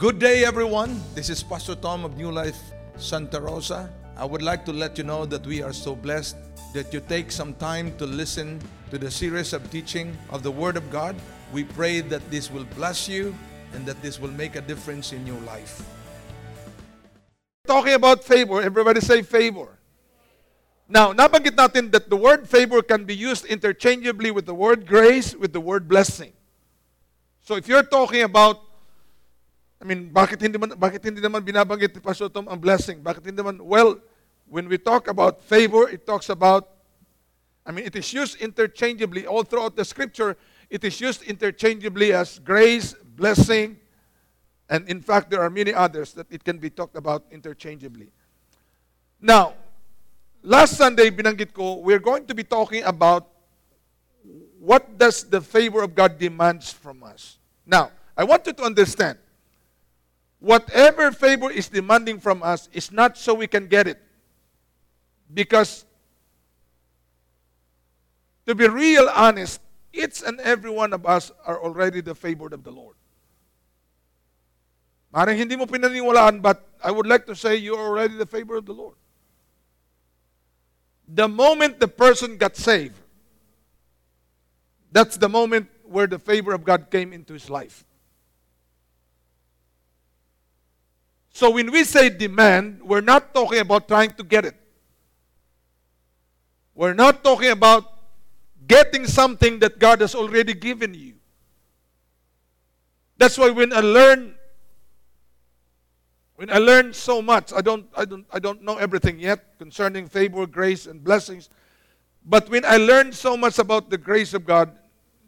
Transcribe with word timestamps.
Good 0.00 0.18
day, 0.18 0.46
everyone. 0.46 0.96
This 1.14 1.28
is 1.28 1.42
Pastor 1.42 1.74
Tom 1.74 2.06
of 2.06 2.16
New 2.16 2.32
Life 2.32 2.56
Santa 2.96 3.38
Rosa. 3.38 3.92
I 4.16 4.24
would 4.24 4.40
like 4.40 4.64
to 4.64 4.72
let 4.72 4.96
you 4.96 5.04
know 5.04 5.26
that 5.26 5.44
we 5.44 5.60
are 5.60 5.74
so 5.74 5.94
blessed 5.94 6.38
that 6.72 6.94
you 6.94 7.04
take 7.06 7.30
some 7.30 7.52
time 7.52 7.94
to 7.98 8.06
listen 8.06 8.64
to 8.90 8.96
the 8.96 9.10
series 9.10 9.52
of 9.52 9.60
teaching 9.70 10.16
of 10.30 10.42
the 10.42 10.50
Word 10.50 10.78
of 10.78 10.90
God. 10.90 11.16
We 11.52 11.64
pray 11.64 12.00
that 12.00 12.24
this 12.30 12.50
will 12.50 12.64
bless 12.76 13.10
you 13.10 13.36
and 13.74 13.84
that 13.84 14.00
this 14.00 14.18
will 14.18 14.30
make 14.30 14.56
a 14.56 14.62
difference 14.62 15.12
in 15.12 15.26
your 15.26 15.38
life. 15.42 15.84
Talking 17.66 17.92
about 17.92 18.24
favor, 18.24 18.62
everybody 18.62 19.02
say 19.02 19.20
favor. 19.20 19.68
Now, 20.88 21.12
nabanggit 21.12 21.60
natin 21.60 21.92
that 21.92 22.08
the 22.08 22.16
word 22.16 22.48
favor 22.48 22.80
can 22.80 23.04
be 23.04 23.14
used 23.14 23.44
interchangeably 23.44 24.30
with 24.30 24.46
the 24.46 24.54
word 24.54 24.86
grace, 24.86 25.36
with 25.36 25.52
the 25.52 25.60
word 25.60 25.88
blessing. 25.88 26.32
So 27.44 27.56
if 27.56 27.68
you're 27.68 27.84
talking 27.84 28.22
about, 28.22 28.69
I 29.80 29.84
mean, 29.84 30.12
bakit 30.12 30.40
hindi, 30.42 30.58
man, 30.58 30.76
bakit 30.76 31.00
hindi 31.00 31.24
naman 31.24 31.40
binabanggit 31.40 31.96
ni 31.96 32.00
Pastor 32.04 32.28
Tom 32.28 32.46
ang 32.52 32.60
blessing? 32.60 33.00
Bakit 33.00 33.24
hindi 33.24 33.40
naman, 33.40 33.64
well, 33.64 33.96
when 34.44 34.68
we 34.68 34.76
talk 34.76 35.08
about 35.08 35.40
favor, 35.40 35.88
it 35.88 36.04
talks 36.04 36.28
about, 36.28 36.68
I 37.64 37.72
mean, 37.72 37.86
it 37.86 37.96
is 37.96 38.12
used 38.12 38.36
interchangeably 38.36 39.26
all 39.26 39.42
throughout 39.42 39.76
the 39.76 39.84
scripture. 39.84 40.36
It 40.68 40.84
is 40.84 41.00
used 41.00 41.22
interchangeably 41.22 42.12
as 42.12 42.38
grace, 42.38 42.92
blessing, 43.16 43.78
and 44.68 44.88
in 44.88 45.00
fact, 45.00 45.30
there 45.30 45.40
are 45.40 45.50
many 45.50 45.72
others 45.72 46.12
that 46.12 46.26
it 46.30 46.44
can 46.44 46.58
be 46.58 46.68
talked 46.68 46.96
about 46.96 47.24
interchangeably. 47.30 48.12
Now, 49.20 49.54
last 50.42 50.76
Sunday, 50.76 51.10
binanggit 51.10 51.52
ko, 51.52 51.80
we're 51.80 51.98
going 51.98 52.26
to 52.26 52.34
be 52.34 52.44
talking 52.44 52.84
about 52.84 53.28
what 54.60 54.98
does 54.98 55.24
the 55.24 55.40
favor 55.40 55.82
of 55.82 55.94
God 55.94 56.18
demands 56.18 56.70
from 56.72 57.02
us. 57.02 57.38
Now, 57.64 57.90
I 58.16 58.24
want 58.24 58.46
you 58.46 58.52
to 58.52 58.62
understand, 58.62 59.18
whatever 60.40 61.12
favor 61.12 61.50
is 61.50 61.68
demanding 61.68 62.18
from 62.18 62.42
us 62.42 62.68
is 62.72 62.90
not 62.90 63.16
so 63.16 63.34
we 63.34 63.46
can 63.46 63.68
get 63.68 63.86
it. 63.86 64.00
Because, 65.32 65.84
to 68.46 68.54
be 68.54 68.66
real 68.66 69.08
honest, 69.14 69.60
each 69.92 70.22
and 70.26 70.40
every 70.40 70.70
one 70.70 70.92
of 70.92 71.06
us 71.06 71.30
are 71.46 71.62
already 71.62 72.00
the 72.00 72.14
favored 72.14 72.52
of 72.52 72.64
the 72.64 72.72
Lord. 72.72 72.96
Maring 75.14 75.36
hindi 75.36 75.56
mo 75.56 75.66
pinaniwalaan, 75.66 76.40
but 76.40 76.66
I 76.82 76.90
would 76.90 77.06
like 77.06 77.26
to 77.26 77.34
say 77.36 77.56
you're 77.56 77.78
already 77.78 78.16
the 78.16 78.26
favor 78.26 78.56
of 78.56 78.66
the 78.66 78.72
Lord. 78.72 78.94
The 81.06 81.28
moment 81.28 81.80
the 81.80 81.88
person 81.88 82.36
got 82.36 82.56
saved, 82.56 82.94
that's 84.92 85.16
the 85.16 85.28
moment 85.28 85.68
where 85.84 86.06
the 86.06 86.18
favor 86.18 86.52
of 86.52 86.64
God 86.64 86.90
came 86.90 87.12
into 87.12 87.32
his 87.32 87.50
life. 87.50 87.84
So 91.40 91.48
when 91.48 91.72
we 91.72 91.84
say 91.84 92.10
demand, 92.10 92.82
we're 92.82 93.00
not 93.00 93.32
talking 93.32 93.60
about 93.60 93.88
trying 93.88 94.10
to 94.10 94.22
get 94.22 94.44
it. 94.44 94.54
We're 96.74 96.92
not 96.92 97.24
talking 97.24 97.50
about 97.50 97.84
getting 98.68 99.06
something 99.06 99.58
that 99.60 99.78
God 99.78 100.02
has 100.02 100.14
already 100.14 100.52
given 100.52 100.92
you. 100.92 101.14
That's 103.16 103.38
why 103.38 103.48
when 103.48 103.72
I 103.72 103.80
learn 103.80 104.34
when 106.36 106.50
I 106.50 106.58
learned 106.58 106.94
so 106.94 107.22
much, 107.22 107.54
I 107.54 107.62
don't, 107.62 107.86
I, 107.96 108.04
don't, 108.04 108.26
I 108.30 108.38
don't 108.38 108.60
know 108.62 108.76
everything 108.76 109.18
yet 109.18 109.56
concerning 109.56 110.08
favor, 110.08 110.46
grace, 110.46 110.84
and 110.84 111.02
blessings. 111.02 111.48
But 112.22 112.50
when 112.50 112.66
I 112.66 112.76
learned 112.76 113.14
so 113.14 113.34
much 113.34 113.58
about 113.58 113.88
the 113.88 113.96
grace 113.96 114.34
of 114.34 114.44
God, 114.44 114.76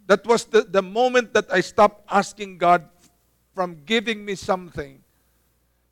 that 0.08 0.27
was 0.27 0.44
the, 0.44 0.60
the 0.60 0.83
moment 0.83 1.33
that 1.33 1.50
I 1.50 1.62
stopped 1.62 2.05
asking 2.10 2.58
God 2.58 2.86
from 3.55 3.80
giving 3.86 4.27
me 4.27 4.34
something 4.34 5.02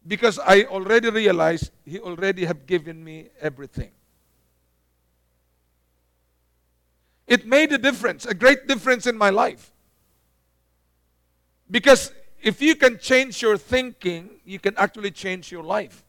because 0.06 0.39
I 0.39 0.65
already 0.65 1.11
realized 1.11 1.70
He 1.84 1.98
already 1.98 2.45
have 2.45 2.67
given 2.67 3.03
me 3.03 3.29
everything. 3.41 3.91
It 7.27 7.47
made 7.47 7.72
a 7.72 7.78
difference, 7.78 8.27
a 8.27 8.34
great 8.34 8.66
difference 8.66 9.06
in 9.06 9.16
my 9.16 9.31
life. 9.31 9.72
Because 11.71 12.12
if 12.43 12.60
you 12.60 12.75
can 12.75 12.99
change 12.99 13.43
your 13.43 13.56
thinking, 13.56 14.31
you 14.44 14.59
can 14.59 14.75
actually 14.77 15.12
change 15.12 15.53
your 15.53 15.62
life. 15.62 16.03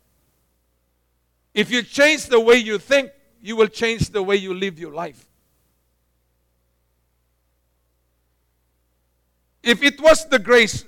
If 1.54 1.70
you 1.70 1.84
change 1.84 2.28
the 2.28 2.40
way 2.40 2.56
you 2.56 2.78
think, 2.78 3.12
you 3.42 3.56
will 3.56 3.68
change 3.68 4.10
the 4.10 4.24
way 4.24 4.38
you 4.38 4.54
live 4.54 4.80
your 4.80 4.94
life. 4.94 5.28
If 9.64 9.84
it 9.84 10.02
was 10.02 10.28
the 10.28 10.40
grace 10.40 10.86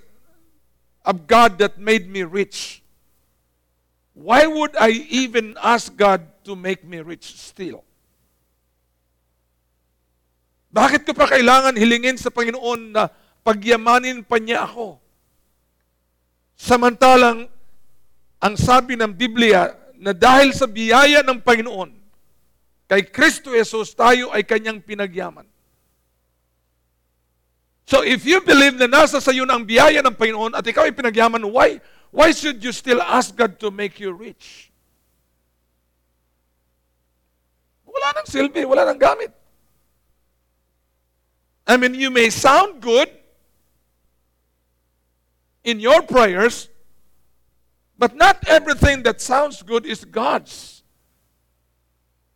of 1.06 1.28
God 1.28 1.58
that 1.59 1.78
made 1.78 2.09
me 2.09 2.24
rich, 2.24 2.82
why 4.13 4.46
would 4.46 4.78
I 4.78 4.94
even 5.09 5.57
ask 5.57 5.90
God 5.94 6.22
to 6.46 6.53
make 6.53 6.85
me 6.85 7.01
rich 7.01 7.34
still? 7.34 7.81
Bakit 10.74 11.06
ko 11.06 11.13
pa 11.13 11.29
kailangan 11.29 11.78
hilingin 11.78 12.18
sa 12.18 12.34
Panginoon 12.34 12.97
na 12.97 13.09
pagyamanin 13.46 14.25
pa 14.25 14.41
niya 14.41 14.66
ako? 14.66 14.97
Samantalang, 16.57 17.46
ang 18.41 18.56
sabi 18.57 18.97
ng 18.97 19.13
Biblia 19.13 19.74
na 19.97 20.18
dahil 20.18 20.50
sa 20.53 20.66
biyaya 20.66 21.22
ng 21.22 21.41
Panginoon, 21.45 21.94
kay 22.90 23.06
Kristo 23.09 23.53
Jesus, 23.53 23.94
tayo 23.94 24.34
ay 24.34 24.45
kanyang 24.45 24.81
pinagyaman. 24.81 25.45
So 27.84 28.01
if 28.01 28.25
you 28.25 28.41
believe 28.41 28.80
na 28.80 28.88
nasa 28.88 29.22
sa 29.22 29.30
iyo 29.30 29.45
ang 29.45 29.62
biyaya 29.68 30.01
ng 30.01 30.16
Panginoon 30.16 30.57
at 30.57 30.66
ikaw 30.66 30.88
ay 30.88 30.95
pinagyaman, 30.95 31.44
why, 31.53 31.78
why 32.13 32.29
should 32.29 32.63
you 32.63 32.72
still 32.72 33.01
ask 33.01 33.35
God 33.35 33.59
to 33.59 33.72
make 33.72 34.00
you 34.00 34.13
rich? 34.13 34.69
Wala 37.90 38.13
nang 38.13 38.29
silbi, 38.29 38.62
wala 38.69 38.85
nang 38.85 39.01
gamit. 39.01 39.34
I 41.66 41.75
mean, 41.78 41.97
you 41.97 42.13
may 42.13 42.29
sound 42.29 42.81
good 42.85 43.09
in 45.63 45.79
your 45.79 46.06
prayers, 46.06 46.69
but 47.97 48.16
not 48.16 48.38
everything 48.45 49.01
that 49.09 49.19
sounds 49.19 49.63
good 49.63 49.84
is 49.85 50.06
God's. 50.06 50.84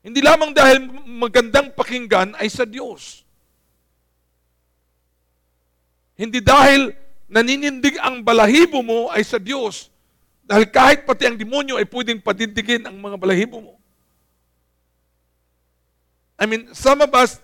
Hindi 0.01 0.25
lamang 0.25 0.57
dahil 0.57 0.89
magandang 1.05 1.69
pakinggan 1.77 2.33
ay 2.41 2.49
sa 2.49 2.65
Diyos. 2.65 3.21
Hindi 6.17 6.41
dahil 6.41 6.97
naninindig 7.27 7.99
ang 7.99 8.23
balahibo 8.23 8.79
mo 8.81 9.11
ay 9.11 9.23
sa 9.23 9.37
Diyos. 9.37 9.91
Dahil 10.47 10.67
kahit 10.71 11.03
pati 11.03 11.27
ang 11.27 11.35
demonyo 11.35 11.75
ay 11.75 11.83
pwedeng 11.83 12.23
padindigin 12.23 12.87
ang 12.87 12.95
mga 12.95 13.19
balahibo 13.19 13.59
mo. 13.59 13.73
I 16.39 16.47
mean, 16.47 16.71
some 16.71 17.03
of 17.03 17.11
us 17.11 17.43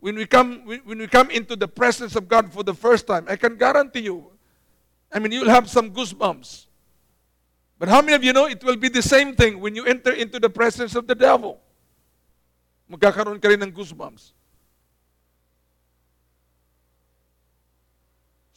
when 0.00 0.16
we 0.16 0.24
come 0.24 0.64
when 0.64 0.98
we 0.98 1.06
come 1.06 1.28
into 1.30 1.54
the 1.54 1.68
presence 1.68 2.16
of 2.16 2.26
God 2.26 2.48
for 2.48 2.64
the 2.64 2.72
first 2.72 3.06
time, 3.06 3.28
I 3.28 3.36
can 3.36 3.56
guarantee 3.56 4.08
you, 4.08 4.32
I 5.12 5.18
mean, 5.18 5.32
you'll 5.32 5.52
have 5.52 5.68
some 5.68 5.92
goosebumps. 5.92 6.66
But 7.78 7.88
how 7.88 8.00
many 8.00 8.14
of 8.14 8.24
you 8.24 8.32
know 8.32 8.46
it 8.46 8.62
will 8.64 8.76
be 8.76 8.88
the 8.88 9.02
same 9.02 9.36
thing 9.36 9.60
when 9.60 9.74
you 9.74 9.84
enter 9.84 10.12
into 10.12 10.38
the 10.40 10.50
presence 10.50 10.94
of 10.94 11.06
the 11.06 11.14
devil? 11.14 11.60
Magkakaroon 12.90 13.40
ka 13.40 13.48
rin 13.48 13.62
ng 13.62 13.72
goosebumps. 13.72 14.32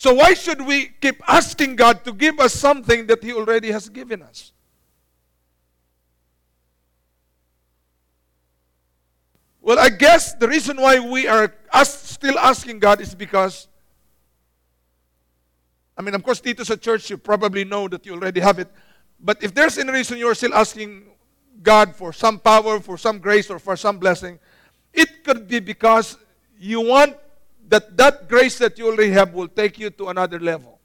So 0.04 0.14
why 0.14 0.34
should 0.34 0.60
we 0.60 0.88
keep 1.00 1.24
asking 1.30 1.78
God 1.78 2.04
to 2.04 2.12
give 2.12 2.38
us 2.38 2.54
something 2.54 3.08
that 3.08 3.24
He 3.24 3.32
already 3.32 3.72
has 3.72 3.88
given 3.88 4.22
us? 4.22 4.52
Well, 9.62 9.80
I 9.80 9.88
guess 9.88 10.34
the 10.34 10.50
reason 10.50 10.76
why 10.76 11.00
we 11.00 11.26
are 11.30 11.54
ask, 11.72 12.04
still 12.04 12.38
asking 12.38 12.80
God 12.80 13.00
is 13.00 13.16
because, 13.16 13.70
I 15.98 16.02
mean, 16.02 16.16
of 16.16 16.22
course, 16.22 16.42
dito 16.42 16.66
sa 16.66 16.76
church, 16.76 17.10
you 17.10 17.18
probably 17.18 17.64
know 17.64 17.88
that 17.88 18.06
you 18.06 18.12
already 18.12 18.42
have 18.42 18.60
it. 18.60 18.68
But 19.22 19.42
if 19.42 19.54
there's 19.54 19.78
any 19.78 19.94
reason 19.94 20.18
you're 20.18 20.36
still 20.36 20.54
asking 20.54 21.06
God 21.62 21.96
for 21.96 22.12
some 22.12 22.40
power, 22.40 22.82
for 22.82 22.98
some 22.98 23.20
grace, 23.20 23.50
or 23.50 23.58
for 23.58 23.78
some 23.78 24.00
blessing, 24.00 24.38
it 24.94 25.24
could 25.24 25.48
be 25.48 25.62
because 25.62 26.18
you 26.60 26.82
want 26.82 27.16
that 27.74 27.98
that 27.98 28.30
grace 28.30 28.60
that 28.60 28.78
you 28.78 28.86
already 28.86 29.10
have 29.10 29.34
will 29.34 29.48
take 29.48 29.80
you 29.80 29.90
to 29.90 30.10
another 30.10 30.40
level. 30.40 30.80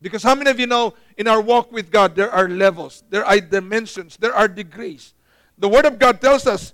Because 0.00 0.22
how 0.22 0.34
many 0.34 0.50
of 0.50 0.58
you 0.58 0.66
know 0.66 0.94
in 1.18 1.28
our 1.28 1.42
walk 1.42 1.70
with 1.70 1.90
God, 1.90 2.16
there 2.16 2.30
are 2.30 2.48
levels, 2.48 3.04
there 3.10 3.22
are 3.22 3.38
dimensions, 3.38 4.16
there 4.16 4.34
are 4.34 4.48
degrees. 4.48 5.12
The 5.58 5.68
Word 5.68 5.84
of 5.84 5.98
God 5.98 6.22
tells 6.22 6.46
us 6.46 6.72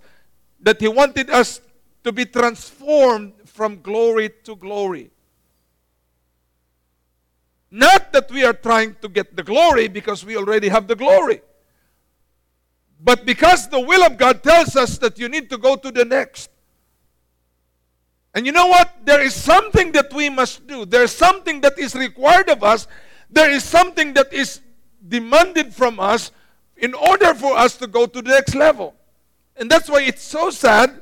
that 0.61 0.81
He 0.81 0.87
wanted 0.87 1.29
us 1.29 1.61
to 2.05 2.13
be 2.13 2.25
transformed 2.25 3.33
from 3.47 3.83
glory 3.83 4.31
to 4.45 4.55
glory. 4.55 5.11
Not 7.69 8.13
that 8.13 8.31
we 8.31 8.45
are 8.45 8.53
trying 8.53 8.95
to 9.03 9.09
get 9.09 9.35
the 9.35 9.43
glory 9.43 9.89
because 9.89 10.25
we 10.25 10.37
already 10.37 10.69
have 10.69 10.87
the 10.87 10.95
glory. 10.95 11.41
But 13.01 13.27
because 13.27 13.69
the 13.69 13.81
will 13.81 14.05
of 14.05 14.17
God 14.17 14.45
tells 14.45 14.77
us 14.77 14.99
that 14.99 15.19
you 15.19 15.29
need 15.29 15.51
to 15.51 15.59
go 15.59 15.75
to 15.75 15.91
the 15.91 16.05
next. 16.05 16.51
And 18.35 18.45
you 18.47 18.53
know 18.53 18.67
what? 18.67 18.93
There 19.05 19.21
is 19.21 19.35
something 19.35 19.93
that 19.93 20.13
we 20.13 20.29
must 20.29 20.67
do. 20.67 20.85
There's 20.85 21.13
something 21.13 21.61
that 21.61 21.79
is 21.79 21.95
required 21.95 22.49
of 22.49 22.65
us 22.65 22.89
There 23.35 23.51
is 23.51 23.65
something 23.65 24.15
that 24.15 24.33
is 24.33 24.61
demanded 25.07 25.75
from 25.75 25.99
us 25.99 26.31
in 26.77 26.95
order 26.95 27.35
for 27.35 27.59
us 27.59 27.77
to 27.79 27.89
go 27.89 28.07
to 28.07 28.23
the 28.23 28.31
next 28.31 28.55
level. 28.55 28.95
And 29.57 29.69
that's 29.69 29.91
why 29.91 30.03
it's 30.03 30.23
so 30.23 30.51
sad 30.51 31.01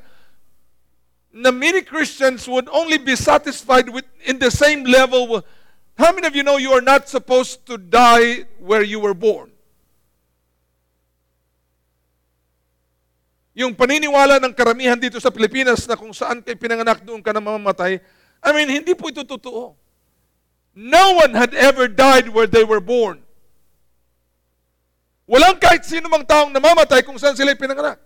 na 1.31 1.51
many 1.51 1.81
Christians 1.81 2.47
would 2.47 2.67
only 2.69 2.97
be 2.97 3.15
satisfied 3.15 3.89
with 3.89 4.05
in 4.25 4.39
the 4.39 4.49
same 4.49 4.83
level. 4.83 5.45
How 5.95 6.11
many 6.11 6.25
of 6.25 6.35
you 6.35 6.41
know 6.41 6.57
you 6.57 6.71
are 6.71 6.81
not 6.81 7.07
supposed 7.07 7.67
to 7.67 7.77
die 7.77 8.45
where 8.57 8.81
you 8.81 8.99
were 8.99 9.13
born? 9.13 9.52
Yung 13.53 13.77
paniniwala 13.77 14.41
ng 14.41 14.53
karamihan 14.57 14.97
dito 14.97 15.21
sa 15.21 15.29
Pilipinas 15.29 15.85
na 15.85 15.93
kung 15.93 16.09
saan 16.09 16.41
kay 16.41 16.57
pinanganak 16.57 17.05
doon 17.05 17.21
ka 17.21 17.29
na 17.29 17.41
mamamatay, 17.41 18.01
I 18.41 18.49
mean, 18.49 18.69
hindi 18.69 18.97
po 18.97 19.13
ito 19.13 19.21
totoo. 19.21 19.77
No 20.73 21.05
one 21.21 21.37
had 21.37 21.53
ever 21.53 21.85
died 21.85 22.33
where 22.33 22.49
they 22.49 22.65
were 22.65 22.81
born. 22.81 23.21
Walang 25.29 25.61
kahit 25.61 25.85
sino 25.85 26.09
mang 26.09 26.25
taong 26.25 26.49
namamatay 26.49 27.05
kung 27.05 27.15
saan 27.21 27.37
sila 27.37 27.53
pinanganak. 27.53 28.01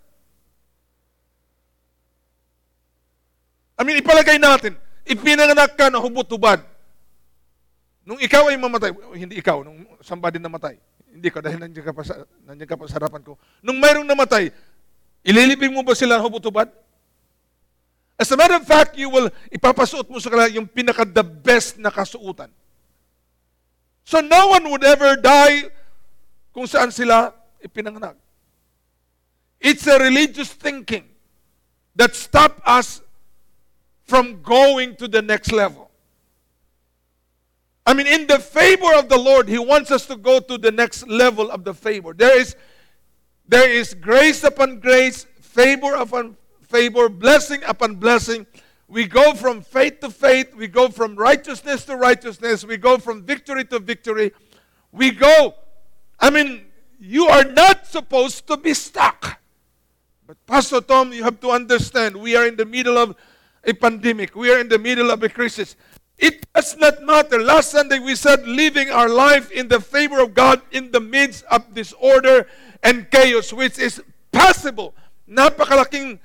I 3.78 3.82
mean, 3.88 4.04
ipalagay 4.04 4.36
natin, 4.36 4.76
ipinanganak 5.08 5.80
ka 5.80 5.88
na 5.88 6.02
hubot-hubad. 6.02 6.60
Nung 8.04 8.20
ikaw 8.20 8.52
ay 8.52 8.60
mamatay, 8.60 8.92
hindi 9.16 9.40
ikaw, 9.40 9.64
nung 9.64 9.86
somebody 10.04 10.40
namatay, 10.40 10.76
hindi 11.12 11.28
ka 11.32 11.40
dahil 11.40 11.60
nandiyan 11.62 11.86
ka 11.88 11.94
pa 11.94 12.04
sa, 12.04 12.16
nandiyan 12.48 12.70
ka 12.70 12.78
pa 12.80 12.86
sa 12.90 12.98
harapan 13.00 13.22
ko. 13.24 13.40
Nung 13.62 13.78
mayroong 13.78 14.08
namatay, 14.08 14.50
Ililibing 15.28 15.76
mo 15.76 15.84
ba 15.84 15.92
sila 15.92 16.24
hubot-hubad? 16.24 16.72
As 18.16 18.32
a 18.32 18.38
matter 18.40 18.56
of 18.56 18.64
fact, 18.64 18.96
you 18.96 19.12
will, 19.12 19.28
ipapasuot 19.52 20.08
mo 20.08 20.24
sa 20.24 20.32
kanila 20.32 20.48
yung 20.48 20.66
pinaka-the 20.66 21.22
best 21.22 21.76
na 21.76 21.92
kasuutan. 21.92 22.48
So 24.08 24.24
no 24.24 24.56
one 24.56 24.72
would 24.72 24.88
ever 24.88 25.20
die 25.20 25.68
kung 26.56 26.64
saan 26.64 26.96
sila 26.96 27.36
ipinanganak. 27.60 28.16
It's 29.60 29.86
a 29.86 30.00
religious 30.00 30.50
thinking 30.56 31.04
that 32.00 32.16
stop 32.16 32.64
us 32.64 33.04
from 34.08 34.42
going 34.42 34.96
to 34.96 35.12
the 35.12 35.22
next 35.22 35.52
level. 35.52 35.92
I 37.86 37.94
mean, 37.94 38.08
in 38.08 38.28
the 38.28 38.40
favor 38.40 38.96
of 38.96 39.10
the 39.10 39.18
Lord, 39.18 39.50
He 39.50 39.60
wants 39.60 39.92
us 39.92 40.06
to 40.08 40.16
go 40.16 40.40
to 40.40 40.58
the 40.58 40.72
next 40.72 41.08
level 41.08 41.52
of 41.52 41.64
the 41.64 41.74
favor. 41.74 42.14
There 42.14 42.40
is 42.40 42.56
there 43.48 43.70
is 43.70 43.94
grace 43.94 44.44
upon 44.44 44.80
grace, 44.80 45.26
favor 45.42 45.96
upon 45.96 46.36
favor, 46.68 47.10
blessing 47.10 47.64
upon 47.66 47.96
blessing. 47.96 48.46
We 48.88 49.06
go 49.06 49.34
from 49.34 49.62
faith 49.62 50.00
to 50.02 50.10
faith. 50.10 50.56
We 50.56 50.68
go 50.68 50.90
from 50.90 51.16
righteousness 51.16 51.86
to 51.86 51.96
righteousness. 51.96 52.64
We 52.64 52.78
go 52.78 52.98
from 52.98 53.24
victory 53.24 53.66
to 53.66 53.80
victory. 53.80 54.32
We 54.92 55.12
go. 55.12 55.56
I 56.20 56.30
mean, 56.30 56.66
you 57.00 57.28
are 57.28 57.44
not 57.44 57.86
supposed 57.86 58.48
to 58.48 58.58
be 58.58 58.74
stuck. 58.74 59.40
But, 60.26 60.38
Pastor 60.46 60.82
Tom, 60.82 61.14
you 61.14 61.24
have 61.24 61.40
to 61.42 61.52
understand 61.52 62.16
we 62.16 62.36
are 62.36 62.48
in 62.48 62.56
the 62.56 62.66
middle 62.66 62.98
of 62.98 63.16
a 63.64 63.74
pandemic, 63.74 64.36
we 64.36 64.52
are 64.52 64.60
in 64.60 64.70
the 64.70 64.80
middle 64.80 65.12
of 65.12 65.22
a 65.24 65.30
crisis. 65.30 65.76
It 66.18 66.46
does 66.54 66.76
not 66.78 67.04
matter. 67.04 67.42
Last 67.42 67.72
Sunday 67.72 68.00
we 68.00 68.16
said 68.16 68.48
living 68.48 68.90
our 68.90 69.10
life 69.10 69.52
in 69.52 69.68
the 69.68 69.80
favor 69.80 70.20
of 70.20 70.34
God 70.34 70.62
in 70.72 70.92
the 70.92 71.00
midst 71.00 71.46
of 71.46 71.74
disorder 71.74 72.48
and 72.82 73.10
chaos 73.12 73.54
which 73.54 73.78
is 73.78 74.02
possible. 74.32 74.96
Napakalaking 75.30 76.18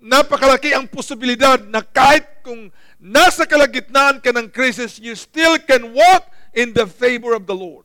napakalaki 0.00 0.72
ang 0.72 0.88
posibilidad 0.88 1.60
na 1.68 1.82
kahit 1.82 2.24
kung 2.40 2.72
nasa 2.96 3.44
kalagitnaan 3.44 4.22
ka 4.22 4.32
ng 4.32 4.48
crisis, 4.48 4.96
you 5.02 5.12
still 5.18 5.58
can 5.58 5.92
walk 5.92 6.30
in 6.54 6.72
the 6.72 6.86
favor 6.86 7.34
of 7.34 7.44
the 7.44 7.54
Lord. 7.54 7.84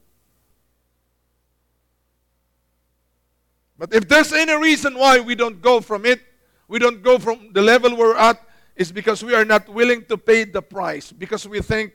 But 3.82 3.94
if 3.98 4.08
there's 4.08 4.32
any 4.32 4.54
reason 4.54 4.94
why 4.94 5.20
we 5.20 5.34
don't 5.34 5.60
go 5.60 5.82
from 5.82 6.06
it, 6.06 6.22
we 6.70 6.78
don't 6.78 7.02
go 7.02 7.18
from 7.18 7.52
the 7.52 7.62
level 7.62 7.98
we're 7.98 8.16
at, 8.16 8.38
is 8.76 8.92
because 8.92 9.24
we 9.24 9.36
are 9.36 9.46
not 9.46 9.68
willing 9.70 10.06
to 10.06 10.18
pay 10.18 10.44
the 10.44 10.62
price 10.62 11.12
because 11.12 11.48
we 11.48 11.62
think 11.62 11.94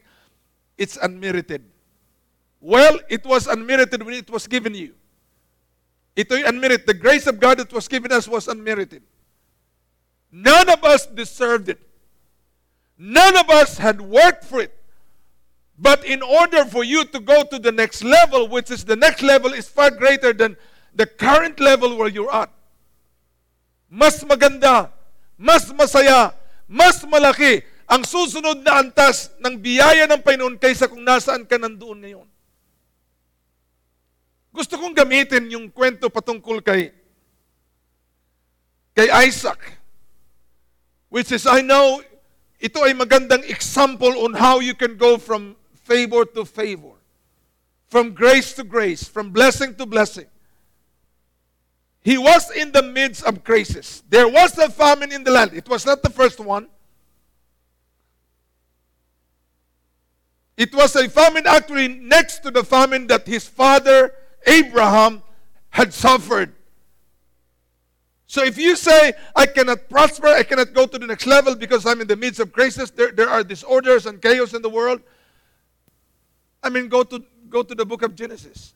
it's 0.77 0.97
unmerited. 0.97 1.65
Well, 2.61 2.99
it 3.09 3.25
was 3.25 3.47
unmerited 3.47 4.03
when 4.03 4.15
it 4.15 4.31
was 4.31 4.47
given 4.47 4.75
you. 4.75 4.95
Ito'y 6.17 6.47
unmerited. 6.47 6.87
The 6.87 6.95
grace 6.95 7.27
of 7.27 7.39
God 7.39 7.59
that 7.59 7.73
was 7.73 7.89
given 7.89 8.11
us 8.11 8.27
was 8.27 8.49
unmerited. 8.49 9.03
None 10.33 10.69
of 10.69 10.83
us 10.83 11.07
deserved 11.07 11.69
it. 11.69 11.81
None 12.99 13.37
of 13.37 13.51
us 13.51 13.79
had 13.79 14.01
worked 14.01 14.45
for 14.45 14.61
it. 14.61 14.73
But 15.79 16.05
in 16.07 16.23
order 16.23 16.65
for 16.65 16.85
you 16.85 17.05
to 17.05 17.21
go 17.21 17.45
to 17.45 17.59
the 17.59 17.71
next 17.71 18.03
level, 18.03 18.49
which 18.49 18.71
is 18.71 18.85
the 18.85 18.97
next 18.97 19.23
level 19.23 19.53
is 19.53 19.69
far 19.69 19.91
greater 19.91 20.33
than 20.33 20.57
the 20.95 21.07
current 21.07 21.61
level 21.61 21.97
where 21.97 22.09
you're 22.09 22.35
at. 22.35 22.51
Mas 23.91 24.25
maganda, 24.25 24.91
mas 25.37 25.71
masaya, 25.73 26.33
mas 26.67 27.03
malaki 27.07 27.63
ang 27.87 28.03
susunod 28.03 28.67
na 28.67 28.83
antas 28.83 29.31
ng 29.39 29.55
biyaya 29.59 30.11
ng 30.11 30.21
Panginoon 30.23 30.59
kaysa 30.59 30.91
kung 30.91 31.07
nasaan 31.07 31.47
ka 31.47 31.55
nandoon 31.55 31.99
ngayon. 32.03 32.29
Gusto 34.51 34.75
kong 34.75 34.95
gamitin 34.95 35.47
yung 35.55 35.71
kwento 35.71 36.11
patungkol 36.11 36.59
kay 36.61 36.91
kay 38.97 39.09
Isaac. 39.29 39.61
Which 41.13 41.31
is, 41.31 41.47
I 41.47 41.63
know, 41.63 42.03
ito 42.59 42.83
ay 42.83 42.97
magandang 42.97 43.45
example 43.47 44.11
on 44.25 44.35
how 44.35 44.59
you 44.59 44.75
can 44.75 44.97
go 44.97 45.21
from 45.21 45.55
favor 45.87 46.25
to 46.35 46.43
favor. 46.43 46.97
From 47.87 48.11
grace 48.11 48.57
to 48.59 48.65
grace. 48.65 49.07
From 49.07 49.31
blessing 49.31 49.77
to 49.79 49.87
blessing. 49.87 50.27
He 52.07 52.17
was 52.17 52.53
in 52.53 52.71
the 52.71 52.85
midst 52.85 53.25
of 53.25 53.43
crisis. 53.43 54.05
There 54.09 54.29
was 54.29 54.57
a 54.59 54.71
famine 54.71 55.11
in 55.11 55.25
the 55.25 55.33
land. 55.33 55.55
It 55.55 55.69
was 55.69 55.85
not 55.85 56.05
the 56.05 56.09
first 56.09 56.39
one. 56.39 56.69
It 60.57 60.73
was 60.73 60.95
a 60.95 61.09
famine 61.09 61.49
actually 61.49 61.89
next 61.89 62.45
to 62.45 62.53
the 62.53 62.63
famine 62.63 63.09
that 63.09 63.27
his 63.27 63.49
father 63.49 64.15
Abraham 64.47 65.21
had 65.71 65.93
suffered. 65.93 66.55
So 68.29 68.45
if 68.45 68.57
you 68.57 68.77
say, 68.77 69.13
I 69.35 69.47
cannot 69.47 69.89
prosper, 69.89 70.29
I 70.29 70.45
cannot 70.45 70.75
go 70.75 70.87
to 70.87 71.01
the 71.01 71.09
next 71.09 71.27
level 71.27 71.57
because 71.57 71.85
I'm 71.87 72.01
in 72.01 72.07
the 72.07 72.15
midst 72.15 72.39
of 72.39 72.53
crisis, 72.53 72.89
there, 72.91 73.11
there 73.11 73.29
are 73.29 73.43
disorders 73.43 74.07
and 74.07 74.23
chaos 74.23 74.55
in 74.55 74.63
the 74.63 74.71
world. 74.71 75.01
I 76.63 76.69
mean, 76.69 76.87
go 76.87 77.03
to, 77.03 77.25
go 77.49 77.65
to 77.65 77.75
the 77.75 77.85
book 77.85 78.03
of 78.03 78.15
Genesis. 78.15 78.75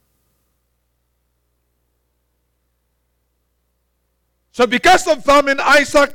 So 4.53 4.67
because 4.67 5.07
of 5.07 5.25
famine, 5.25 5.61
Isaac 5.61 6.15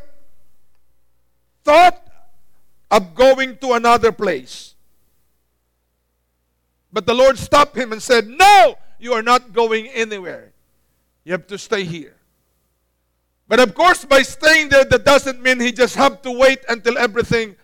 thought 1.63 2.01
of 2.92 3.15
going 3.15 3.58
to 3.58 3.74
another 3.74 4.12
place. 4.12 4.75
But 6.92 7.06
the 7.06 7.13
Lord 7.13 7.38
stopped 7.38 7.75
him 7.75 7.92
and 7.92 8.01
said, 8.01 8.27
No, 8.27 8.77
you 9.00 9.13
are 9.13 9.22
not 9.22 9.54
going 9.54 9.88
anywhere. 9.88 10.54
You 11.24 11.34
have 11.34 11.48
to 11.48 11.58
stay 11.58 11.84
here. 11.84 12.15
But 13.48 13.60
of 13.60 13.75
course, 13.75 14.06
by 14.06 14.22
staying 14.22 14.70
there, 14.70 14.86
that 14.86 15.06
doesn't 15.06 15.42
mean 15.42 15.60
he 15.60 15.72
just 15.72 15.96
have 15.96 16.22
to 16.24 16.32
wait 16.32 16.60
until 16.70 16.98
everything 16.98 17.56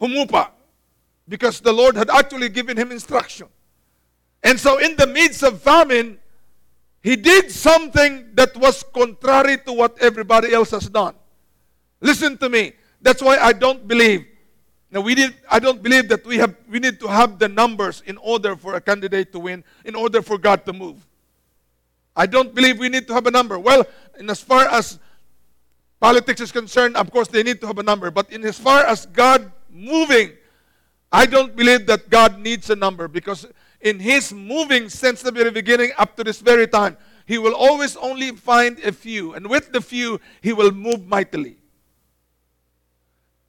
humupa. 0.00 0.50
Because 1.28 1.60
the 1.60 1.72
Lord 1.72 1.96
had 1.96 2.10
actually 2.10 2.48
given 2.48 2.76
him 2.76 2.90
instruction. 2.90 3.48
And 4.42 4.58
so, 4.58 4.78
in 4.78 4.96
the 4.96 5.06
midst 5.06 5.42
of 5.42 5.62
famine, 5.62 6.18
he 7.02 7.16
did 7.16 7.50
something 7.50 8.30
that 8.34 8.56
was 8.56 8.84
contrary 8.94 9.58
to 9.66 9.72
what 9.72 9.98
everybody 10.00 10.52
else 10.52 10.70
has 10.70 10.88
done. 10.88 11.14
Listen 12.00 12.38
to 12.38 12.48
me. 12.48 12.72
That's 13.00 13.22
why 13.22 13.38
I 13.38 13.52
don't 13.52 13.86
believe 13.88 14.26
now 14.92 15.00
we 15.00 15.14
did, 15.14 15.34
I 15.50 15.58
don't 15.58 15.82
believe 15.82 16.08
that 16.08 16.24
we 16.26 16.36
have 16.36 16.54
we 16.68 16.78
need 16.78 17.00
to 17.00 17.08
have 17.08 17.38
the 17.38 17.48
numbers 17.48 18.02
in 18.04 18.18
order 18.18 18.54
for 18.54 18.74
a 18.74 18.80
candidate 18.80 19.32
to 19.32 19.38
win, 19.38 19.64
in 19.86 19.94
order 19.94 20.20
for 20.20 20.36
God 20.36 20.66
to 20.66 20.72
move. 20.74 21.06
I 22.14 22.26
don't 22.26 22.54
believe 22.54 22.78
we 22.78 22.90
need 22.90 23.08
to 23.08 23.14
have 23.14 23.26
a 23.26 23.30
number. 23.30 23.58
Well, 23.58 23.86
in 24.20 24.28
as 24.28 24.42
far 24.42 24.68
as 24.68 24.98
politics 25.98 26.42
is 26.42 26.52
concerned, 26.52 26.98
of 26.98 27.10
course 27.10 27.28
they 27.28 27.42
need 27.42 27.58
to 27.62 27.66
have 27.66 27.78
a 27.78 27.82
number. 27.82 28.10
But 28.10 28.30
in 28.30 28.44
as 28.44 28.58
far 28.58 28.84
as 28.84 29.06
God 29.06 29.50
moving, 29.70 30.32
I 31.10 31.24
don't 31.24 31.56
believe 31.56 31.86
that 31.86 32.10
God 32.10 32.38
needs 32.38 32.68
a 32.68 32.76
number 32.76 33.08
because 33.08 33.46
in 33.82 33.98
His 33.98 34.32
moving 34.32 34.88
since 34.88 35.20
the 35.22 35.32
very 35.32 35.50
beginning 35.50 35.90
up 35.98 36.16
to 36.16 36.24
this 36.24 36.40
very 36.40 36.66
time, 36.66 36.96
He 37.26 37.36
will 37.36 37.54
always 37.54 37.96
only 37.96 38.30
find 38.30 38.78
a 38.80 38.92
few. 38.92 39.34
And 39.34 39.50
with 39.50 39.72
the 39.72 39.80
few, 39.80 40.20
He 40.40 40.52
will 40.52 40.70
move 40.70 41.06
mightily. 41.06 41.58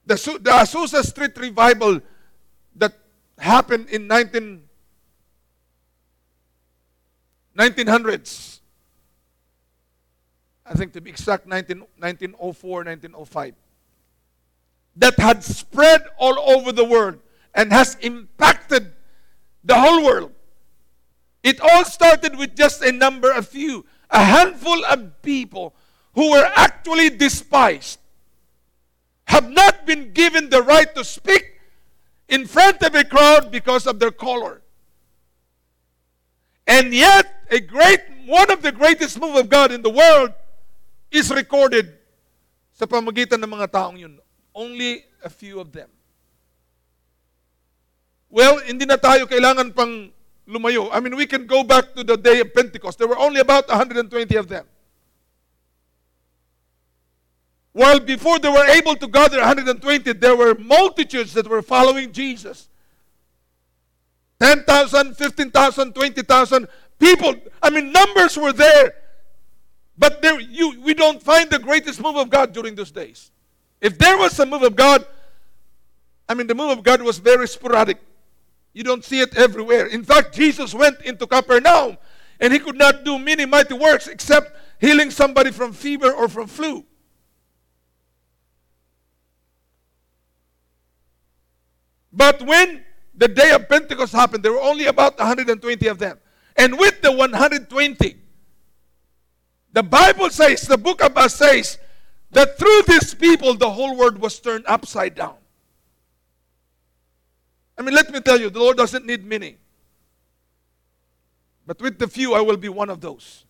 The, 0.06 0.16
the 0.42 0.50
Azusa 0.50 1.02
Street 1.02 1.36
revival 1.38 2.00
that 2.76 2.92
happened 3.38 3.88
in 3.88 4.06
19, 4.06 4.62
1900s, 7.56 8.60
I 10.66 10.74
think 10.74 10.92
to 10.94 11.00
be 11.00 11.10
exact, 11.10 11.46
19, 11.46 11.78
1904, 11.98 12.84
1905, 12.84 13.54
that 14.96 15.18
had 15.18 15.44
spread 15.44 16.02
all 16.18 16.38
over 16.38 16.72
the 16.72 16.84
world 16.84 17.18
and 17.54 17.72
has 17.72 17.96
impacted 18.00 18.92
the 19.64 19.74
whole 19.74 20.04
world. 20.04 20.32
It 21.42 21.60
all 21.60 21.84
started 21.84 22.36
with 22.38 22.54
just 22.54 22.82
a 22.82 22.92
number, 22.92 23.30
a 23.32 23.42
few, 23.42 23.84
a 24.10 24.22
handful 24.22 24.84
of 24.84 25.20
people 25.22 25.74
who 26.14 26.30
were 26.30 26.50
actually 26.56 27.10
despised, 27.10 27.98
have 29.26 29.50
not 29.50 29.86
been 29.86 30.12
given 30.12 30.48
the 30.48 30.62
right 30.62 30.94
to 30.94 31.04
speak 31.04 31.60
in 32.28 32.46
front 32.46 32.82
of 32.82 32.94
a 32.94 33.04
crowd 33.04 33.50
because 33.50 33.86
of 33.86 33.98
their 33.98 34.10
color. 34.10 34.62
And 36.66 36.94
yet, 36.94 37.44
a 37.50 37.60
great, 37.60 38.00
one 38.26 38.50
of 38.50 38.62
the 38.62 38.72
greatest 38.72 39.20
move 39.20 39.36
of 39.36 39.48
God 39.48 39.72
in 39.72 39.82
the 39.82 39.90
world 39.90 40.32
is 41.10 41.30
recorded 41.30 41.92
sa 42.72 42.86
pamagitan 42.86 43.42
ng 43.42 43.50
mga 43.50 43.68
taong 43.68 43.98
yun. 43.98 44.18
Only 44.54 45.04
a 45.22 45.28
few 45.28 45.60
of 45.60 45.72
them. 45.72 45.90
Well, 48.34 48.58
hindi 48.66 48.82
na 48.82 48.98
tayo 48.98 49.30
kailangan 49.30 49.70
pang 49.70 50.10
lumayo. 50.50 50.90
I 50.90 50.98
mean, 50.98 51.14
we 51.14 51.22
can 51.22 51.46
go 51.46 51.62
back 51.62 51.94
to 51.94 52.02
the 52.02 52.18
day 52.18 52.42
of 52.42 52.50
Pentecost. 52.50 52.98
There 52.98 53.06
were 53.06 53.18
only 53.18 53.38
about 53.38 53.70
120 53.70 54.10
of 54.34 54.48
them. 54.50 54.66
While 57.70 58.00
before 58.00 58.40
they 58.42 58.50
were 58.50 58.66
able 58.66 58.96
to 58.98 59.06
gather 59.06 59.38
120, 59.38 59.78
there 60.14 60.34
were 60.34 60.58
multitudes 60.58 61.32
that 61.34 61.46
were 61.46 61.62
following 61.62 62.10
Jesus. 62.10 62.66
10,000, 64.40 65.14
15,000, 65.14 65.94
20,000 65.94 66.66
people. 66.98 67.34
I 67.62 67.70
mean, 67.70 67.92
numbers 67.92 68.36
were 68.36 68.52
there. 68.52 68.94
But 69.96 70.22
there, 70.22 70.40
you, 70.40 70.80
we 70.82 70.94
don't 70.94 71.22
find 71.22 71.50
the 71.50 71.60
greatest 71.60 72.02
move 72.02 72.16
of 72.16 72.30
God 72.30 72.52
during 72.52 72.74
those 72.74 72.90
days. 72.90 73.30
If 73.80 73.96
there 73.96 74.18
was 74.18 74.36
a 74.40 74.46
move 74.46 74.64
of 74.64 74.74
God, 74.74 75.06
I 76.28 76.34
mean, 76.34 76.48
the 76.48 76.54
move 76.56 76.76
of 76.76 76.82
God 76.82 77.00
was 77.00 77.18
very 77.18 77.46
sporadic. 77.46 77.98
You 78.74 78.82
don't 78.82 79.04
see 79.04 79.20
it 79.20 79.36
everywhere. 79.36 79.86
In 79.86 80.02
fact, 80.02 80.34
Jesus 80.34 80.74
went 80.74 81.00
into 81.02 81.26
Capernaum 81.26 81.96
and 82.40 82.52
he 82.52 82.58
could 82.58 82.76
not 82.76 83.04
do 83.04 83.18
many 83.18 83.46
mighty 83.46 83.74
works 83.74 84.08
except 84.08 84.58
healing 84.80 85.10
somebody 85.10 85.52
from 85.52 85.72
fever 85.72 86.12
or 86.12 86.28
from 86.28 86.48
flu. 86.48 86.84
But 92.12 92.42
when 92.42 92.84
the 93.14 93.28
day 93.28 93.52
of 93.52 93.68
Pentecost 93.68 94.12
happened, 94.12 94.44
there 94.44 94.52
were 94.52 94.60
only 94.60 94.86
about 94.86 95.18
120 95.18 95.86
of 95.86 95.98
them. 95.98 96.18
And 96.56 96.78
with 96.78 97.00
the 97.00 97.10
120, 97.10 98.16
the 99.72 99.82
Bible 99.82 100.30
says, 100.30 100.62
the 100.62 100.78
book 100.78 101.02
of 101.02 101.16
Acts 101.16 101.34
says, 101.34 101.78
that 102.30 102.58
through 102.58 102.82
these 102.86 103.14
people, 103.14 103.54
the 103.54 103.70
whole 103.70 103.96
world 103.96 104.18
was 104.18 104.38
turned 104.40 104.64
upside 104.66 105.14
down. 105.14 105.36
I 107.76 107.82
mean, 107.82 107.94
let 107.94 108.10
me 108.10 108.20
tell 108.20 108.40
you, 108.40 108.50
the 108.50 108.58
Lord 108.58 108.76
doesn't 108.76 109.04
need 109.04 109.24
many. 109.24 109.58
But 111.66 111.80
with 111.80 111.98
the 111.98 112.06
few, 112.06 112.34
I 112.34 112.40
will 112.40 112.56
be 112.56 112.68
one 112.68 112.90
of 112.90 113.00
those. 113.00 113.44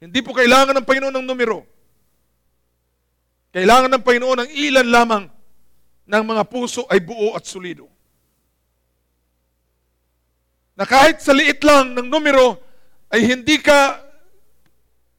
Hindi 0.00 0.20
po 0.20 0.36
kailangan 0.36 0.76
ng 0.76 0.84
Panginoon 0.84 1.14
ng 1.16 1.26
numero. 1.26 1.64
Kailangan 3.56 3.88
ng 3.88 4.02
Panginoon 4.04 4.38
ng 4.44 4.50
ilan 4.52 4.86
lamang 4.92 5.24
ng 6.04 6.24
mga 6.28 6.42
puso 6.44 6.84
ay 6.92 7.00
buo 7.00 7.32
at 7.32 7.48
solido. 7.48 7.88
Na 10.76 10.84
kahit 10.84 11.22
sa 11.22 11.32
liit 11.32 11.62
lang 11.64 11.94
ng 11.96 12.06
numero, 12.10 12.60
ay 13.08 13.24
hindi 13.24 13.62
ka, 13.62 14.02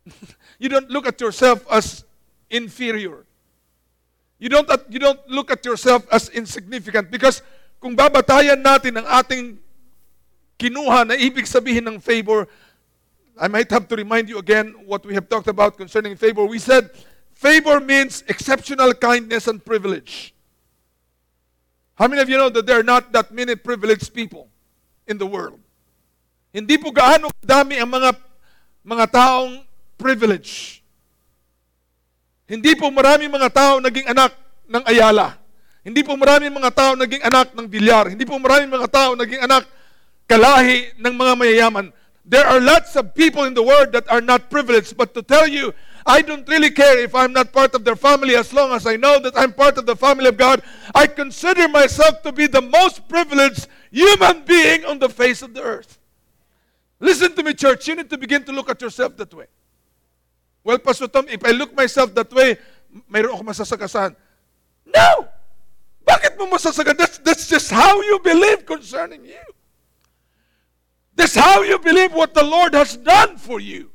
you 0.61 0.69
don't 0.69 0.91
look 0.91 1.07
at 1.07 1.17
yourself 1.17 1.63
as 1.71 2.05
inferior. 2.51 3.25
You 4.37 4.51
don't, 4.51 4.67
you 4.91 4.99
don't 4.99 5.23
look 5.31 5.49
at 5.49 5.63
yourself 5.63 6.03
as 6.11 6.27
insignificant 6.29 7.09
because 7.09 7.41
kung 7.85 7.93
babatayan 7.93 8.57
natin 8.57 8.97
ang 8.97 9.05
ating 9.21 9.61
kinuha 10.57 11.05
na 11.05 11.13
ibig 11.13 11.45
sabihin 11.45 11.85
ng 11.85 12.01
favor, 12.01 12.49
I 13.37 13.45
might 13.45 13.69
have 13.69 13.85
to 13.85 13.93
remind 13.93 14.25
you 14.25 14.41
again 14.41 14.73
what 14.89 15.05
we 15.05 15.13
have 15.13 15.29
talked 15.29 15.45
about 15.45 15.77
concerning 15.77 16.17
favor. 16.17 16.49
We 16.49 16.57
said 16.57 16.89
favor 17.37 17.77
means 17.77 18.25
exceptional 18.25 18.89
kindness 18.97 19.45
and 19.45 19.61
privilege. 19.61 20.33
How 21.93 22.09
many 22.09 22.25
of 22.25 22.27
you 22.27 22.41
know 22.41 22.49
that 22.49 22.65
there 22.65 22.81
are 22.81 22.89
not 22.89 23.13
that 23.13 23.29
many 23.29 23.53
privileged 23.53 24.17
people 24.17 24.49
in 25.05 25.21
the 25.21 25.29
world? 25.29 25.61
Hindi 26.49 26.81
po 26.81 26.89
gaano 26.89 27.29
dami 27.37 27.77
ang 27.77 27.93
mga 27.93 28.17
mga 28.81 29.05
taong 29.13 29.61
privilege. 29.93 30.81
Hindi 32.49 32.73
po 32.73 32.89
marami 32.89 33.29
mga 33.29 33.49
tao 33.53 33.73
naging 33.77 34.09
anak 34.09 34.33
ng 34.65 34.81
Ayala. 34.89 35.44
Hindi 35.85 36.01
po 36.01 36.17
marami 36.17 36.49
mga 36.49 36.73
tao 36.73 36.91
naging 36.97 37.21
anak 37.21 37.53
ng 37.53 37.69
Bilyar. 37.69 38.09
Hindi 38.09 38.25
po 38.25 38.41
marami 38.41 38.65
mga 38.65 38.89
tao 38.89 39.13
naging 39.13 39.37
anak 39.45 39.69
kalahi 40.25 40.97
ng 40.97 41.13
mga 41.13 41.33
mayayaman. 41.37 41.93
There 42.25 42.41
are 42.41 42.57
lots 42.57 42.97
of 42.97 43.13
people 43.13 43.45
in 43.45 43.53
the 43.53 43.61
world 43.61 43.93
that 43.93 44.09
are 44.09 44.19
not 44.19 44.49
privileged. 44.49 44.97
But 44.97 45.13
to 45.13 45.21
tell 45.21 45.45
you, 45.45 45.77
I 46.01 46.25
don't 46.25 46.41
really 46.49 46.73
care 46.73 46.97
if 46.97 47.13
I'm 47.13 47.37
not 47.37 47.53
part 47.53 47.77
of 47.77 47.85
their 47.85 47.93
family 47.93 48.33
as 48.33 48.49
long 48.49 48.73
as 48.73 48.89
I 48.89 48.97
know 48.97 49.21
that 49.21 49.37
I'm 49.37 49.53
part 49.53 49.77
of 49.77 49.85
the 49.85 49.93
family 49.93 50.25
of 50.25 50.41
God. 50.41 50.65
I 50.89 51.05
consider 51.05 51.69
myself 51.69 52.25
to 52.25 52.33
be 52.33 52.49
the 52.49 52.65
most 52.65 53.05
privileged 53.05 53.69
human 53.93 54.41
being 54.41 54.89
on 54.89 54.97
the 54.97 55.09
face 55.09 55.45
of 55.45 55.53
the 55.53 55.61
earth. 55.61 56.01
Listen 56.97 57.29
to 57.37 57.45
me, 57.45 57.53
church. 57.53 57.85
You 57.85 57.93
need 57.93 58.09
to 58.09 58.17
begin 58.17 58.41
to 58.49 58.51
look 58.51 58.73
at 58.73 58.81
yourself 58.81 59.13
that 59.21 59.29
way. 59.29 59.45
Well, 60.65 60.81
Pastor 60.81 61.05
Tom, 61.05 61.29
if 61.29 61.45
I 61.45 61.53
look 61.53 61.77
myself 61.77 62.09
that 62.17 62.33
way, 62.33 62.57
mayroon 63.05 63.37
ako 63.37 63.53
masasagasan. 63.53 64.17
No! 64.89 65.29
Bakit 66.35 66.51
mo 66.51 66.51
masasagasan? 66.51 66.99
That's, 66.99 67.17
that's 67.23 67.47
just 67.47 67.71
how 67.71 67.95
you 68.03 68.19
believe 68.19 68.67
concerning 68.67 69.23
you. 69.23 69.39
That's 71.15 71.31
how 71.31 71.63
you 71.63 71.79
believe 71.79 72.11
what 72.11 72.35
the 72.35 72.43
Lord 72.43 72.75
has 72.75 72.99
done 72.99 73.39
for 73.39 73.63
you. 73.63 73.87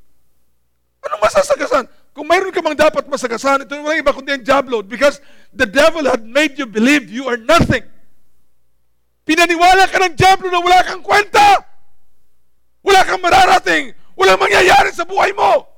Ano 1.05 1.21
masasagasan? 1.21 1.85
Kung 2.17 2.25
mayroon 2.25 2.49
ka 2.49 2.65
mang 2.65 2.73
dapat 2.73 3.05
masagasan, 3.13 3.69
ito 3.69 3.77
walang 3.77 4.01
iba 4.01 4.17
kundi 4.17 4.33
ang 4.33 4.41
job 4.41 4.73
load 4.73 4.89
because 4.89 5.21
the 5.53 5.69
devil 5.69 6.01
had 6.09 6.25
made 6.25 6.57
you 6.57 6.65
believe 6.65 7.13
you 7.13 7.29
are 7.29 7.37
nothing. 7.37 7.85
Pinaniwala 9.29 9.85
ka 9.85 10.01
ng 10.01 10.17
job 10.17 10.41
load 10.41 10.57
na 10.57 10.65
wala 10.65 10.81
kang 10.81 11.05
kwenta. 11.05 11.61
Wala 12.81 13.05
kang 13.05 13.21
mararating. 13.21 13.93
Walang 14.17 14.41
mangyayari 14.41 14.97
sa 14.97 15.05
buhay 15.05 15.37
mo. 15.37 15.69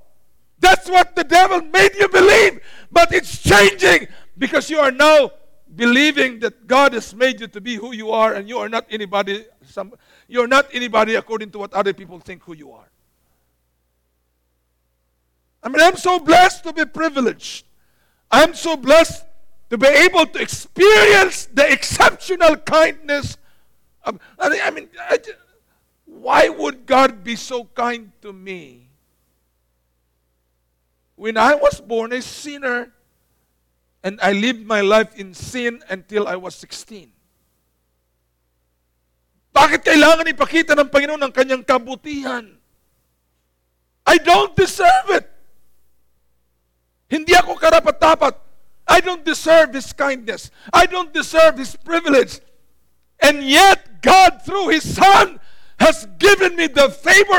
That's 0.62 0.86
what 0.86 1.18
the 1.18 1.26
devil 1.26 1.58
made 1.74 1.98
you 1.98 2.06
believe. 2.06 2.62
But 2.86 3.10
it's 3.10 3.42
changing 3.42 4.06
because 4.38 4.70
you 4.70 4.78
are 4.78 4.94
now 4.94 5.41
believing 5.74 6.38
that 6.40 6.66
God 6.66 6.92
has 6.92 7.14
made 7.14 7.40
you 7.40 7.46
to 7.48 7.60
be 7.60 7.76
who 7.76 7.92
you 7.92 8.10
are 8.10 8.34
and 8.34 8.48
you 8.48 8.58
are 8.58 8.68
not 8.68 8.86
anybody 8.90 9.44
some, 9.66 9.94
you're 10.28 10.46
not 10.48 10.66
anybody 10.72 11.14
according 11.14 11.50
to 11.52 11.58
what 11.58 11.72
other 11.72 11.92
people 11.92 12.18
think 12.20 12.42
who 12.42 12.54
you 12.54 12.72
are. 12.72 12.90
I 15.62 15.68
mean, 15.68 15.80
I'm 15.80 15.96
so 15.96 16.18
blessed 16.18 16.64
to 16.64 16.72
be 16.72 16.84
privileged. 16.84 17.66
I'm 18.30 18.54
so 18.54 18.76
blessed 18.76 19.24
to 19.70 19.78
be 19.78 19.86
able 19.86 20.26
to 20.26 20.40
experience 20.40 21.46
the 21.46 21.70
exceptional 21.70 22.56
kindness 22.56 23.38
of, 24.04 24.18
I 24.38 24.70
mean, 24.70 24.88
I, 24.98 25.18
why 26.04 26.48
would 26.48 26.84
God 26.84 27.22
be 27.22 27.36
so 27.36 27.64
kind 27.64 28.12
to 28.22 28.32
me? 28.32 28.88
When 31.14 31.36
I 31.36 31.54
was 31.54 31.80
born 31.80 32.12
a 32.12 32.20
sinner 32.20 32.92
and 34.02 34.18
I 34.20 34.32
lived 34.32 34.66
my 34.66 34.82
life 34.82 35.14
in 35.14 35.34
sin 35.34 35.82
until 35.88 36.26
I 36.26 36.34
was 36.34 36.54
16. 36.58 37.10
Bakit 39.52 39.84
kailangan 39.84 40.26
ipakita 40.26 40.74
ng 40.74 40.90
Panginoon 40.90 41.22
ang 41.22 41.30
kanyang 41.32 41.62
kabutihan? 41.62 42.50
I 44.02 44.16
don't 44.18 44.56
deserve 44.58 45.22
it. 45.22 45.26
Hindi 47.06 47.36
ako 47.36 47.54
karapat-dapat. 47.60 48.34
I 48.88 48.98
don't 48.98 49.22
deserve 49.22 49.76
His 49.76 49.92
kindness. 49.92 50.50
I 50.72 50.88
don't 50.88 51.12
deserve 51.12 51.60
His 51.60 51.76
privilege. 51.76 52.40
And 53.22 53.44
yet, 53.44 54.02
God, 54.02 54.42
through 54.42 54.74
His 54.74 54.82
Son, 54.82 55.38
has 55.78 56.08
given 56.18 56.56
me 56.56 56.66
the 56.66 56.90
favor, 56.90 57.38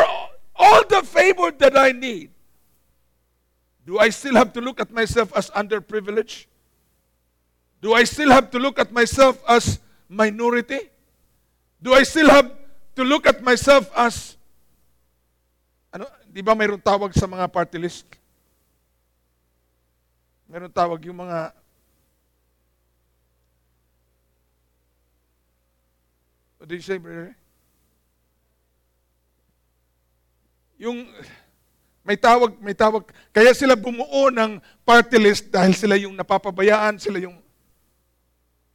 all 0.56 0.82
the 0.88 1.04
favor 1.04 1.52
that 1.60 1.76
I 1.76 1.92
need. 1.92 2.32
Do 3.84 4.00
I 4.00 4.10
still 4.14 4.36
have 4.36 4.54
to 4.54 4.62
look 4.62 4.80
at 4.80 4.94
myself 4.94 5.36
as 5.36 5.50
underprivileged? 5.52 6.46
Do 7.84 7.92
I 7.92 8.08
still 8.08 8.32
have 8.32 8.48
to 8.56 8.60
look 8.64 8.80
at 8.80 8.96
myself 8.96 9.44
as 9.44 9.76
minority? 10.08 10.88
Do 11.84 11.92
I 11.92 12.08
still 12.08 12.32
have 12.32 12.48
to 12.96 13.04
look 13.04 13.28
at 13.28 13.44
myself 13.44 13.92
as 13.92 14.40
ano, 15.92 16.08
di 16.32 16.40
ba 16.40 16.56
mayroong 16.56 16.80
tawag 16.80 17.12
sa 17.12 17.28
mga 17.28 17.44
party 17.52 17.76
list? 17.76 18.08
Mayroong 20.48 20.72
tawag 20.72 21.04
yung 21.12 21.20
mga 21.20 21.52
What 26.56 26.72
did 26.72 26.80
you 26.80 26.88
say, 26.88 26.96
brother? 26.96 27.36
Yung 30.80 31.12
may 32.08 32.16
tawag, 32.16 32.56
may 32.64 32.72
tawag. 32.72 33.12
Kaya 33.36 33.52
sila 33.52 33.76
bumuo 33.76 34.32
ng 34.32 34.64
party 34.88 35.20
list 35.20 35.52
dahil 35.52 35.76
sila 35.76 36.00
yung 36.00 36.16
napapabayaan, 36.16 36.96
sila 36.96 37.20
yung... 37.20 37.43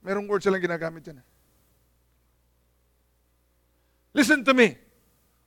Merong 0.03 0.27
word 0.31 0.43
silang 0.43 0.63
ginagamit 0.63 1.07
yan. 1.11 1.21
Listen 4.15 4.43
to 4.43 4.55
me. 4.55 4.75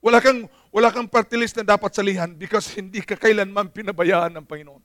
Wala 0.02 0.18
kang, 0.18 0.50
wala 0.74 0.90
kang 0.90 1.08
party 1.08 1.38
list 1.38 1.58
na 1.58 1.64
dapat 1.64 1.94
salihan 1.94 2.34
because 2.34 2.72
hindi 2.80 3.02
ka 3.04 3.16
kailanman 3.16 3.70
pinabayaan 3.70 4.34
ng 4.38 4.46
Panginoon. 4.48 4.84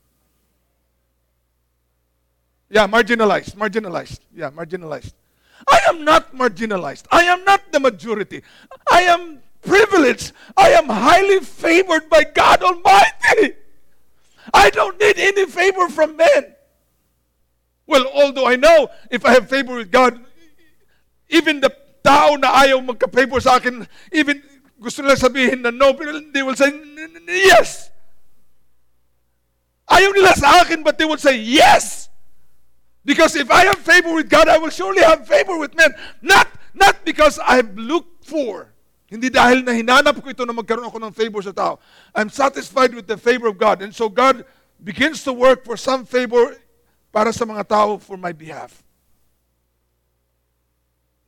Yeah, 2.66 2.90
marginalized, 2.90 3.54
marginalized. 3.54 4.20
Yeah, 4.34 4.50
marginalized. 4.50 5.14
I 5.70 5.80
am 5.88 6.04
not 6.04 6.34
marginalized. 6.34 7.06
I 7.10 7.24
am 7.30 7.44
not 7.44 7.72
the 7.72 7.80
majority. 7.80 8.42
I 8.90 9.06
am 9.06 9.38
privileged. 9.62 10.32
I 10.56 10.74
am 10.74 10.90
highly 10.90 11.40
favored 11.40 12.10
by 12.10 12.24
God 12.24 12.62
Almighty. 12.62 13.54
I 14.52 14.70
don't 14.70 14.98
need 15.00 15.18
any 15.18 15.46
favor 15.46 15.88
from 15.88 16.16
men. 16.16 16.55
Well, 17.86 18.06
although 18.12 18.46
I 18.46 18.56
know 18.56 18.88
if 19.10 19.24
I 19.24 19.32
have 19.32 19.48
favor 19.48 19.76
with 19.76 19.90
God, 19.90 20.18
even 21.28 21.60
the 21.60 21.70
tao 22.02 22.34
na 22.34 22.50
ayaw 22.62 22.82
magka-favor 22.82 23.40
sa 23.40 23.56
akin, 23.56 23.86
even 24.10 24.42
gusto 24.78 25.02
nila 25.02 25.14
sabihin 25.14 25.62
na 25.62 25.70
no, 25.70 25.94
pero 25.94 26.18
they 26.34 26.42
will 26.42 26.58
say, 26.58 26.70
yes. 27.26 27.90
Ayaw 29.86 30.10
nila 30.14 30.34
sa 30.34 30.66
akin, 30.66 30.82
but 30.82 30.98
they 30.98 31.06
will 31.06 31.18
say, 31.18 31.38
yes. 31.38 32.10
Because 33.06 33.38
if 33.38 33.50
I 33.50 33.70
have 33.70 33.78
favor 33.78 34.14
with 34.14 34.28
God, 34.28 34.48
I 34.50 34.58
will 34.58 34.74
surely 34.74 35.02
have 35.02 35.26
favor 35.26 35.58
with 35.58 35.74
men. 35.78 35.94
Not, 36.22 36.50
not 36.74 37.04
because 37.06 37.38
I 37.38 37.62
have 37.62 37.78
looked 37.78 38.26
for. 38.26 38.74
Hindi 39.06 39.30
dahil 39.30 39.62
na 39.62 39.70
hinanap 39.70 40.18
ko 40.18 40.26
ito 40.34 40.42
na 40.42 40.50
magkaroon 40.50 40.90
ako 40.90 40.98
ng 40.98 41.14
favor 41.14 41.38
sa 41.38 41.54
tao. 41.54 41.78
I'm 42.10 42.26
satisfied 42.26 42.90
with 42.98 43.06
the 43.06 43.14
favor 43.14 43.46
of 43.46 43.54
God. 43.54 43.78
And 43.78 43.94
so 43.94 44.10
God 44.10 44.42
begins 44.82 45.22
to 45.22 45.32
work 45.32 45.62
for 45.62 45.78
some 45.78 46.02
favor 46.02 46.58
para 47.16 47.32
sa 47.32 47.48
mga 47.48 47.64
tao 47.64 47.96
for 47.96 48.20
my 48.20 48.28
behalf. 48.28 48.84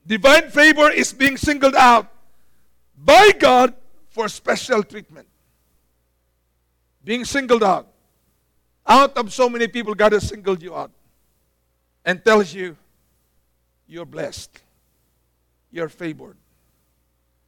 Divine 0.04 0.52
favor 0.52 0.92
is 0.92 1.16
being 1.16 1.40
singled 1.40 1.72
out 1.72 2.12
by 2.92 3.32
God 3.32 3.72
for 4.12 4.28
special 4.28 4.84
treatment. 4.84 5.24
Being 7.00 7.24
singled 7.24 7.64
out. 7.64 7.88
Out 8.84 9.16
of 9.16 9.32
so 9.32 9.48
many 9.48 9.66
people, 9.66 9.94
God 9.94 10.12
has 10.12 10.28
singled 10.28 10.60
you 10.60 10.76
out 10.76 10.92
and 12.04 12.22
tells 12.22 12.52
you, 12.52 12.76
you're 13.86 14.04
blessed, 14.04 14.60
you're 15.72 15.88
favored, 15.88 16.36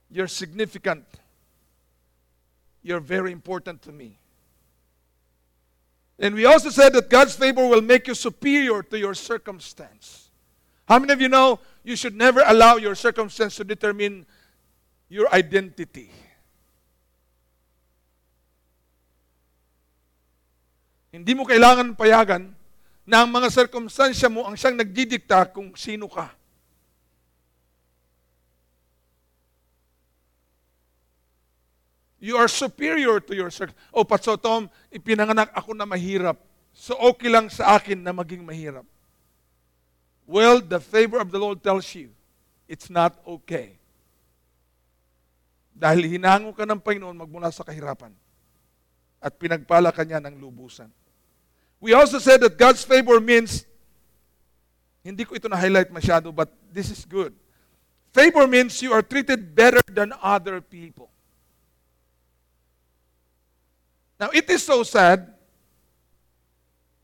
you're 0.08 0.28
significant, 0.28 1.04
you're 2.82 3.04
very 3.04 3.32
important 3.32 3.82
to 3.82 3.92
me. 3.92 4.19
And 6.20 6.36
we 6.36 6.44
also 6.44 6.68
said 6.68 6.92
that 6.92 7.08
God's 7.08 7.34
favor 7.34 7.66
will 7.66 7.80
make 7.80 8.06
you 8.06 8.12
superior 8.12 8.82
to 8.84 8.98
your 8.98 9.16
circumstance. 9.16 10.28
How 10.84 10.98
many 10.98 11.14
of 11.16 11.20
you 11.20 11.32
know 11.32 11.60
you 11.82 11.96
should 11.96 12.14
never 12.14 12.44
allow 12.44 12.76
your 12.76 12.94
circumstance 12.94 13.56
to 13.56 13.64
determine 13.64 14.26
your 15.08 15.32
identity? 15.32 16.12
Hindi 21.08 21.32
mo 21.32 21.48
kailangan 21.48 21.96
payagan 21.96 22.52
na 23.08 23.24
ang 23.24 23.32
mga 23.32 23.48
sirkumstansya 23.48 24.28
mo 24.28 24.44
ang 24.44 24.54
siyang 24.54 24.76
nagdidikta 24.76 25.48
kung 25.50 25.72
sino 25.72 26.06
ka. 26.06 26.30
You 32.20 32.36
are 32.36 32.52
superior 32.52 33.16
to 33.18 33.32
your 33.32 33.48
circumstance. 33.48 33.88
Oh, 33.96 34.04
Patso 34.04 34.36
Tom, 34.36 34.68
ipinanganak 34.92 35.56
ako 35.56 35.72
na 35.72 35.88
mahirap. 35.88 36.36
So 36.76 36.92
okay 37.00 37.32
lang 37.32 37.48
sa 37.48 37.80
akin 37.80 37.96
na 37.96 38.12
maging 38.12 38.44
mahirap. 38.44 38.84
Well, 40.28 40.60
the 40.60 40.78
favor 40.78 41.18
of 41.18 41.32
the 41.32 41.40
Lord 41.40 41.64
tells 41.64 41.88
you, 41.96 42.12
it's 42.68 42.92
not 42.92 43.18
okay. 43.26 43.80
Dahil 45.74 46.06
hinango 46.06 46.52
ka 46.52 46.68
ng 46.68 46.78
Panginoon 46.78 47.16
magmula 47.16 47.48
sa 47.50 47.64
kahirapan. 47.64 48.12
At 49.18 49.40
pinagpala 49.40 49.90
ka 49.90 50.04
niya 50.04 50.20
ng 50.20 50.36
lubusan. 50.36 50.92
We 51.80 51.96
also 51.96 52.20
said 52.20 52.44
that 52.44 52.60
God's 52.60 52.84
favor 52.84 53.16
means, 53.18 53.64
hindi 55.00 55.24
ko 55.24 55.32
ito 55.34 55.48
na-highlight 55.48 55.88
masyado, 55.88 56.28
but 56.28 56.52
this 56.68 56.92
is 56.92 57.08
good. 57.08 57.32
Favor 58.12 58.44
means 58.44 58.76
you 58.84 58.92
are 58.92 59.00
treated 59.00 59.56
better 59.56 59.80
than 59.88 60.12
other 60.20 60.60
people. 60.60 61.08
Now, 64.20 64.28
it 64.36 64.44
is 64.52 64.60
so 64.60 64.84
sad 64.84 65.32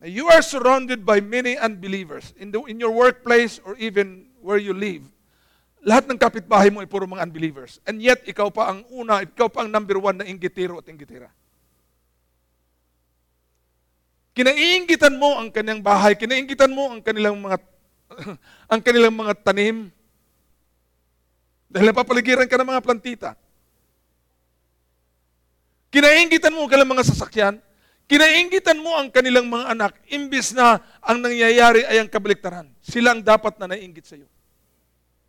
you 0.04 0.28
are 0.28 0.44
surrounded 0.44 1.08
by 1.08 1.24
many 1.24 1.56
unbelievers 1.56 2.36
in, 2.36 2.52
the, 2.52 2.60
in 2.68 2.76
your 2.78 2.92
workplace 2.92 3.56
or 3.64 3.74
even 3.80 4.28
where 4.44 4.60
you 4.60 4.76
live. 4.76 5.02
Lahat 5.80 6.04
ng 6.04 6.20
kapitbahay 6.20 6.68
mo 6.68 6.84
ay 6.84 6.88
puro 6.90 7.08
mga 7.08 7.24
unbelievers. 7.24 7.80
And 7.88 8.04
yet, 8.04 8.20
ikaw 8.28 8.52
pa 8.52 8.68
ang 8.68 8.84
una, 8.92 9.24
ikaw 9.24 9.48
pa 9.48 9.64
ang 9.64 9.72
number 9.72 9.96
one 9.96 10.20
na 10.20 10.28
inggitiro 10.28 10.76
at 10.76 10.86
inggitira. 10.92 11.32
Kinaiinggitan 14.36 15.16
mo 15.16 15.40
ang 15.40 15.48
kanyang 15.48 15.80
bahay, 15.80 16.12
kinainggitan 16.12 16.68
mo 16.68 16.92
ang 16.92 17.00
kanilang 17.00 17.40
mga 17.40 17.56
ang 18.72 18.80
kanilang 18.84 19.16
mga 19.16 19.32
tanim. 19.40 19.88
Dahil 21.72 21.88
napapaligiran 21.88 22.44
ka 22.44 22.60
ng 22.60 22.68
mga 22.76 22.84
plantita. 22.84 23.30
Kinainggitan 25.96 26.52
mo 26.52 26.68
ang 26.68 26.68
kanilang 26.68 26.92
mga 26.92 27.08
sasakyan. 27.08 27.56
Kinainggitan 28.04 28.76
mo 28.84 29.00
ang 29.00 29.08
kanilang 29.08 29.48
mga 29.48 29.72
anak, 29.72 29.96
imbis 30.12 30.52
na 30.52 30.76
ang 31.00 31.24
nangyayari 31.24 31.88
ay 31.88 32.04
ang 32.04 32.10
kabaliktaran. 32.12 32.68
Sila 32.84 33.16
ang 33.16 33.24
dapat 33.24 33.56
na 33.56 33.72
naiinggit 33.72 34.04
sa 34.04 34.12
iyo. 34.12 34.28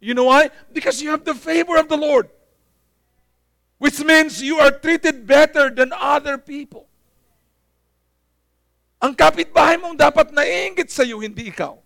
You 0.04 0.12
know 0.12 0.28
why? 0.28 0.52
Because 0.76 1.00
you 1.00 1.08
have 1.16 1.24
the 1.24 1.32
favor 1.32 1.80
of 1.80 1.88
the 1.88 1.96
Lord. 1.96 2.28
Which 3.80 3.96
means 4.04 4.44
you 4.44 4.60
are 4.60 4.76
treated 4.76 5.24
better 5.24 5.72
than 5.72 5.96
other 5.96 6.36
people. 6.36 6.84
Ang 9.00 9.16
kapitbahay 9.16 9.80
mong 9.80 9.96
dapat 9.96 10.36
naiinggit 10.36 10.92
sa 10.92 11.08
iyo, 11.08 11.24
hindi 11.24 11.48
ikaw. 11.48 11.80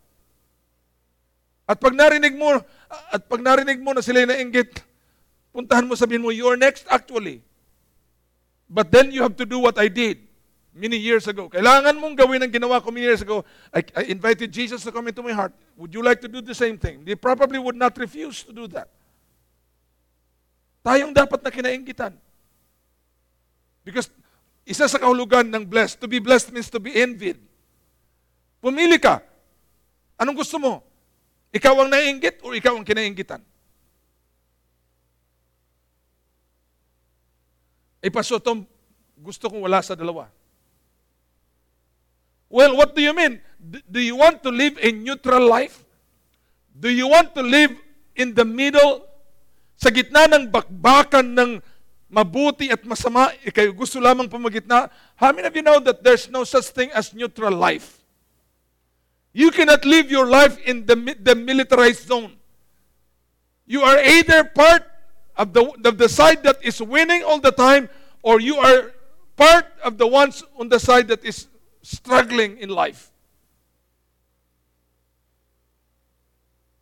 At 1.70 1.78
pag 1.78 1.94
narinig 1.94 2.34
mo, 2.34 2.58
at 2.89 3.30
pag 3.30 3.46
narinig 3.46 3.78
mo 3.78 3.94
na 3.94 4.02
sila 4.02 4.26
naiinggit, 4.26 4.82
puntahan 5.54 5.86
mo 5.86 5.94
sabihin 5.94 6.26
mo, 6.26 6.34
you're 6.34 6.58
next 6.58 6.89
actually. 6.89 7.46
But 8.71 8.88
then 8.88 9.12
you 9.12 9.19
have 9.21 9.36
to 9.36 9.45
do 9.45 9.60
what 9.60 9.75
I 9.75 9.91
did 9.91 10.23
many 10.71 10.95
years 10.95 11.27
ago. 11.27 11.51
Kailangan 11.51 11.91
mong 11.99 12.15
gawin 12.15 12.39
ang 12.39 12.47
ginawa 12.47 12.79
ko 12.79 12.88
many 12.88 13.03
years 13.03 13.19
ago. 13.19 13.43
I, 13.67 13.84
I 13.91 14.03
invited 14.07 14.47
Jesus 14.47 14.79
to 14.88 14.95
come 14.95 15.12
into 15.12 15.19
my 15.19 15.36
heart. 15.36 15.51
Would 15.75 15.91
you 15.91 15.99
like 15.99 16.23
to 16.23 16.31
do 16.31 16.39
the 16.39 16.55
same 16.55 16.79
thing? 16.79 17.03
They 17.03 17.19
probably 17.19 17.60
would 17.60 17.75
not 17.75 17.99
refuse 17.99 18.47
to 18.47 18.55
do 18.55 18.71
that. 18.71 18.88
Tayong 20.88 21.12
dapat 21.12 21.43
na 21.43 21.51
kinainggitan. 21.51 22.15
Because 23.84 24.07
isa 24.63 24.88
sa 24.88 24.95
kahulugan 24.95 25.51
ng 25.51 25.67
blessed, 25.67 25.99
to 25.99 26.07
be 26.07 26.23
blessed 26.23 26.55
means 26.55 26.71
to 26.71 26.79
be 26.79 26.95
envied. 26.95 27.43
Pumili 28.63 28.95
ka. 29.03 29.19
Anong 30.15 30.39
gusto 30.39 30.55
mo? 30.55 30.79
Ikaw 31.51 31.75
ang 31.75 31.91
naiinggit 31.91 32.39
o 32.39 32.55
ikaw 32.55 32.79
ang 32.79 32.88
kinainggitan? 32.88 33.43
Eh, 38.02 38.10
Pastor 38.10 38.42
Tom, 38.42 38.66
gusto 39.22 39.46
kong 39.46 39.62
wala 39.62 39.86
sa 39.86 39.94
dalawa. 39.94 40.26
Well, 42.50 42.76
what 42.76 42.98
do 42.98 43.00
you 43.00 43.14
mean? 43.14 43.40
Do 43.88 44.02
you 44.02 44.18
want 44.18 44.42
to 44.44 44.50
live 44.50 44.76
a 44.82 44.90
neutral 44.92 45.46
life? 45.46 45.86
Do 46.74 46.90
you 46.90 47.08
want 47.08 47.38
to 47.38 47.46
live 47.46 47.78
in 48.18 48.34
the 48.34 48.44
middle? 48.44 49.06
Sa 49.78 49.94
gitna 49.94 50.28
ng 50.28 50.50
bakbakan 50.50 51.32
ng 51.32 51.52
mabuti 52.12 52.68
at 52.74 52.84
masama, 52.84 53.32
ikaw 53.46 53.72
gusto 53.72 54.04
lamang 54.04 54.28
pumagitna? 54.28 54.92
How 55.16 55.32
many 55.32 55.48
of 55.48 55.56
you 55.56 55.64
know 55.64 55.80
that 55.80 56.04
there's 56.04 56.28
no 56.28 56.44
such 56.44 56.74
thing 56.76 56.92
as 56.92 57.16
neutral 57.16 57.56
life? 57.56 58.02
You 59.32 59.48
cannot 59.54 59.88
live 59.88 60.12
your 60.12 60.28
life 60.28 60.60
in 60.68 60.84
the, 60.84 60.98
the 61.22 61.38
militarized 61.40 62.10
zone. 62.10 62.36
You 63.64 63.80
are 63.88 63.96
either 64.04 64.44
part 64.44 64.90
of 65.38 65.54
the, 65.54 65.91
the 65.96 66.10
side 66.10 66.44
that 66.44 66.63
is 66.63 66.82
winning 66.82 67.24
all 67.24 67.39
the 67.39 67.52
time, 67.52 67.89
or 68.22 68.39
you 68.39 68.58
are 68.58 68.91
part 69.36 69.65
of 69.84 69.98
the 69.98 70.08
ones 70.08 70.44
on 70.60 70.70
the 70.70 70.80
side 70.80 71.08
that 71.08 71.24
is 71.24 71.48
struggling 71.82 72.58
in 72.58 72.70
life. 72.70 73.12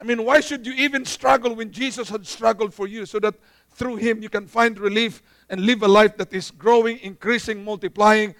I 0.02 0.06
mean, 0.06 0.24
why 0.24 0.40
should 0.40 0.66
you 0.66 0.74
even 0.74 1.04
struggle 1.06 1.56
when 1.56 1.72
Jesus 1.72 2.10
had 2.10 2.26
struggled 2.26 2.74
for 2.74 2.88
you 2.88 3.06
so 3.06 3.20
that 3.20 3.36
through 3.72 3.98
him 3.98 4.22
you 4.22 4.30
can 4.30 4.48
find 4.48 4.80
relief 4.80 5.22
and 5.50 5.62
live 5.62 5.84
a 5.84 5.88
life 5.88 6.16
that 6.18 6.34
is 6.34 6.52
growing, 6.52 7.00
increasing, 7.00 7.64
multiplying? 7.64 8.34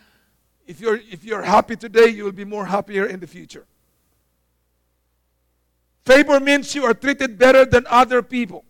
If 0.66 0.80
you're, 0.80 0.98
if 1.12 1.24
you're 1.24 1.42
happy 1.42 1.76
today, 1.76 2.08
you 2.08 2.24
will 2.24 2.32
be 2.32 2.46
more 2.46 2.66
happier 2.66 3.06
in 3.06 3.20
the 3.20 3.28
future. 3.28 3.66
Favor 6.06 6.40
means 6.40 6.74
you 6.74 6.86
are 6.86 6.94
treated 6.94 7.38
better 7.38 7.66
than 7.66 7.86
other 7.88 8.22
people. 8.22 8.64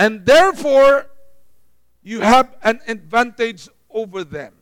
And 0.00 0.24
therefore, 0.24 1.10
you 2.02 2.22
have 2.22 2.56
an 2.64 2.80
advantage 2.88 3.68
over 3.90 4.24
them. 4.24 4.54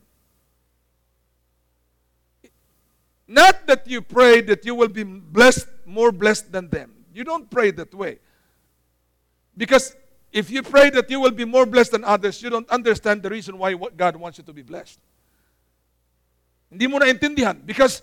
Not 3.25 3.65
that 3.67 3.87
you 3.87 4.01
pray 4.01 4.41
that 4.41 4.65
you 4.65 4.75
will 4.75 4.89
be 4.89 5.05
blessed, 5.05 5.67
more 5.85 6.11
blessed 6.11 6.51
than 6.51 6.67
them. 6.67 6.91
You 7.13 7.23
don't 7.23 7.49
pray 7.49 7.71
that 7.71 7.93
way. 7.93 8.19
Because 9.55 9.95
if 10.33 10.51
you 10.51 10.61
pray 10.61 10.89
that 10.89 11.09
you 11.09 11.21
will 11.21 11.31
be 11.31 11.45
more 11.45 11.65
blessed 11.65 11.93
than 11.93 12.03
others, 12.03 12.43
you 12.43 12.49
don't 12.49 12.67
understand 12.69 13.23
the 13.23 13.29
reason 13.29 13.57
why 13.57 13.73
God 13.95 14.17
wants 14.17 14.39
you 14.39 14.43
to 14.43 14.51
be 14.51 14.61
blessed. 14.61 14.99
Hindi 16.69 16.85
mo 16.87 16.99
naintindihan. 16.99 17.65
Because, 17.65 18.01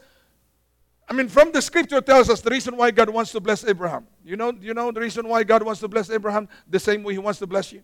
I 1.08 1.12
mean, 1.12 1.28
from 1.28 1.52
the 1.52 1.62
scripture 1.62 2.00
tells 2.00 2.28
us 2.28 2.40
the 2.40 2.50
reason 2.50 2.76
why 2.76 2.90
God 2.90 3.08
wants 3.10 3.30
to 3.32 3.40
bless 3.40 3.64
Abraham. 3.64 4.06
You 4.24 4.36
know, 4.36 4.52
you 4.60 4.74
know 4.74 4.90
the 4.90 5.00
reason 5.00 5.28
why 5.28 5.44
God 5.44 5.62
wants 5.62 5.80
to 5.80 5.88
bless 5.88 6.10
Abraham 6.10 6.48
the 6.68 6.80
same 6.80 7.04
way 7.04 7.12
He 7.14 7.18
wants 7.18 7.38
to 7.38 7.46
bless 7.46 7.72
you? 7.72 7.82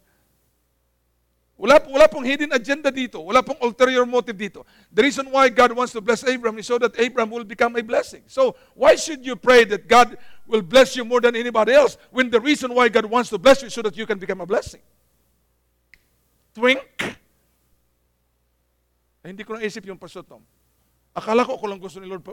Wala, 1.56 1.78
wala 1.86 2.08
pong 2.08 2.24
hidden 2.24 2.50
agenda 2.50 2.90
dito. 2.90 3.22
Wala 3.22 3.40
pong 3.40 3.54
ulterior 3.62 4.04
motive 4.04 4.34
dito. 4.34 4.66
The 4.90 5.02
reason 5.02 5.30
why 5.30 5.48
God 5.48 5.70
wants 5.70 5.92
to 5.92 6.00
bless 6.00 6.24
Abraham 6.26 6.58
is 6.58 6.66
so 6.66 6.76
that 6.78 6.98
Abraham 6.98 7.30
will 7.30 7.44
become 7.44 7.76
a 7.76 7.82
blessing. 7.82 8.22
So, 8.26 8.56
why 8.74 8.96
should 8.96 9.24
you 9.24 9.36
pray 9.36 9.62
that 9.70 9.86
God 9.86 10.18
will 10.44 10.62
bless 10.62 10.96
you 10.96 11.04
more 11.04 11.20
than 11.20 11.36
anybody 11.36 11.72
else 11.72 11.96
when 12.10 12.30
the 12.30 12.40
reason 12.40 12.74
why 12.74 12.88
God 12.88 13.06
wants 13.06 13.30
to 13.30 13.38
bless 13.38 13.62
you 13.62 13.68
is 13.68 13.74
so 13.74 13.82
that 13.82 13.96
you 13.96 14.06
can 14.06 14.18
become 14.18 14.40
a 14.40 14.46
blessing? 14.46 14.80
Twink. 16.52 16.82
Ay, 19.22 19.30
hindi 19.30 19.46
ko 19.46 19.54
naisip 19.54 19.86
yung 19.86 20.02
Pastor 20.02 20.26
Tom. 20.26 20.42
Akala 21.14 21.46
ko 21.46 21.54
ako 21.54 21.70
lang 21.70 21.78
gusto 21.78 22.02
ni 22.02 22.10
Lord. 22.10 22.26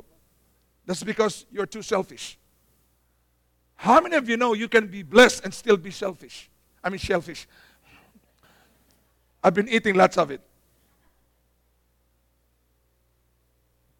That's 0.89 1.04
because 1.04 1.45
you're 1.52 1.67
too 1.67 1.84
selfish. 1.84 2.36
How 3.75 4.02
many 4.02 4.15
of 4.15 4.28
you 4.28 4.38
know 4.38 4.56
you 4.56 4.67
can 4.67 4.88
be 4.88 5.04
blessed 5.04 5.45
and 5.45 5.54
still 5.54 5.78
be 5.78 5.91
selfish? 5.91 6.49
I 6.84 6.89
mean, 6.89 6.97
selfish. 6.97 7.47
I've 9.43 9.54
been 9.54 9.69
eating 9.69 9.93
lots 9.93 10.17
of 10.17 10.32
it. 10.32 10.41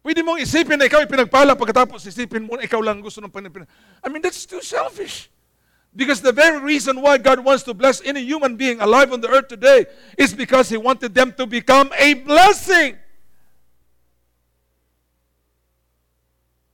Pwede 0.04 0.26
mong 0.26 0.42
isipin 0.42 0.82
na 0.82 0.90
ikaw 0.90 1.06
ipinagpala 1.06 1.54
pagkatapos 1.54 2.10
isipin 2.10 2.50
mo 2.50 2.58
na 2.58 2.66
ikaw 2.66 2.82
lang 2.82 3.06
gusto 3.06 3.22
ng 3.22 3.30
Panginoon. 3.30 3.70
I 4.02 4.10
mean, 4.10 4.26
that's 4.26 4.50
too 4.50 4.66
selfish. 4.66 5.30
Because 5.94 6.26
the 6.26 6.34
very 6.34 6.58
reason 6.58 7.06
why 7.06 7.22
God 7.22 7.46
wants 7.46 7.62
to 7.70 7.78
bless 7.78 8.02
any 8.02 8.26
human 8.26 8.58
being 8.58 8.82
alive 8.82 9.14
on 9.14 9.22
the 9.22 9.30
earth 9.30 9.46
today 9.46 9.86
is 10.18 10.34
because 10.34 10.74
He 10.74 10.78
wanted 10.82 11.14
them 11.14 11.38
to 11.38 11.46
become 11.46 11.94
a 11.94 12.18
blessing. 12.18 12.98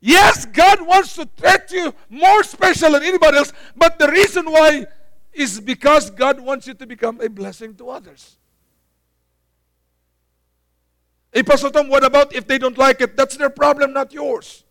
Yes, 0.05 0.45
God 0.45 0.85
wants 0.85 1.15
to 1.15 1.25
treat 1.25 1.71
you 1.71 1.91
more 2.11 2.43
special 2.43 2.91
than 2.91 3.01
anybody 3.01 3.37
else, 3.37 3.51
but 3.75 3.97
the 3.97 4.07
reason 4.07 4.45
why 4.45 4.85
is 5.33 5.59
because 5.59 6.11
God 6.11 6.39
wants 6.39 6.67
you 6.67 6.75
to 6.75 6.85
become 6.85 7.19
a 7.21 7.27
blessing 7.27 7.73
to 7.77 7.89
others. 7.89 8.37
Hey, 11.33 11.41
Pastor 11.41 11.71
Tom, 11.71 11.89
what 11.89 12.03
about 12.03 12.35
if 12.35 12.45
they 12.45 12.59
don't 12.59 12.77
like 12.77 13.01
it? 13.01 13.17
That's 13.17 13.35
their 13.35 13.49
problem, 13.49 13.93
not 13.93 14.13
yours. 14.13 14.63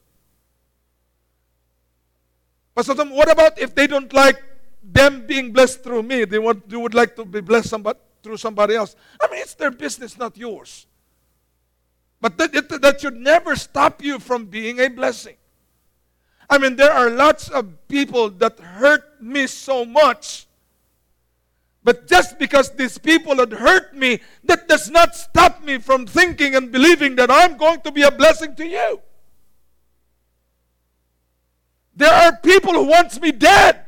Pastor 2.76 2.94
Tom, 2.94 3.10
what 3.10 3.28
about 3.28 3.58
if 3.58 3.74
they 3.74 3.88
don't 3.88 4.12
like 4.12 4.40
them 4.84 5.26
being 5.26 5.52
blessed 5.52 5.82
through 5.82 6.04
me? 6.04 6.26
They 6.26 6.38
want, 6.38 6.68
they 6.68 6.76
would 6.76 6.94
like 6.94 7.16
to 7.16 7.24
be 7.24 7.40
blessed 7.40 7.70
somebody, 7.70 7.98
through 8.22 8.36
somebody 8.36 8.76
else. 8.76 8.94
I 9.20 9.28
mean, 9.32 9.40
it's 9.40 9.54
their 9.54 9.72
business, 9.72 10.16
not 10.16 10.36
yours. 10.36 10.86
But 12.24 12.38
that, 12.38 12.54
it, 12.54 12.80
that 12.80 13.02
should 13.02 13.16
never 13.16 13.54
stop 13.54 14.02
you 14.02 14.18
from 14.18 14.46
being 14.46 14.80
a 14.80 14.88
blessing. 14.88 15.36
I 16.48 16.56
mean, 16.56 16.76
there 16.76 16.92
are 16.92 17.10
lots 17.10 17.50
of 17.50 17.86
people 17.88 18.30
that 18.30 18.58
hurt 18.58 19.20
me 19.20 19.46
so 19.46 19.84
much 19.84 20.46
but 21.84 22.06
just 22.08 22.38
because 22.38 22.70
these 22.70 22.96
people 22.96 23.36
had 23.36 23.52
hurt 23.52 23.94
me, 23.94 24.20
that 24.44 24.66
does 24.66 24.90
not 24.90 25.14
stop 25.14 25.62
me 25.62 25.76
from 25.76 26.06
thinking 26.06 26.56
and 26.56 26.72
believing 26.72 27.14
that 27.16 27.30
I'm 27.30 27.58
going 27.58 27.82
to 27.82 27.92
be 27.92 28.02
a 28.02 28.10
blessing 28.10 28.56
to 28.56 28.66
you. 28.66 29.00
There 31.94 32.10
are 32.10 32.36
people 32.38 32.72
who 32.72 32.84
wants 32.84 33.20
me 33.20 33.32
dead. 33.32 33.84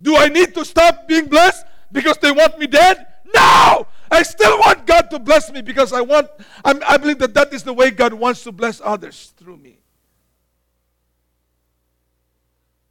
Do 0.00 0.16
I 0.16 0.28
need 0.28 0.54
to 0.54 0.64
stop 0.64 1.08
being 1.08 1.26
blessed 1.26 1.66
because 1.90 2.16
they 2.18 2.30
want 2.30 2.56
me 2.60 2.68
dead? 2.68 3.04
No! 3.34 3.88
I 4.10 4.24
still 4.24 4.58
want 4.58 4.84
God 4.88 5.10
to 5.12 5.18
bless 5.18 5.52
me 5.52 5.60
because 5.60 5.92
I 5.92 6.00
want 6.00 6.28
I'm, 6.64 6.80
I 6.84 6.96
believe 6.96 7.18
that 7.20 7.34
that 7.34 7.52
is 7.52 7.62
the 7.62 7.72
way 7.72 7.90
God 7.90 8.12
wants 8.12 8.42
to 8.44 8.52
bless 8.52 8.80
others 8.80 9.32
through 9.36 9.56
me. 9.56 9.78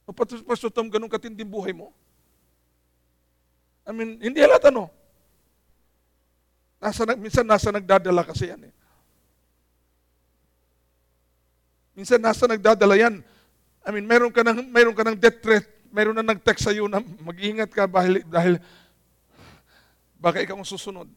O, 0.08 0.12
Pastor 0.16 0.72
Tom, 0.72 0.88
ganun 0.88 1.12
katinding 1.12 1.44
buhay 1.44 1.76
mo? 1.76 1.92
I 3.84 3.92
mean, 3.92 4.16
hindi 4.20 4.40
halata 4.40 4.72
no. 4.72 4.88
Nasa, 6.80 7.04
minsan 7.18 7.44
nasa 7.44 7.68
nagdadala 7.68 8.24
kasi 8.24 8.48
yan 8.48 8.70
eh. 8.70 8.74
Minsan 11.98 12.22
nasa 12.22 12.46
nagdadala 12.46 12.94
yan. 12.94 13.20
I 13.82 13.90
mean, 13.90 14.06
meron 14.06 14.30
ka 14.30 14.46
ng, 14.46 14.70
meron 14.70 14.94
ka 14.94 15.02
ng 15.02 15.18
death 15.18 15.42
threat, 15.42 15.66
meron 15.90 16.14
na 16.14 16.22
nag-text 16.22 16.68
sa'yo 16.68 16.86
na 16.86 17.02
mag-ingat 17.02 17.72
ka 17.72 17.88
dahil, 17.88 18.22
dahil 18.28 18.54
baka 20.18 20.42
ikaw 20.42 20.58
ang 20.58 20.66
susunod. 20.66 21.08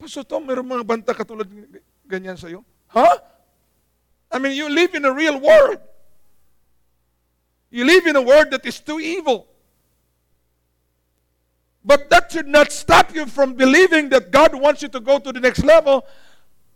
Pastor 0.00 0.24
Tom, 0.26 0.42
meron 0.48 0.66
mga 0.66 0.84
banta 0.84 1.12
katulad 1.14 1.46
ganyan 2.08 2.34
sa'yo. 2.34 2.64
Ha? 2.90 3.00
Huh? 3.00 3.16
I 4.32 4.40
mean, 4.40 4.56
you 4.56 4.68
live 4.72 4.96
in 4.96 5.04
a 5.04 5.12
real 5.12 5.38
world. 5.38 5.78
You 7.70 7.84
live 7.84 8.06
in 8.06 8.16
a 8.16 8.24
world 8.24 8.50
that 8.50 8.64
is 8.64 8.80
too 8.80 8.98
evil. 9.00 9.46
But 11.84 12.08
that 12.10 12.32
should 12.32 12.48
not 12.48 12.72
stop 12.72 13.14
you 13.14 13.26
from 13.26 13.54
believing 13.54 14.08
that 14.10 14.30
God 14.30 14.54
wants 14.54 14.82
you 14.82 14.88
to 14.88 15.00
go 15.00 15.18
to 15.18 15.32
the 15.32 15.40
next 15.40 15.64
level. 15.64 16.06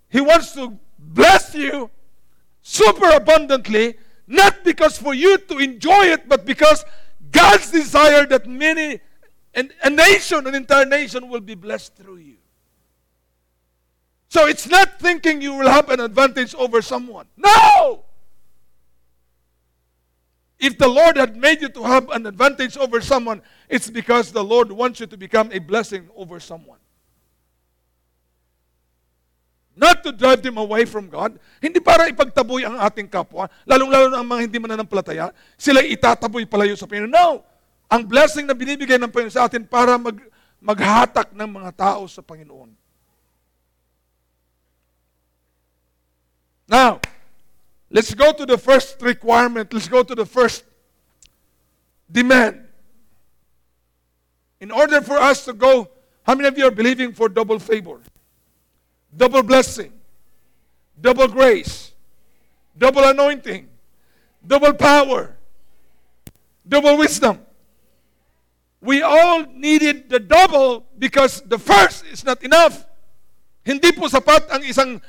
He 0.09 0.21
wants 0.21 0.53
to 0.53 0.77
bless 0.99 1.55
you 1.55 1.90
super 2.62 3.09
abundantly, 3.11 3.97
not 4.27 4.64
because 4.64 4.99
for 4.99 5.14
you 5.14 5.38
to 5.38 5.59
enjoy 5.59 6.07
it, 6.07 6.29
but 6.29 6.45
because 6.45 6.85
God's 7.31 7.71
desire 7.71 8.27
that 8.27 8.47
many, 8.47 9.01
and 9.57 9.73
a 9.83 9.88
nation, 9.88 10.47
an 10.47 10.55
entire 10.55 10.85
nation 10.85 11.29
will 11.33 11.40
be 11.40 11.57
blessed 11.57 11.97
through 11.97 12.19
you. 12.19 12.37
So 14.29 14.47
it's 14.47 14.69
not 14.69 15.01
thinking 15.01 15.40
you 15.40 15.55
will 15.55 15.71
have 15.71 15.88
an 15.88 16.01
advantage 16.01 16.55
over 16.55 16.83
someone. 16.83 17.27
No! 17.40 18.05
If 20.61 20.77
the 20.77 20.88
Lord 20.88 21.16
had 21.16 21.37
made 21.37 21.62
you 21.62 21.71
to 21.71 21.83
have 21.85 22.11
an 22.11 22.27
advantage 22.27 22.77
over 22.77 23.01
someone, 23.01 23.40
it's 23.69 23.88
because 23.88 24.31
the 24.31 24.45
Lord 24.45 24.71
wants 24.71 25.01
you 25.01 25.07
to 25.07 25.16
become 25.16 25.49
a 25.53 25.59
blessing 25.59 26.09
over 26.14 26.38
someone. 26.38 26.79
Not 29.77 30.05
to 30.05 30.12
drive 30.12 30.40
them 30.40 30.57
away 30.57 30.85
from 30.85 31.09
God. 31.09 31.38
Hindi 31.61 31.81
para 31.81 32.09
ipagtaboy 32.09 32.64
ang 32.64 32.77
ating 32.81 33.09
kapwa, 33.09 33.49
lalong-lalo 33.64 34.12
na 34.12 34.21
ang 34.21 34.29
mga 34.29 34.40
hindi 34.49 34.59
mananampalataya, 34.61 35.33
sila 35.57 35.81
itataboy 35.81 36.45
palayo 36.45 36.77
sa 36.77 36.85
Panginoon. 36.85 37.12
No! 37.12 37.56
Ang 37.87 38.03
blessing 38.05 38.46
na 38.46 38.57
binibigay 38.57 38.99
ng 38.99 39.11
Panginoon 39.11 39.35
sa 39.35 39.46
atin 39.46 39.62
para 39.62 39.94
mag, 39.94 40.18
maghatak 40.59 41.31
ng 41.31 41.51
mga 41.51 41.70
tao 41.75 42.09
sa 42.11 42.25
Panginoon. 42.25 42.75
Now, 46.66 46.99
Let's 47.90 48.12
go 48.14 48.33
to 48.33 48.46
the 48.46 48.59
first 48.59 49.01
requirement. 49.01 49.72
Let's 49.72 49.88
go 49.88 50.03
to 50.03 50.14
the 50.14 50.27
first 50.27 50.64
demand. 52.11 52.64
In 54.61 54.70
order 54.70 55.01
for 55.01 55.18
us 55.18 55.44
to 55.44 55.53
go, 55.53 55.88
how 56.22 56.35
many 56.35 56.49
of 56.49 56.59
you 56.59 56.66
are 56.66 56.70
believing 56.70 57.12
for 57.12 57.29
double 57.29 57.59
favor? 57.59 58.01
Double 59.16 59.42
blessing, 59.42 59.92
double 61.01 61.29
grace, 61.29 61.92
double 62.77 63.05
anointing, 63.05 63.68
double 64.46 64.75
power, 64.75 65.37
double 66.68 66.99
wisdom. 66.99 67.46
We 68.87 69.03
all 69.03 69.42
needed 69.51 70.09
the 70.09 70.20
double 70.20 70.87
because 70.96 71.42
the 71.42 71.59
first 71.59 72.07
is 72.07 72.22
not 72.22 72.42
enough. 72.46 72.87
Hindi 73.66 73.90
po 73.90 74.07
sapat 74.07 74.46
ang 74.55 74.62
isang 74.62 75.03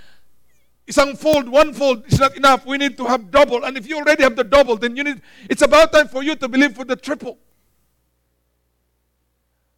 Isang 0.87 1.19
fold, 1.19 1.49
one 1.49 1.73
fold 1.73 2.07
is 2.07 2.17
not 2.17 2.37
enough. 2.37 2.65
We 2.65 2.77
need 2.77 2.95
to 2.95 3.03
have 3.03 3.29
double. 3.29 3.65
And 3.65 3.75
if 3.75 3.89
you 3.89 3.97
already 3.97 4.23
have 4.23 4.37
the 4.37 4.45
double, 4.45 4.77
then 4.77 4.95
you 4.95 5.03
need, 5.03 5.21
it's 5.49 5.61
about 5.61 5.91
time 5.91 6.07
for 6.07 6.23
you 6.23 6.33
to 6.35 6.47
believe 6.47 6.75
for 6.75 6.85
the 6.85 6.95
triple. 6.95 7.37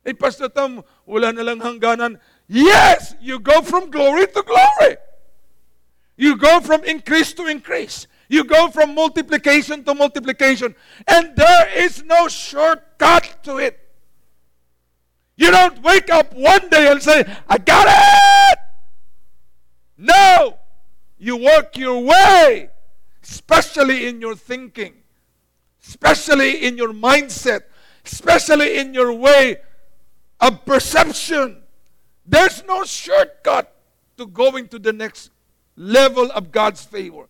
Hey, 0.06 0.14
Pastor 0.14 0.50
Tom, 0.50 0.84
wala 1.08 1.34
na 1.34 1.42
lang 1.42 1.60
hangganan. 1.60 2.20
Yes, 2.48 3.16
you 3.20 3.40
go 3.40 3.64
from 3.64 3.90
glory 3.90 4.28
to 4.28 4.44
glory. 4.46 4.98
You 6.16 6.38
go 6.38 6.62
from 6.62 6.84
increase 6.84 7.34
to 7.34 7.48
increase. 7.48 8.06
You 8.30 8.44
go 8.44 8.70
from 8.70 8.94
multiplication 8.94 9.84
to 9.86 9.96
multiplication. 9.96 10.76
And 11.08 11.36
there 11.36 11.70
is 11.76 12.04
no 12.04 12.28
shortcut 12.28 13.44
to 13.46 13.58
it. 13.58 13.89
You 15.40 15.52
don't 15.52 15.82
wake 15.82 16.10
up 16.10 16.34
one 16.34 16.68
day 16.68 16.92
and 16.92 17.02
say, 17.02 17.24
I 17.48 17.58
got 17.58 17.88
it. 17.90 18.60
No. 19.98 20.60
You 21.18 21.38
work 21.38 21.78
your 21.78 22.04
way, 22.04 22.70
especially 23.24 24.10
in 24.10 24.20
your 24.20 24.36
thinking, 24.36 24.96
especially 25.82 26.68
in 26.68 26.76
your 26.76 26.92
mindset, 26.92 27.62
especially 28.06 28.80
in 28.80 28.94
your 28.94 29.14
way 29.14 29.62
of 30.42 30.66
perception. 30.66 31.64
There's 32.26 32.62
no 32.66 32.84
shortcut 32.84 33.74
to 34.18 34.28
going 34.28 34.68
to 34.68 34.78
the 34.78 34.92
next 34.92 35.32
level 35.78 36.30
of 36.34 36.52
God's 36.52 36.84
favor. 36.84 37.30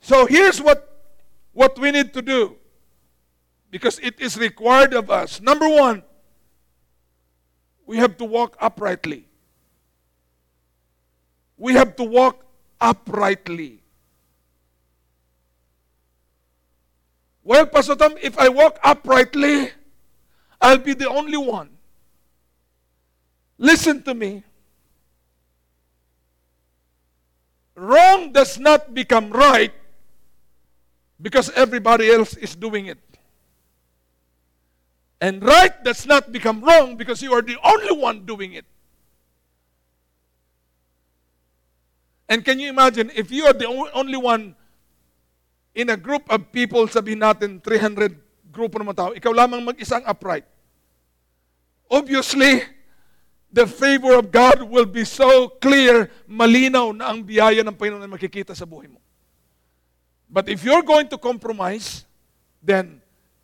So 0.00 0.24
here's 0.24 0.58
what, 0.58 1.04
what 1.52 1.78
we 1.78 1.90
need 1.90 2.14
to 2.14 2.22
do 2.22 2.56
because 3.70 3.98
it 3.98 4.18
is 4.20 4.38
required 4.38 4.94
of 4.94 5.10
us. 5.10 5.38
Number 5.42 5.68
one, 5.68 6.02
we 7.92 7.98
have 7.98 8.16
to 8.16 8.24
walk 8.24 8.56
uprightly. 8.58 9.26
We 11.58 11.74
have 11.74 11.94
to 11.96 12.04
walk 12.04 12.42
uprightly. 12.80 13.82
Well, 17.44 17.66
Pastor 17.66 17.94
Tom, 17.94 18.14
if 18.22 18.38
I 18.38 18.48
walk 18.48 18.78
uprightly, 18.82 19.68
I'll 20.58 20.78
be 20.78 20.94
the 20.94 21.06
only 21.06 21.36
one. 21.36 21.68
Listen 23.58 24.02
to 24.04 24.14
me. 24.14 24.42
Wrong 27.74 28.32
does 28.32 28.58
not 28.58 28.94
become 28.94 29.28
right 29.28 29.74
because 31.20 31.50
everybody 31.50 32.10
else 32.10 32.38
is 32.38 32.56
doing 32.56 32.86
it. 32.86 33.11
And 35.22 35.38
right 35.38 35.70
does 35.86 36.02
not 36.02 36.34
become 36.34 36.66
wrong 36.66 36.98
because 36.98 37.22
you 37.22 37.30
are 37.30 37.46
the 37.46 37.54
only 37.62 37.94
one 37.94 38.26
doing 38.26 38.58
it. 38.58 38.66
And 42.26 42.42
can 42.42 42.58
you 42.58 42.66
imagine 42.66 43.06
if 43.14 43.30
you 43.30 43.46
are 43.46 43.54
the 43.54 43.70
only 43.94 44.18
one 44.18 44.56
in 45.78 45.94
a 45.94 45.96
group 45.96 46.26
of 46.26 46.50
people, 46.50 46.90
sabihin 46.90 47.22
natin 47.22 47.62
300 47.62 48.18
grupo 48.50 48.82
ng 48.82 48.86
mga 48.90 48.98
tao, 48.98 49.10
ikaw 49.14 49.30
lamang 49.30 49.62
mag-isang 49.62 50.02
upright. 50.02 50.44
Obviously, 51.86 52.66
the 53.52 53.68
favor 53.68 54.18
of 54.18 54.32
God 54.32 54.66
will 54.66 54.88
be 54.88 55.04
so 55.04 55.54
clear, 55.60 56.10
malinaw 56.26 56.90
na 56.90 57.12
ang 57.14 57.22
biyaya 57.22 57.62
ng 57.62 57.76
Panginoon 57.78 58.02
na 58.02 58.10
makikita 58.10 58.56
sa 58.58 58.66
buhay 58.66 58.90
mo. 58.90 58.98
But 60.26 60.48
if 60.48 60.64
you're 60.64 60.82
going 60.82 61.06
to 61.12 61.18
compromise, 61.20 62.08
then 62.58 63.01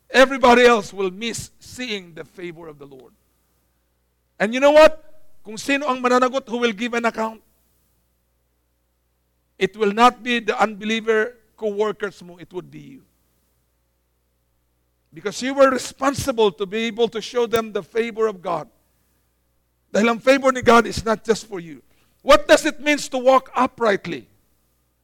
everybody 0.09 0.65
else 0.65 0.93
will 0.93 1.11
miss 1.11 1.51
seeing 1.59 2.13
the 2.13 2.23
favor 2.23 2.67
of 2.67 2.79
the 2.79 2.85
Lord. 2.85 3.13
And 4.39 4.53
you 4.53 4.59
know 4.59 4.71
what? 4.71 5.03
Kung 5.43 5.57
sino 5.57 5.87
ang 5.87 6.01
mananagot 6.01 6.47
who 6.47 6.57
will 6.57 6.71
give 6.71 6.93
an 6.93 7.05
account, 7.05 7.41
it 9.57 9.75
will 9.75 9.91
not 9.91 10.23
be 10.23 10.39
the 10.39 10.59
unbeliever 10.59 11.35
co-workers 11.57 12.23
mo, 12.23 12.37
it 12.37 12.51
would 12.53 12.71
be 12.71 12.79
you. 12.79 13.03
Because 15.13 15.41
you 15.41 15.53
were 15.53 15.69
responsible 15.69 16.51
to 16.51 16.65
be 16.65 16.85
able 16.85 17.09
to 17.09 17.21
show 17.21 17.45
them 17.45 17.73
the 17.73 17.83
favor 17.83 18.27
of 18.27 18.41
God. 18.41 18.69
Dahil 19.91 20.15
ang 20.15 20.19
favor 20.19 20.53
ni 20.53 20.61
God 20.61 20.85
is 20.85 21.03
not 21.03 21.25
just 21.25 21.49
for 21.49 21.59
you. 21.59 21.81
What 22.21 22.47
does 22.47 22.65
it 22.65 22.79
mean 22.79 22.97
to 22.97 23.17
walk 23.17 23.49
uprightly? 23.55 24.27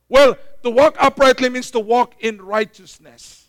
Well, 0.07 0.37
to 0.63 0.69
walk 0.69 0.95
uprightly 0.99 1.49
means 1.49 1.71
to 1.71 1.79
walk 1.79 2.13
in 2.19 2.41
righteousness. 2.41 3.44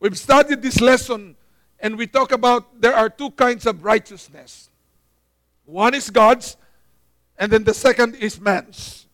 We've 0.00 0.18
studied 0.18 0.62
this 0.62 0.80
lesson 0.80 1.36
and 1.78 1.96
we 1.96 2.06
talk 2.06 2.32
about 2.32 2.80
there 2.80 2.94
are 2.94 3.08
two 3.08 3.30
kinds 3.32 3.66
of 3.66 3.84
righteousness. 3.84 4.70
One 5.64 5.94
is 5.94 6.10
God's, 6.10 6.56
and 7.38 7.50
then 7.50 7.64
the 7.64 7.74
second 7.74 8.16
is 8.16 8.40
man's. 8.40 9.06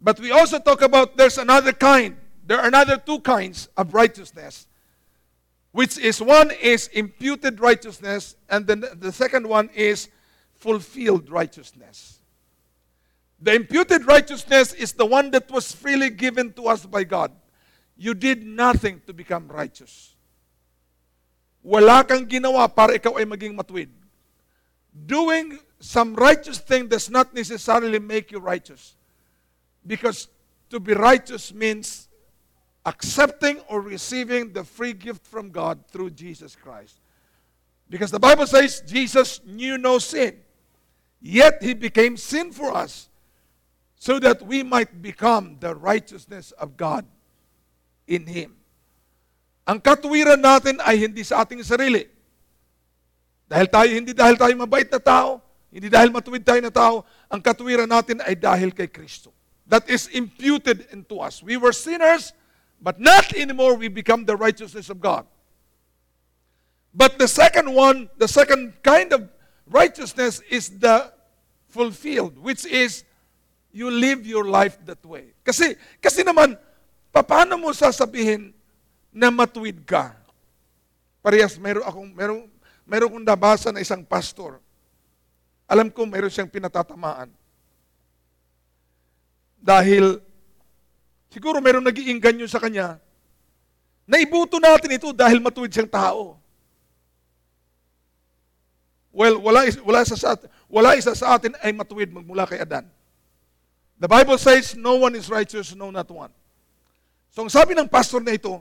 But 0.00 0.18
we 0.20 0.30
also 0.30 0.58
talk 0.58 0.82
about 0.82 1.16
there's 1.16 1.38
another 1.38 1.72
kind. 1.72 2.16
There 2.46 2.58
are 2.58 2.66
another 2.66 2.96
two 2.96 3.20
kinds 3.20 3.68
of 3.76 3.94
righteousness, 3.94 4.66
which 5.72 5.98
is 5.98 6.20
one 6.20 6.50
is 6.50 6.88
imputed 6.88 7.60
righteousness, 7.60 8.36
and 8.48 8.66
then 8.66 8.84
the 8.96 9.12
second 9.12 9.46
one 9.46 9.70
is 9.74 10.08
fulfilled 10.54 11.30
righteousness. 11.30 12.20
The 13.40 13.54
imputed 13.54 14.06
righteousness 14.06 14.72
is 14.72 14.92
the 14.92 15.06
one 15.06 15.30
that 15.32 15.50
was 15.50 15.72
freely 15.72 16.10
given 16.10 16.52
to 16.54 16.66
us 16.66 16.86
by 16.86 17.04
God. 17.04 17.32
You 17.96 18.14
did 18.14 18.44
nothing 18.46 19.00
to 19.06 19.12
become 19.12 19.48
righteous. 19.48 20.14
Wala 21.62 22.02
kang 22.02 22.26
ginawa 22.26 22.66
para 22.74 22.98
ikaw 22.98 23.18
ay 23.18 23.24
maging 23.24 23.54
matuwid. 23.54 23.88
Doing 24.92 25.58
some 25.78 26.14
righteous 26.14 26.58
thing 26.58 26.88
does 26.88 27.08
not 27.08 27.32
necessarily 27.32 27.98
make 27.98 28.32
you 28.32 28.40
righteous. 28.40 28.96
Because 29.86 30.28
to 30.70 30.80
be 30.80 30.94
righteous 30.94 31.54
means 31.54 32.08
accepting 32.84 33.60
or 33.68 33.80
receiving 33.80 34.52
the 34.52 34.64
free 34.64 34.92
gift 34.92 35.26
from 35.26 35.50
God 35.50 35.86
through 35.88 36.10
Jesus 36.10 36.56
Christ. 36.56 36.98
Because 37.88 38.10
the 38.10 38.18
Bible 38.18 38.46
says 38.46 38.82
Jesus 38.86 39.40
knew 39.44 39.78
no 39.78 39.98
sin, 39.98 40.40
yet 41.20 41.62
he 41.62 41.74
became 41.74 42.16
sin 42.16 42.50
for 42.50 42.74
us 42.74 43.08
so 43.96 44.18
that 44.18 44.42
we 44.42 44.62
might 44.62 45.00
become 45.00 45.58
the 45.60 45.74
righteousness 45.74 46.50
of 46.52 46.76
God 46.76 47.06
in 48.12 48.28
him. 48.28 48.52
Ang 49.64 49.80
katuwiran 49.80 50.36
natin 50.36 50.76
ay 50.84 51.00
hindi 51.00 51.24
sa 51.24 51.40
ating 51.40 51.64
sarili. 51.64 52.04
Dahil 53.48 53.68
tayo, 53.72 53.88
hindi 53.88 54.12
dahil 54.12 54.36
tayo 54.36 54.52
mabait 54.60 54.88
na 54.92 55.00
tao, 55.00 55.40
hindi 55.72 55.88
dahil 55.88 56.12
matuwid 56.12 56.44
tayo 56.44 56.60
na 56.60 56.72
tao, 56.72 57.08
ang 57.32 57.40
katuwiran 57.40 57.88
natin 57.88 58.20
ay 58.28 58.36
dahil 58.36 58.76
kay 58.76 58.88
Kristo. 58.92 59.32
That 59.64 59.88
is 59.88 60.12
imputed 60.12 60.92
into 60.92 61.16
us. 61.24 61.40
We 61.40 61.56
were 61.56 61.72
sinners, 61.72 62.36
but 62.76 63.00
not 63.00 63.32
anymore 63.32 63.80
we 63.80 63.88
become 63.88 64.28
the 64.28 64.36
righteousness 64.36 64.92
of 64.92 65.00
God. 65.00 65.24
But 66.92 67.16
the 67.16 67.28
second 67.28 67.72
one, 67.72 68.12
the 68.20 68.28
second 68.28 68.76
kind 68.84 69.16
of 69.16 69.32
righteousness 69.64 70.44
is 70.50 70.68
the 70.68 71.08
fulfilled, 71.72 72.36
which 72.36 72.68
is 72.68 73.04
you 73.72 73.88
live 73.88 74.26
your 74.28 74.44
life 74.44 74.76
that 74.84 75.00
way. 75.06 75.32
Kasi, 75.40 75.76
kasi 76.04 76.20
naman, 76.20 76.60
paano 77.20 77.60
mo 77.60 77.68
sasabihin 77.76 78.56
na 79.12 79.28
matuwid 79.28 79.84
ka? 79.84 80.16
Parehas, 81.20 81.60
meron 81.60 81.84
akong, 81.84 82.08
meron, 82.16 82.48
meron 82.88 83.12
kong 83.12 83.26
nabasa 83.28 83.68
na 83.68 83.84
isang 83.84 84.00
pastor. 84.00 84.58
Alam 85.68 85.92
ko, 85.92 86.08
meron 86.08 86.32
siyang 86.32 86.48
pinatatamaan. 86.48 87.28
Dahil, 89.60 90.18
siguro 91.28 91.60
meron 91.60 91.84
nag-iinganyo 91.84 92.48
sa 92.48 92.58
kanya, 92.58 92.98
naibuto 94.08 94.58
natin 94.58 94.96
ito 94.96 95.12
dahil 95.12 95.38
matuwid 95.38 95.70
siyang 95.70 95.92
tao. 95.92 96.40
Well, 99.12 99.38
wala, 99.44 99.68
wala, 99.84 100.00
isa 100.02 100.16
sa, 100.16 100.40
wala 100.72 100.96
isa 100.96 101.12
sa 101.12 101.36
atin 101.36 101.52
ay 101.60 101.76
matuwid 101.76 102.08
magmula 102.08 102.48
kay 102.48 102.64
Adan. 102.64 102.88
The 104.00 104.08
Bible 104.08 104.40
says, 104.40 104.74
no 104.74 104.98
one 104.98 105.14
is 105.14 105.30
righteous, 105.30 105.76
no 105.76 105.92
not 105.92 106.08
one. 106.10 106.32
So 107.32 107.40
ang 107.40 107.48
sabi 107.48 107.72
ng 107.72 107.88
pastor 107.88 108.20
na 108.20 108.36
ito, 108.36 108.60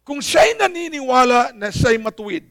kung 0.00 0.24
siya'y 0.24 0.56
naniniwala 0.56 1.52
na 1.52 1.68
siya'y 1.68 2.00
matuwid, 2.00 2.48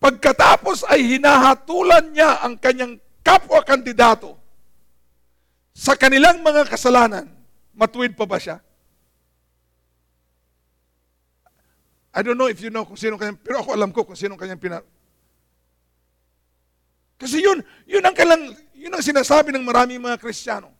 pagkatapos 0.00 0.88
ay 0.88 1.04
hinahatulan 1.04 2.16
niya 2.16 2.40
ang 2.40 2.56
kanyang 2.56 2.96
kapwa-kandidato 3.20 4.40
sa 5.76 5.92
kanilang 5.92 6.40
mga 6.40 6.64
kasalanan, 6.64 7.28
matuwid 7.76 8.16
pa 8.16 8.24
ba 8.24 8.40
siya? 8.40 8.56
I 12.16 12.24
don't 12.24 12.40
know 12.40 12.48
if 12.48 12.58
you 12.64 12.72
know 12.72 12.88
kung 12.88 12.96
sino 12.96 13.20
kanyang, 13.20 13.36
pero 13.36 13.60
ako 13.60 13.76
alam 13.76 13.92
ko 13.92 14.08
kung 14.08 14.16
sino 14.16 14.34
kanyang 14.34 14.58
pina, 14.58 14.80
kasi 17.18 17.42
yun, 17.42 17.60
yun 17.84 18.02
ang 18.02 18.14
kailang, 18.14 18.54
yun 18.78 18.94
ang 18.94 19.02
sinasabi 19.02 19.50
ng 19.50 19.66
maraming 19.66 19.98
mga 19.98 20.22
Kristiyano. 20.22 20.70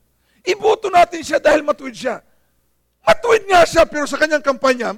Iboto 0.47 0.87
natin 0.89 1.21
siya 1.21 1.43
dahil 1.43 1.67
matuwid 1.67 1.99
siya. 1.99 2.23
Matuwid 3.03 3.45
nga 3.51 3.67
siya, 3.67 3.83
pero 3.85 4.07
sa 4.07 4.17
kanyang 4.17 4.45
kampanya, 4.45 4.95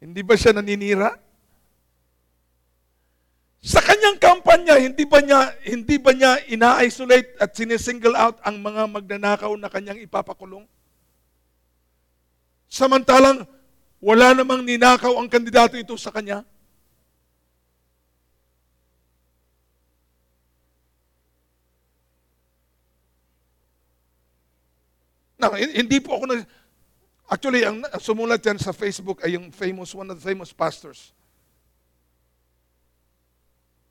hindi 0.00 0.20
ba 0.24 0.34
siya 0.34 0.56
naninira? 0.56 1.14
Sa 3.64 3.80
kanyang 3.80 4.20
kampanya, 4.20 4.76
hindi 4.76 5.08
ba 5.08 5.24
niya, 5.24 5.56
hindi 5.64 5.96
ba 5.96 6.12
niya 6.12 6.36
ina-isolate 6.52 7.40
at 7.40 7.56
sinisingle 7.56 8.12
out 8.12 8.36
ang 8.44 8.60
mga 8.60 8.82
magnanakaw 8.92 9.52
na 9.56 9.72
kanyang 9.72 10.04
ipapakulong? 10.04 10.68
Samantalang, 12.68 13.48
wala 14.04 14.36
namang 14.36 14.60
ninakaw 14.68 15.16
ang 15.16 15.32
kandidato 15.32 15.80
ito 15.80 15.96
sa 15.96 16.12
kanya. 16.12 16.44
Now, 25.44 25.52
hindi 25.60 26.00
po 26.00 26.16
ako 26.16 26.24
na... 26.24 26.40
Actually, 27.28 27.68
ang 27.68 27.84
sumulat 28.00 28.40
yan 28.40 28.56
sa 28.56 28.72
Facebook 28.72 29.20
ay 29.20 29.36
yung 29.36 29.52
famous, 29.52 29.92
one 29.92 30.08
of 30.08 30.16
the 30.16 30.24
famous 30.24 30.56
pastors. 30.56 31.12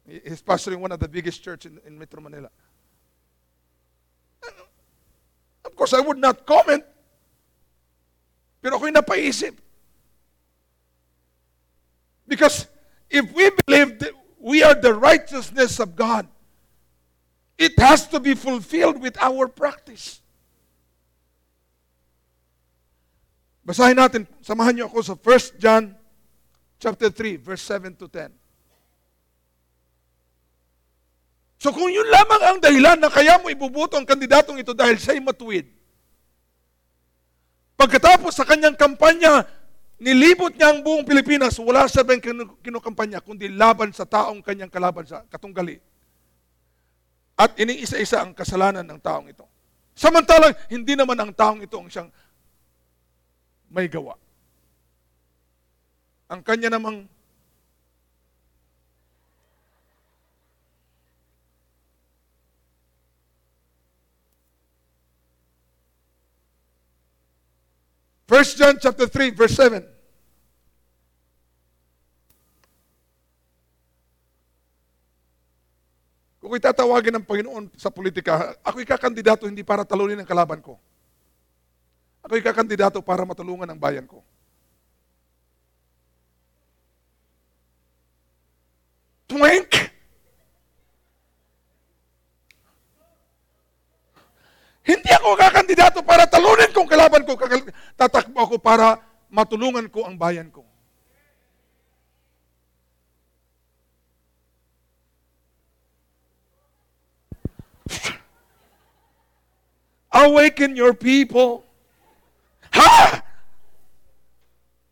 He's 0.06 0.42
pastoring 0.42 0.82
one 0.82 0.92
of 0.92 1.00
the 1.00 1.08
biggest 1.08 1.46
church 1.46 1.70
in, 1.70 1.78
in 1.86 1.94
Metro 1.94 2.22
Manila. 2.22 2.50
And 4.42 4.56
of 5.66 5.76
course, 5.78 5.94
I 5.94 6.02
would 6.02 6.18
not 6.18 6.42
comment. 6.46 6.84
Pero 8.58 8.82
ako'y 8.82 8.90
napaisip. 8.90 9.54
Because 12.26 12.66
if 13.14 13.30
we 13.30 13.52
believe 13.66 14.00
that 14.00 14.14
we 14.42 14.64
are 14.64 14.74
the 14.74 14.94
righteousness 14.94 15.80
of 15.80 15.96
God, 15.96 16.26
it 17.60 17.78
has 17.78 18.08
to 18.10 18.20
be 18.20 18.34
fulfilled 18.34 19.00
with 19.00 19.22
our 19.22 19.48
practice. 19.48 20.23
Basahin 23.64 23.96
natin, 23.96 24.28
samahan 24.44 24.76
niyo 24.76 24.92
ako 24.92 25.00
sa 25.00 25.16
1 25.16 25.56
John 25.56 25.96
chapter 26.76 27.08
3, 27.08 27.40
verse 27.40 27.64
7 27.64 27.96
to 27.96 28.12
10. 28.12 28.28
So 31.64 31.72
kung 31.72 31.88
yun 31.88 32.04
lamang 32.12 32.44
ang 32.44 32.60
dahilan 32.60 33.00
na 33.00 33.08
kaya 33.08 33.40
mo 33.40 33.48
ibubuto 33.48 33.96
ang 33.96 34.04
kandidatong 34.04 34.60
ito 34.60 34.76
dahil 34.76 35.00
siya'y 35.00 35.24
matuwid, 35.24 35.64
pagkatapos 37.80 38.36
sa 38.36 38.44
kanyang 38.44 38.76
kampanya, 38.76 39.48
nilibot 39.96 40.52
niya 40.60 40.76
ang 40.76 40.84
buong 40.84 41.08
Pilipinas, 41.08 41.56
wala 41.64 41.88
siya 41.88 42.04
bang 42.04 42.20
kinukampanya, 42.60 43.24
kundi 43.24 43.48
laban 43.48 43.96
sa 43.96 44.04
taong 44.04 44.44
kanyang 44.44 44.68
kalaban 44.68 45.08
sa 45.08 45.24
katunggali. 45.32 45.80
At 47.40 47.56
iniisa-isa 47.56 48.28
ang 48.28 48.36
kasalanan 48.36 48.84
ng 48.84 49.00
taong 49.00 49.32
ito. 49.32 49.48
Samantalang, 49.96 50.52
hindi 50.68 51.00
naman 51.00 51.16
ang 51.16 51.32
taong 51.32 51.64
ito 51.64 51.80
ang 51.80 51.88
siyang 51.88 52.12
may 53.74 53.90
gawa. 53.90 54.14
Ang 56.30 56.46
kanya 56.46 56.70
namang 56.70 57.10
First 68.30 68.58
John 68.58 68.78
chapter 68.82 69.06
3 69.10 69.34
verse 69.34 69.58
7. 69.58 69.84
Kung 76.42 76.54
itatawagin 76.58 77.14
ng 77.18 77.26
Panginoon 77.26 77.74
sa 77.78 77.94
politika, 77.94 78.58
ako 78.66 78.82
ikakandidato 78.82 79.46
hindi 79.46 79.62
para 79.62 79.86
talunin 79.86 80.18
ang 80.22 80.30
kalaban 80.30 80.62
ko. 80.62 80.82
Ako 82.24 82.40
ikakandidato 82.40 83.04
para 83.04 83.28
matulungan 83.28 83.68
ang 83.68 83.80
bayan 83.80 84.08
ko. 84.08 84.24
Twink! 89.28 89.72
Hindi 94.84 95.10
ako 95.16 95.40
kakandidato 95.40 96.00
para 96.04 96.28
talunin 96.28 96.72
kong 96.76 96.92
kalaban 96.92 97.24
ko. 97.24 97.40
Tatakbo 97.96 98.40
ako 98.40 98.56
para 98.60 99.00
matulungan 99.32 99.88
ko 99.88 100.04
ang 100.04 100.20
bayan 100.20 100.52
ko. 100.52 100.68
Awaken 110.14 110.76
your 110.76 110.94
people. 110.94 111.63
Ha! 112.74 113.24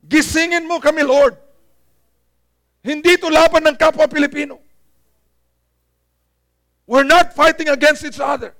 Gisingin 0.07 0.67
mo 0.67 0.79
kami, 0.79 1.03
Lord. 1.03 1.37
Hindi 2.81 3.17
ito 3.17 3.29
laban 3.29 3.67
ng 3.67 3.77
kapwa 3.77 4.09
Pilipino. 4.09 4.59
We're 6.87 7.07
not 7.07 7.33
fighting 7.33 7.69
against 7.69 8.03
each 8.03 8.19
other. 8.19 8.53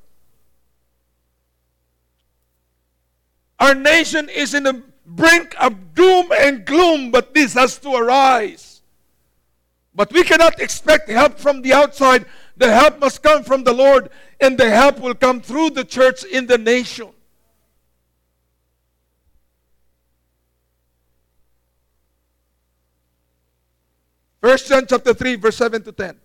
Our 3.59 3.75
nation 3.75 4.29
is 4.29 4.53
in 4.53 4.63
the 4.63 4.81
brink 5.05 5.53
of 5.59 5.93
doom 5.93 6.31
and 6.31 6.65
gloom, 6.65 7.11
but 7.11 7.33
this 7.33 7.53
has 7.53 7.77
to 7.79 7.93
arise. 7.93 8.81
But 9.93 10.13
we 10.13 10.23
cannot 10.23 10.59
expect 10.59 11.09
help 11.09 11.37
from 11.37 11.61
the 11.61 11.73
outside. 11.73 12.25
The 12.57 12.71
help 12.71 12.99
must 12.99 13.21
come 13.21 13.43
from 13.43 13.63
the 13.63 13.73
Lord, 13.73 14.09
and 14.39 14.57
the 14.57 14.69
help 14.69 14.99
will 14.99 15.13
come 15.13 15.41
through 15.41 15.71
the 15.71 15.83
church 15.83 16.23
in 16.23 16.47
the 16.47 16.57
nation. 16.57 17.09
First 24.41 24.67
John 24.67 24.85
chapter 24.87 25.13
3, 25.13 25.35
verse 25.35 25.55
7 25.55 25.83
to 25.83 25.91
10. 25.91 26.19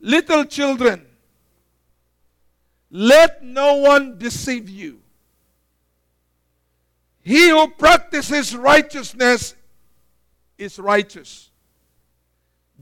Little 0.00 0.44
children, 0.44 1.06
let 2.90 3.42
no 3.42 3.76
one 3.76 4.18
deceive 4.18 4.68
you. 4.68 5.00
He 7.22 7.48
who 7.48 7.68
practices 7.68 8.54
righteousness 8.54 9.54
is 10.58 10.78
righteous, 10.78 11.50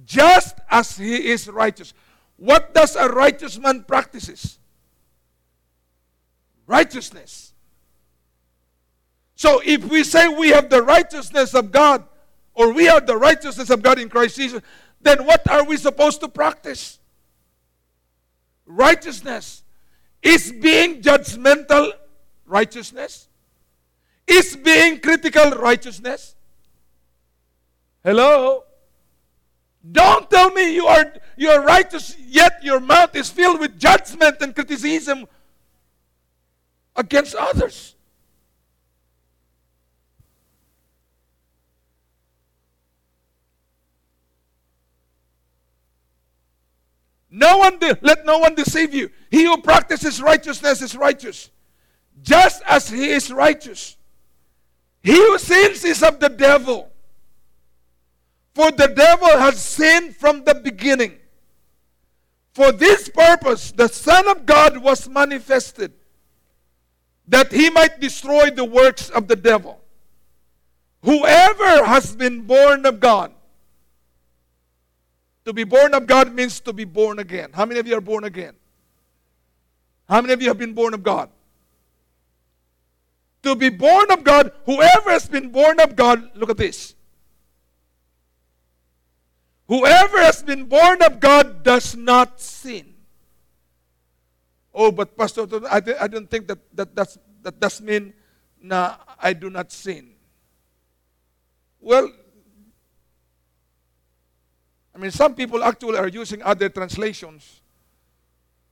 just 0.05 0.59
as 0.69 0.97
he 0.97 1.31
is 1.31 1.49
righteous. 1.49 1.95
What 2.37 2.75
does 2.75 2.97
a 2.97 3.09
righteous 3.09 3.57
man 3.57 3.85
practices? 3.85 4.59
Righteousness. 6.67 7.53
So 9.37 9.63
if 9.65 9.85
we 9.85 10.03
say 10.03 10.27
we 10.27 10.49
have 10.49 10.69
the 10.69 10.83
righteousness 10.83 11.55
of 11.55 11.71
God, 11.71 12.05
or 12.55 12.73
we 12.73 12.89
are 12.89 13.01
the 13.01 13.17
righteousness 13.17 13.71
of 13.71 13.83
God 13.83 13.99
in 13.99 14.09
Christ 14.09 14.37
Jesus, 14.37 14.63
then 15.01 15.25
what 15.25 15.49
are 15.51 15.65
we 15.65 15.77
supposed 15.77 16.21
to 16.21 16.29
practice? 16.29 16.99
Righteousness. 18.67 19.63
Is 20.23 20.53
being 20.53 21.03
judgmental 21.03 21.93
righteousness? 22.47 23.29
Is 24.27 24.57
being 24.57 25.01
critical 25.01 25.51
righteousness? 25.51 26.37
Hello? 28.05 28.65
Don't 29.91 30.31
tell 30.31 30.51
me 30.51 30.75
you 30.75 30.87
are 30.87 31.13
you 31.37 31.49
are 31.49 31.65
righteous, 31.65 32.17
yet 32.19 32.63
your 32.63 32.79
mouth 32.79 33.17
is 33.17 33.31
filled 33.31 33.59
with 33.59 33.79
judgment 33.81 34.37
and 34.41 34.55
criticism 34.55 35.27
against 36.95 37.35
others. 37.35 37.97
No 47.35 47.57
one 47.57 47.79
de- 47.79 47.99
let 48.03 48.27
no 48.27 48.39
one 48.39 48.55
deceive 48.55 48.93
you. 48.93 49.11
He 49.31 49.45
who 49.45 49.57
practices 49.63 50.21
righteousness 50.21 50.83
is 50.83 50.95
righteous, 50.95 51.51
just 52.23 52.63
as 52.67 52.91
he 52.91 53.09
is 53.09 53.33
righteous. 53.33 53.97
He 55.03 55.15
who 55.15 55.39
sins 55.39 55.83
is 55.83 56.03
of 56.03 56.21
the 56.21 56.29
devil. 56.29 56.91
For 58.55 58.71
the 58.71 58.89
devil 58.89 59.31
has 59.31 59.59
sinned 59.59 60.15
from 60.15 60.45
the 60.45 60.55
beginning. 60.55 61.15
For 62.53 62.71
this 62.71 63.09
purpose, 63.09 63.73
the 63.73 63.89
Son 63.89 64.29
of 64.29 64.45
God 64.45 64.77
was 64.77 65.09
manifested, 65.09 65.95
that 67.27 67.51
he 67.51 67.71
might 67.71 67.99
destroy 67.99 68.51
the 68.51 68.67
works 68.67 69.09
of 69.09 69.27
the 69.27 69.37
devil. 69.37 69.81
Whoever 71.03 71.87
has 71.87 72.15
been 72.15 72.43
born 72.43 72.85
of 72.85 73.01
God, 73.01 73.33
to 75.45 75.53
be 75.53 75.65
born 75.65 75.95
of 75.95 76.07
God 76.07 76.35
means 76.35 76.61
to 76.61 76.73
be 76.73 76.85
born 76.85 77.19
again. 77.19 77.51
How 77.53 77.67
many 77.67 77.81
of 77.81 77.87
you 77.87 77.97
are 77.97 78.01
born 78.01 78.25
again? 78.25 78.55
How 80.09 80.21
many 80.21 80.33
of 80.33 80.43
you 80.43 80.49
have 80.49 80.59
been 80.59 80.75
born 80.75 80.95
of 80.95 81.03
God? 81.03 81.31
To 83.43 83.57
be 83.57 83.71
born 83.71 84.11
of 84.11 84.23
God, 84.23 84.53
whoever 84.67 85.11
has 85.11 85.29
been 85.29 85.51
born 85.51 85.81
of 85.81 85.97
God, 85.97 86.31
look 86.37 86.51
at 86.51 86.57
this. 86.57 86.95
Whoever 89.67 90.19
has 90.19 90.43
been 90.43 90.65
born 90.67 91.03
of 91.03 91.19
God 91.19 91.65
does 91.65 91.97
not 91.97 92.41
sin. 92.41 92.95
Oh, 94.75 94.93
but 94.93 95.17
Pastor, 95.17 95.47
I, 95.69 95.83
I 96.01 96.09
don't 96.09 96.31
think 96.31 96.47
that, 96.49 96.59
that, 96.75 96.95
that's, 96.95 97.19
that 97.43 97.59
does 97.59 97.81
mean 97.81 98.15
na 98.61 98.97
I 99.19 99.33
do 99.33 99.51
not 99.51 99.73
sin. 99.73 100.11
Well, 101.81 102.11
I 104.95 104.99
mean, 104.99 105.11
some 105.11 105.35
people 105.35 105.65
actually 105.65 105.99
are 105.99 106.09
using 106.09 106.43
other 106.43 106.69
translations 106.69 107.61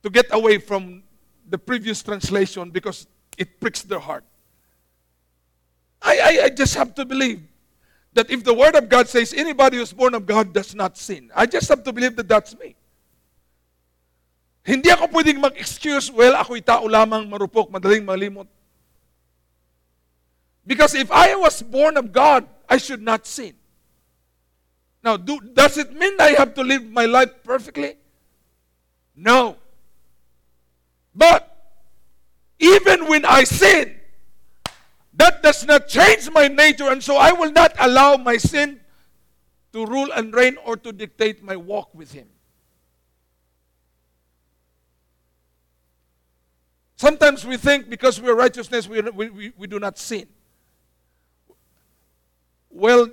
to 0.03 0.09
get 0.09 0.27
away 0.31 0.57
from 0.57 1.03
the 1.49 1.57
previous 1.57 2.01
translation 2.03 2.69
because 2.69 3.07
it 3.37 3.59
pricks 3.59 3.81
their 3.81 3.99
heart. 3.99 4.23
I, 6.01 6.19
I, 6.19 6.43
I 6.45 6.49
just 6.49 6.75
have 6.75 6.95
to 6.95 7.05
believe 7.05 7.41
that 8.13 8.29
if 8.29 8.43
the 8.43 8.53
Word 8.53 8.75
of 8.75 8.89
God 8.89 9.07
says 9.07 9.33
anybody 9.33 9.77
who's 9.77 9.93
born 9.93 10.13
of 10.13 10.25
God 10.25 10.53
does 10.53 10.75
not 10.75 10.97
sin, 10.97 11.31
I 11.35 11.45
just 11.45 11.69
have 11.69 11.83
to 11.83 11.93
believe 11.93 12.15
that 12.15 12.27
that's 12.27 12.57
me. 12.57 12.75
Hindi 14.63 14.91
ako 14.91 15.07
pwedeng 15.07 15.41
mag-excuse, 15.41 16.11
well, 16.11 16.37
ako'y 16.37 16.61
tao 16.61 16.85
lamang, 16.85 17.29
marupok, 17.29 17.71
madaling 17.71 18.05
malimot. 18.05 18.45
Because 20.65 20.93
if 20.93 21.11
I 21.11 21.33
was 21.35 21.61
born 21.61 21.97
of 21.97 22.11
God, 22.13 22.45
I 22.69 22.77
should 22.77 23.01
not 23.01 23.25
sin. 23.25 23.53
Now, 25.03 25.17
do, 25.17 25.39
does 25.39 25.77
it 25.77 25.93
mean 25.93 26.13
I 26.19 26.31
have 26.37 26.53
to 26.55 26.63
live 26.63 26.85
my 26.85 27.05
life 27.05 27.31
perfectly? 27.43 27.95
No. 29.15 29.57
But 31.15 31.47
even 32.59 33.07
when 33.07 33.25
I 33.25 33.43
sin, 33.43 33.95
that 35.13 35.41
does 35.43 35.65
not 35.65 35.87
change 35.87 36.29
my 36.31 36.47
nature, 36.47 36.89
and 36.89 37.03
so 37.03 37.17
I 37.17 37.31
will 37.31 37.51
not 37.51 37.73
allow 37.79 38.17
my 38.17 38.37
sin 38.37 38.79
to 39.73 39.85
rule 39.85 40.11
and 40.13 40.33
reign 40.33 40.57
or 40.63 40.77
to 40.77 40.91
dictate 40.91 41.43
my 41.43 41.55
walk 41.55 41.93
with 41.93 42.11
Him. 42.11 42.27
Sometimes 46.95 47.45
we 47.45 47.57
think 47.57 47.89
because 47.89 48.21
we're 48.21 48.35
righteousness, 48.35 48.87
we, 48.87 49.01
we, 49.01 49.51
we 49.57 49.67
do 49.67 49.79
not 49.79 49.97
sin. 49.97 50.27
Well, 52.69 53.07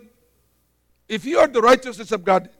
if 1.09 1.25
you 1.25 1.39
are 1.39 1.49
the 1.49 1.61
righteousness 1.61 2.13
of 2.13 2.25
God, 2.25 2.51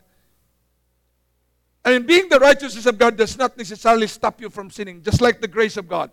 and 1.85 2.07
being 2.07 2.29
the 2.29 2.39
righteousness 2.39 2.87
of 2.87 2.99
God 2.99 3.17
does 3.17 3.39
not 3.39 3.57
necessarily 3.57 4.07
stop 4.07 4.41
you 4.41 4.51
from 4.51 4.71
sinning, 4.71 5.03
just 5.03 5.21
like 5.21 5.41
the 5.41 5.49
grace 5.49 5.77
of 5.77 5.89
God. 5.89 6.11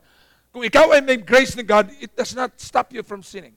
Kung 0.54 0.64
ikaw 0.64 0.96
ay 0.96 1.02
may 1.02 1.18
grace 1.18 1.56
ni 1.56 1.64
God, 1.64 1.92
it 2.00 2.16
does 2.16 2.36
not 2.36 2.60
stop 2.62 2.94
you 2.94 3.04
from 3.04 3.24
sinning. 3.24 3.54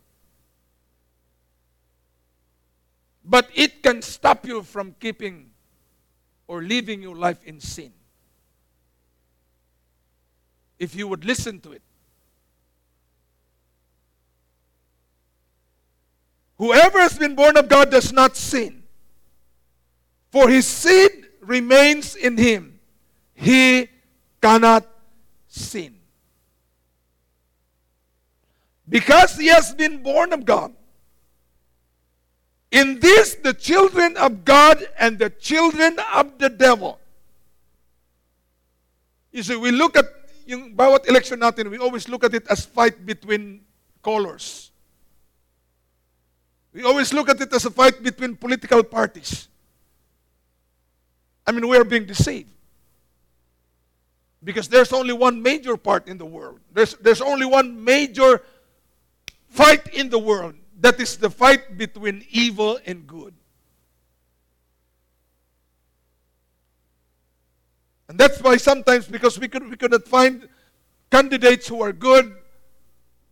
But 3.24 3.48
it 3.54 3.82
can 3.82 4.02
stop 4.02 4.46
you 4.46 4.62
from 4.62 4.96
keeping 4.98 5.50
or 6.48 6.62
living 6.62 7.02
your 7.02 7.14
life 7.14 7.44
in 7.44 7.60
sin. 7.60 7.92
If 10.78 10.94
you 10.96 11.06
would 11.06 11.24
listen 11.24 11.60
to 11.60 11.72
it. 11.72 11.82
Whoever 16.58 16.98
has 17.00 17.16
been 17.16 17.34
born 17.34 17.56
of 17.56 17.68
God 17.68 17.90
does 17.90 18.12
not 18.12 18.36
sin, 18.36 18.82
for 20.30 20.48
his 20.48 20.66
seed 20.66 21.26
remains 21.40 22.16
in 22.16 22.36
him. 22.36 22.80
He 23.34 23.88
cannot 24.42 24.86
sin. 25.46 25.94
Because 28.88 29.36
he 29.36 29.46
has 29.48 29.74
been 29.74 30.02
born 30.02 30.32
of 30.32 30.44
God. 30.44 30.74
In 32.70 33.00
this, 33.00 33.36
the 33.36 33.54
children 33.54 34.16
of 34.16 34.44
God 34.44 34.84
and 34.98 35.18
the 35.18 35.30
children 35.30 35.96
of 36.12 36.38
the 36.38 36.50
devil. 36.50 36.98
You 39.32 39.42
see, 39.42 39.56
we 39.56 39.70
look 39.70 39.96
at 39.96 40.06
yung 40.46 40.74
bawat 40.74 41.08
election 41.08 41.40
natin, 41.40 41.70
we 41.70 41.78
always 41.78 42.08
look 42.08 42.24
at 42.24 42.34
it 42.34 42.46
as 42.48 42.64
fight 42.64 43.04
between 43.04 43.60
colors. 44.02 44.72
We 46.72 46.84
always 46.84 47.12
look 47.12 47.28
at 47.28 47.40
it 47.40 47.52
as 47.52 47.64
a 47.64 47.70
fight 47.70 48.02
between 48.02 48.36
political 48.36 48.82
parties. 48.82 49.48
I 51.46 51.52
mean, 51.52 51.66
we 51.66 51.76
are 51.76 51.84
being 51.84 52.04
deceived. 52.04 52.50
Because 54.44 54.68
there's 54.68 54.92
only 54.92 55.12
one 55.12 55.42
major 55.42 55.76
part 55.76 56.06
in 56.06 56.18
the 56.18 56.26
world. 56.26 56.60
There's, 56.72 56.94
there's 56.96 57.20
only 57.20 57.46
one 57.46 57.82
major 57.82 58.42
fight 59.48 59.88
in 59.94 60.10
the 60.10 60.18
world. 60.18 60.54
That 60.80 61.00
is 61.00 61.16
the 61.16 61.30
fight 61.30 61.76
between 61.76 62.24
evil 62.30 62.78
and 62.86 63.06
good. 63.06 63.34
And 68.08 68.16
that's 68.16 68.40
why 68.40 68.56
sometimes, 68.56 69.06
because 69.06 69.38
we 69.38 69.48
could 69.48 69.68
we 69.68 69.76
could 69.76 69.90
not 69.90 70.08
find 70.08 70.48
candidates 71.10 71.68
who 71.68 71.82
are 71.82 71.92
good, 71.92 72.34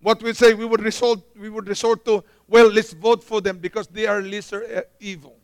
what 0.06 0.22
we 0.22 0.32
say 0.32 0.54
we 0.54 0.64
would 0.64 0.82
resort 0.82 1.18
we 1.36 1.50
would 1.50 1.66
resort 1.66 2.04
to 2.04 2.22
well 2.46 2.68
let's 2.70 2.92
vote 2.92 3.24
for 3.24 3.40
them 3.40 3.58
because 3.58 3.88
they 3.88 4.06
are 4.06 4.22
lesser 4.22 4.62
uh, 4.76 4.82
evil. 5.00 5.36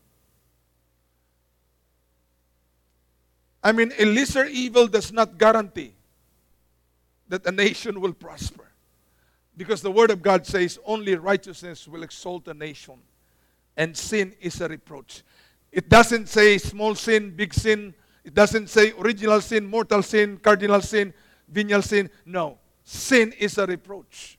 I 3.61 3.73
mean 3.73 3.93
a 3.99 4.05
lesser 4.05 4.45
evil 4.45 4.87
does 4.87 5.13
not 5.13 5.37
guarantee 5.37 5.95
that 7.29 7.45
a 7.45 7.51
nation 7.51 8.01
will 8.01 8.13
prosper. 8.13 8.71
Because 9.57 9.83
the 9.83 9.91
word 9.91 10.13
of 10.13 10.23
god 10.23 10.47
says 10.47 10.79
only 10.85 11.17
righteousness 11.17 11.89
will 11.89 12.05
exalt 12.05 12.47
a 12.47 12.55
nation 12.55 13.01
and 13.77 13.97
sin 13.97 14.33
is 14.41 14.61
a 14.61 14.69
reproach. 14.69 15.25
It 15.73 15.89
doesn't 15.89 16.29
say 16.29 16.59
small 16.59 16.95
sin 16.95 17.31
big 17.35 17.53
sin. 17.53 17.95
It 18.23 18.33
doesn't 18.33 18.69
say 18.69 18.93
original 18.97 19.41
sin 19.41 19.67
mortal 19.67 20.05
sin 20.05 20.37
cardinal 20.37 20.83
sin 20.83 21.13
venial 21.49 21.83
sin. 21.83 22.09
No. 22.25 22.59
Sin 22.85 23.33
is 23.33 23.59
a 23.59 23.67
reproach 23.67 24.39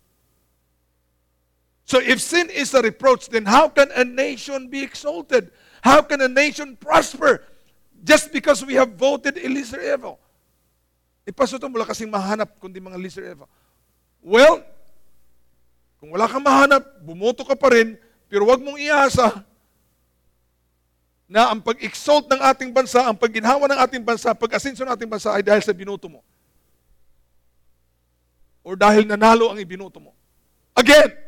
so 1.83 1.99
if 1.99 2.19
sin 2.19 2.49
is 2.49 2.73
a 2.73 2.81
reproach, 2.81 3.29
then 3.29 3.45
how 3.45 3.67
can 3.67 3.91
a 3.95 4.03
nation 4.03 4.67
be 4.67 4.83
exalted? 4.83 5.51
How 5.83 6.01
can 6.01 6.23
a 6.23 6.31
nation 6.31 6.79
prosper 6.79 7.43
just 8.03 8.31
because 8.31 8.63
we 8.63 8.75
have 8.79 8.95
voted 8.95 9.35
Eliezer 9.35 9.83
Evo? 9.83 10.15
E 11.23 11.31
paso 11.31 11.55
ito, 11.55 11.67
wala 11.67 11.87
kasing 11.87 12.11
mahanap 12.11 12.59
kundi 12.59 12.79
mga 12.79 12.99
Eliezer 12.99 13.25
Evo. 13.35 13.47
Well, 14.23 14.63
kung 16.03 16.11
wala 16.11 16.27
kang 16.27 16.43
mahanap, 16.43 16.83
bumoto 16.99 17.47
ka 17.47 17.55
pa 17.55 17.71
rin, 17.71 17.95
pero 18.27 18.43
wag 18.43 18.59
mong 18.59 18.75
iasa 18.75 19.43
na 21.31 21.47
ang 21.47 21.63
pag-exalt 21.63 22.27
ng 22.27 22.43
ating 22.43 22.75
bansa, 22.75 23.07
ang 23.07 23.15
pagginhawa 23.15 23.71
ng 23.71 23.79
ating 23.87 24.03
bansa, 24.03 24.35
pag-asenso 24.35 24.83
ng 24.83 24.91
ating 24.91 25.07
bansa 25.07 25.31
ay 25.31 25.43
dahil 25.43 25.63
sa 25.63 25.71
binuto 25.71 26.11
mo. 26.11 26.19
Or 28.67 28.75
dahil 28.75 29.07
nanalo 29.07 29.47
ang 29.47 29.59
ibinuto 29.59 30.03
mo. 30.03 30.11
Again, 30.75 31.22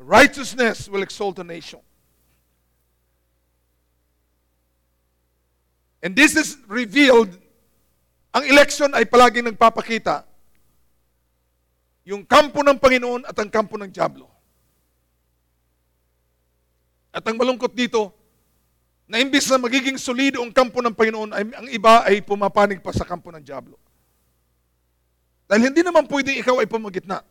Righteousness 0.00 0.88
will 0.88 1.04
exalt 1.04 1.38
a 1.38 1.44
nation. 1.44 1.80
And 6.00 6.16
this 6.16 6.32
is 6.32 6.56
revealed, 6.64 7.36
ang 8.32 8.48
election 8.48 8.96
ay 8.96 9.04
palaging 9.04 9.52
nagpapakita 9.52 10.24
yung 12.08 12.24
kampo 12.24 12.64
ng 12.64 12.80
Panginoon 12.80 13.28
at 13.28 13.36
ang 13.36 13.52
kampo 13.52 13.76
ng 13.76 13.92
Diablo. 13.92 14.24
At 17.12 17.20
ang 17.28 17.36
malungkot 17.36 17.76
dito, 17.76 18.16
na 19.10 19.18
imbis 19.18 19.50
na 19.50 19.58
magiging 19.58 19.98
solido 19.98 20.38
ang 20.38 20.54
kampo 20.54 20.78
ng 20.78 20.94
Panginoon, 20.94 21.30
ay, 21.34 21.42
ang 21.50 21.68
iba 21.68 22.06
ay 22.06 22.22
pumapanig 22.22 22.78
pa 22.78 22.94
sa 22.94 23.02
kampo 23.02 23.34
ng 23.34 23.42
Diablo. 23.42 23.74
Dahil 25.50 25.66
hindi 25.66 25.82
naman 25.82 26.06
pwedeng 26.06 26.38
ikaw 26.38 26.62
ay 26.62 26.70
pumagitna. 26.70 27.26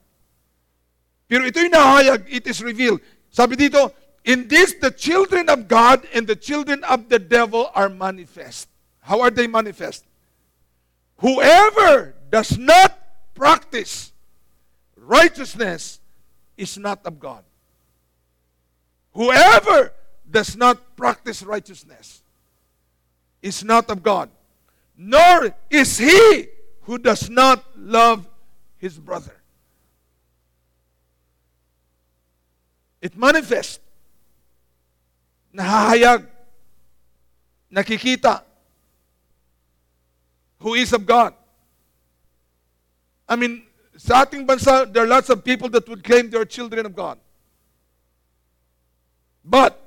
Pero 1.30 1.46
nahayag, 1.46 2.26
it 2.28 2.48
is 2.48 2.64
revealed. 2.64 3.00
Sabi 3.30 3.56
dito, 3.56 3.94
in 4.26 4.48
this 4.48 4.74
the 4.74 4.90
children 4.90 5.48
of 5.48 5.68
God 5.68 6.06
and 6.14 6.26
the 6.26 6.36
children 6.36 6.84
of 6.84 7.08
the 7.08 7.20
devil 7.20 7.70
are 7.76 7.88
manifest. 7.88 8.68
How 9.00 9.22
are 9.22 9.30
they 9.30 9.48
manifest? 9.48 10.04
Whoever 11.18 12.16
does 12.32 12.58
not 12.58 12.98
practice 13.36 14.12
righteousness 14.98 16.00
is 16.58 16.78
not 16.78 17.06
of 17.06 17.20
God. 17.20 17.44
Whoever 19.14 19.94
does 20.30 20.58
not 20.58 20.98
practice 20.98 21.44
righteousness 21.44 22.24
is 23.42 23.64
not 23.64 23.90
of 23.90 24.04
God, 24.04 24.30
nor 24.98 25.56
is 25.70 25.98
he 25.98 26.48
who 26.82 26.98
does 26.98 27.30
not 27.30 27.64
love 27.78 28.28
his 28.78 28.98
brother. 28.98 29.39
It 33.02 33.16
manifests. 33.18 33.80
Nahahayag. 35.56 36.28
Nakikita. 37.74 38.44
Who 40.60 40.74
is 40.74 40.92
of 40.94 41.06
God. 41.06 41.34
I 43.28 43.36
mean, 43.36 43.64
sa 43.96 44.26
ating 44.26 44.46
bansa, 44.46 44.92
there 44.92 45.04
are 45.04 45.08
lots 45.08 45.30
of 45.30 45.44
people 45.44 45.70
that 45.70 45.88
would 45.88 46.04
claim 46.04 46.30
they 46.30 46.38
are 46.38 46.46
children 46.46 46.86
of 46.86 46.96
God. 46.96 47.18
But, 49.46 49.80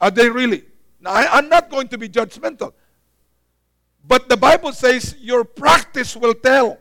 are 0.00 0.10
they 0.10 0.28
really? 0.28 0.64
Now, 1.00 1.12
I, 1.12 1.38
I'm 1.38 1.48
not 1.48 1.70
going 1.70 1.88
to 1.88 1.98
be 1.98 2.08
judgmental. 2.08 2.72
But 4.06 4.28
the 4.28 4.36
Bible 4.36 4.72
says 4.72 5.16
your 5.18 5.44
practice 5.44 6.14
will 6.14 6.34
tell. 6.34 6.78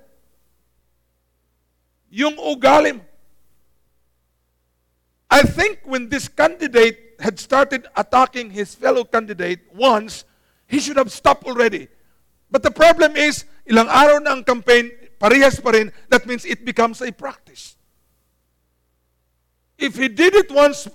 Yung 2.10 2.36
ugali 2.36 2.96
mo. 2.96 3.02
I 5.34 5.42
think 5.42 5.82
when 5.82 6.14
this 6.14 6.30
candidate 6.30 7.18
had 7.18 7.42
started 7.42 7.90
attacking 7.98 8.54
his 8.54 8.78
fellow 8.78 9.02
candidate 9.02 9.66
once, 9.74 10.30
he 10.70 10.78
should 10.78 10.98
have 11.02 11.10
stopped 11.10 11.50
already. 11.50 11.90
But 12.54 12.62
the 12.62 12.70
problem 12.70 13.18
is, 13.18 13.50
ilang 13.66 13.90
araw 13.90 14.22
na 14.22 14.38
ang 14.38 14.46
campaign, 14.46 14.94
parehas 15.18 15.58
pa 15.58 15.74
rin, 15.74 15.90
that 16.14 16.30
means 16.30 16.46
it 16.46 16.62
becomes 16.62 17.02
a 17.02 17.10
practice. 17.10 17.74
If 19.74 19.98
he 19.98 20.06
did 20.06 20.38
it 20.38 20.54
once, 20.54 20.86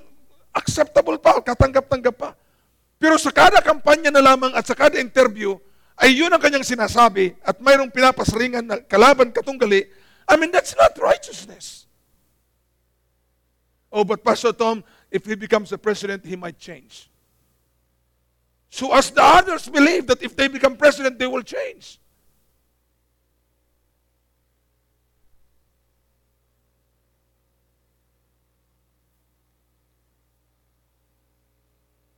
acceptable 0.54 1.18
pa, 1.18 1.42
katanggap-tanggap 1.42 2.14
pa. 2.14 2.38
Pero 3.02 3.18
sa 3.18 3.34
kada 3.34 3.58
kampanya 3.58 4.14
na 4.14 4.22
lamang 4.22 4.54
at 4.54 4.62
sa 4.62 4.78
kada 4.78 5.02
interview, 5.02 5.58
ay 5.98 6.14
yun 6.14 6.30
ang 6.30 6.38
kanyang 6.38 6.62
sinasabi 6.62 7.34
at 7.42 7.58
mayroong 7.58 7.90
pinapasringan 7.90 8.62
na 8.62 8.78
kalaban 8.86 9.34
katunggali, 9.34 9.82
I 10.30 10.38
mean, 10.38 10.54
that's 10.54 10.78
not 10.78 10.94
righteousness. 10.94 11.87
Oh, 13.90 14.04
but 14.04 14.22
Pastor 14.22 14.52
Tom, 14.52 14.84
if 15.10 15.24
he 15.24 15.34
becomes 15.34 15.70
the 15.70 15.78
president, 15.78 16.24
he 16.24 16.36
might 16.36 16.58
change. 16.58 17.08
So, 18.70 18.92
as 18.94 19.10
the 19.10 19.22
others 19.22 19.68
believe 19.68 20.06
that 20.08 20.22
if 20.22 20.36
they 20.36 20.48
become 20.48 20.76
president, 20.76 21.18
they 21.18 21.26
will 21.26 21.42
change. 21.42 21.98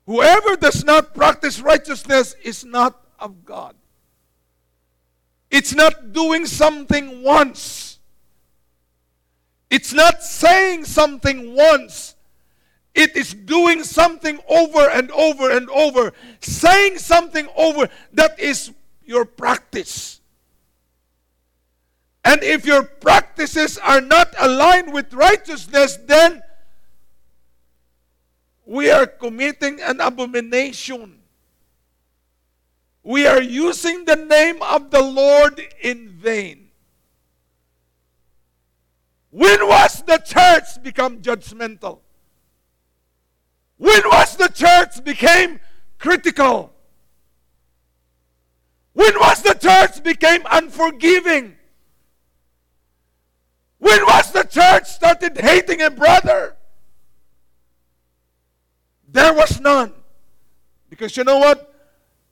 Whoever 0.07 0.57
does 0.57 0.85
not 0.85 1.15
practice 1.15 1.61
righteousness 1.61 2.35
is 2.43 2.65
not 2.65 3.01
of 3.21 3.45
God. 3.45 3.77
It's 5.53 5.73
not 5.73 6.13
doing 6.13 6.47
something 6.47 7.23
once 7.23 7.90
it's 9.71 9.93
not 9.93 10.23
saying 10.23 10.85
something 10.85 11.55
once, 11.55 12.17
it 12.95 13.17
is 13.17 13.33
doing 13.33 13.85
something 13.85 14.41
over 14.49 14.91
and 14.91 15.11
over 15.13 15.51
and 15.51 15.71
over, 15.71 16.13
saying 16.41 16.99
something 16.99 17.49
over 17.57 17.89
that 18.13 18.39
is 18.41 18.73
your 19.05 19.25
practice. 19.25 20.21
And 22.25 22.43
if 22.43 22.67
your 22.67 22.83
practices 22.83 23.79
are 23.79 24.01
not 24.01 24.35
aligned 24.39 24.93
with 24.93 25.15
righteousness, 25.15 25.97
then 26.05 26.43
we 28.67 28.91
are 28.91 29.07
committing 29.07 29.81
an 29.81 30.01
abomination. 30.01 31.19
We 33.03 33.27
are 33.27 33.41
using 33.41 34.05
the 34.05 34.17
name 34.17 34.63
of 34.63 34.91
the 34.91 35.03
Lord 35.03 35.61
in 35.83 36.09
vain. 36.09 36.70
When 39.31 39.67
was 39.67 40.03
the 40.03 40.19
church 40.19 40.83
become 40.83 41.23
judgmental? 41.23 42.01
When 43.77 44.03
was 44.05 44.37
the 44.37 44.49
church 44.49 45.03
became 45.05 45.61
critical? 45.99 46.73
When 48.93 49.15
was 49.19 49.43
the 49.43 49.55
church 49.55 50.03
became 50.03 50.43
unforgiving? 50.51 51.57
When 53.79 54.05
was 54.05 54.33
the 54.33 54.43
church 54.43 54.87
started 54.87 55.41
hating 55.41 55.81
a 55.81 55.91
brother? 55.91 56.57
There 59.09 59.33
was 59.33 59.61
none. 59.61 59.95
Because 60.91 61.17
you 61.17 61.25
know 61.25 61.39
what? 61.39 61.73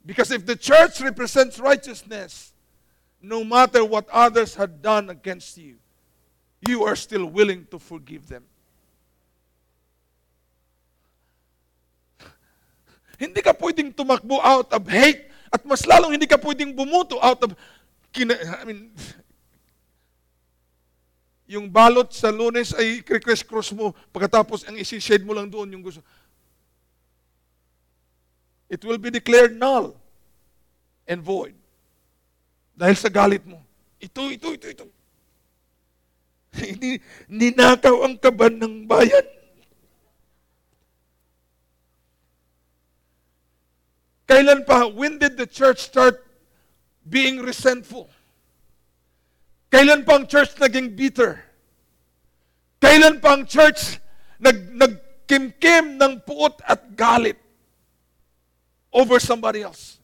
Because 0.04 0.30
if 0.30 0.44
the 0.44 0.56
church 0.56 1.00
represents 1.00 1.58
righteousness, 1.58 2.52
no 3.22 3.44
matter 3.44 3.84
what 3.84 4.08
others 4.10 4.56
had 4.56 4.82
done 4.82 5.10
against 5.10 5.56
you, 5.56 5.76
you 6.62 6.84
are 6.84 6.96
still 6.96 7.26
willing 7.26 7.66
to 7.70 7.78
forgive 7.78 8.26
them. 8.26 8.42
Hindi 13.22 13.42
ka 13.42 13.52
pwedeng 13.54 13.94
tumakbo 13.94 14.42
out 14.42 14.72
of 14.74 14.82
hate 14.88 15.30
at 15.48 15.64
mas 15.64 15.86
lalong 15.88 16.12
hindi 16.12 16.28
ka 16.28 16.36
pwedeng 16.36 16.76
bumuto 16.76 17.16
out 17.24 17.40
of 17.40 17.56
kina, 18.12 18.36
I 18.36 18.68
mean, 18.68 18.92
yung 21.56 21.72
balot 21.72 22.12
sa 22.12 22.28
lunes 22.28 22.76
ay 22.76 23.00
criss 23.00 23.40
cross 23.40 23.72
mo 23.72 23.96
pagkatapos 24.12 24.68
ang 24.68 24.76
isi-shade 24.76 25.24
mo 25.24 25.32
lang 25.32 25.48
doon 25.48 25.72
yung 25.72 25.80
gusto. 25.80 26.04
It 28.68 28.84
will 28.84 29.00
be 29.00 29.08
declared 29.08 29.56
null 29.56 29.96
and 31.08 31.24
void. 31.24 31.56
Dahil 32.76 32.96
sa 33.00 33.08
galit 33.08 33.40
mo. 33.48 33.64
Ito, 33.96 34.28
ito, 34.28 34.52
ito, 34.52 34.68
ito. 34.68 34.97
Ninakaw 37.30 38.04
ang 38.04 38.16
kaban 38.18 38.58
ng 38.58 38.86
bayan. 38.88 39.26
Kailan 44.28 44.68
pa, 44.68 44.84
when 44.84 45.16
did 45.16 45.40
the 45.40 45.48
church 45.48 45.88
start 45.88 46.20
being 47.08 47.40
resentful? 47.40 48.12
Kailan 49.72 50.04
pa 50.04 50.20
ang 50.20 50.28
church 50.28 50.52
naging 50.60 50.92
bitter? 50.92 51.40
Kailan 52.76 53.24
pa 53.24 53.40
ang 53.40 53.48
church 53.48 53.96
nag, 54.36 54.76
nagkimkim 54.76 55.96
ng 55.96 56.20
puot 56.28 56.60
at 56.68 56.92
galit 56.92 57.40
over 58.92 59.16
somebody 59.16 59.64
else? 59.64 59.96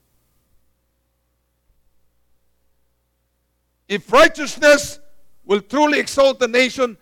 If 3.85 4.09
righteousness 4.09 5.04
will 5.45 5.61
truly 5.61 6.01
exalt 6.01 6.40
the 6.40 6.49
nation, 6.49 6.97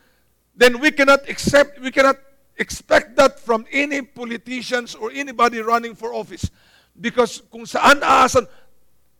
then 0.54 0.80
we 0.80 0.90
cannot 0.90 1.28
accept, 1.28 1.80
we 1.80 1.90
cannot 1.90 2.16
expect 2.56 3.16
that 3.16 3.40
from 3.40 3.66
any 3.72 4.02
politicians 4.02 4.94
or 4.94 5.10
anybody 5.12 5.60
running 5.60 5.94
for 5.94 6.12
office. 6.12 6.50
Because 6.98 7.40
kung 7.50 7.64
saan 7.64 8.00
aasan, 8.02 8.46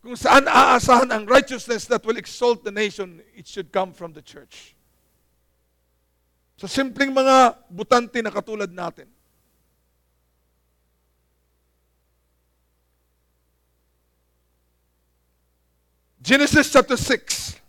kung 0.03 0.13
saan 0.13 0.45
aasahan 0.45 1.09
ang 1.09 1.25
righteousness 1.25 1.85
that 1.85 2.05
will 2.05 2.17
exalt 2.17 2.63
the 2.63 2.71
nation, 2.71 3.21
it 3.35 3.47
should 3.47 3.71
come 3.71 3.91
from 3.91 4.13
the 4.13 4.21
church. 4.21 4.75
Sa 6.57 6.67
simpleng 6.67 7.11
mga 7.11 7.57
butante 7.73 8.21
na 8.21 8.29
katulad 8.29 8.69
natin. 8.69 9.09
Genesis 16.23 16.71
chapter 16.71 16.95
6. 16.95 17.62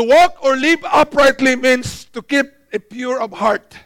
To 0.00 0.08
walk 0.08 0.42
or 0.42 0.56
live 0.56 0.80
uprightly 0.88 1.56
means 1.56 2.06
to 2.16 2.22
keep 2.22 2.46
a 2.72 2.78
pure 2.80 3.20
of 3.20 3.36
heart. 3.36 3.76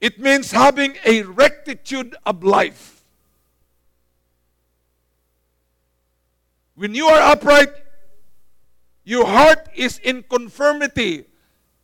It 0.00 0.18
means 0.18 0.50
having 0.50 0.96
a 1.06 1.22
rectitude 1.22 2.16
of 2.26 2.42
life. 2.42 3.04
When 6.74 6.96
you 6.96 7.06
are 7.06 7.30
upright, 7.30 7.70
your 9.04 9.24
heart 9.24 9.68
is 9.76 9.98
in 10.02 10.24
conformity 10.24 11.26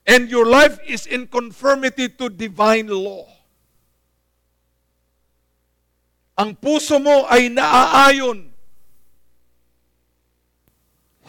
and 0.09 0.28
your 0.28 0.45
life 0.45 0.80
is 0.84 1.07
in 1.07 1.28
conformity 1.28 2.09
to 2.18 2.28
divine 2.28 2.89
law. 2.89 3.30
Ang 6.37 6.59
puso 6.59 6.99
mo 6.99 7.30
ay 7.30 7.47
naaayon 7.47 8.56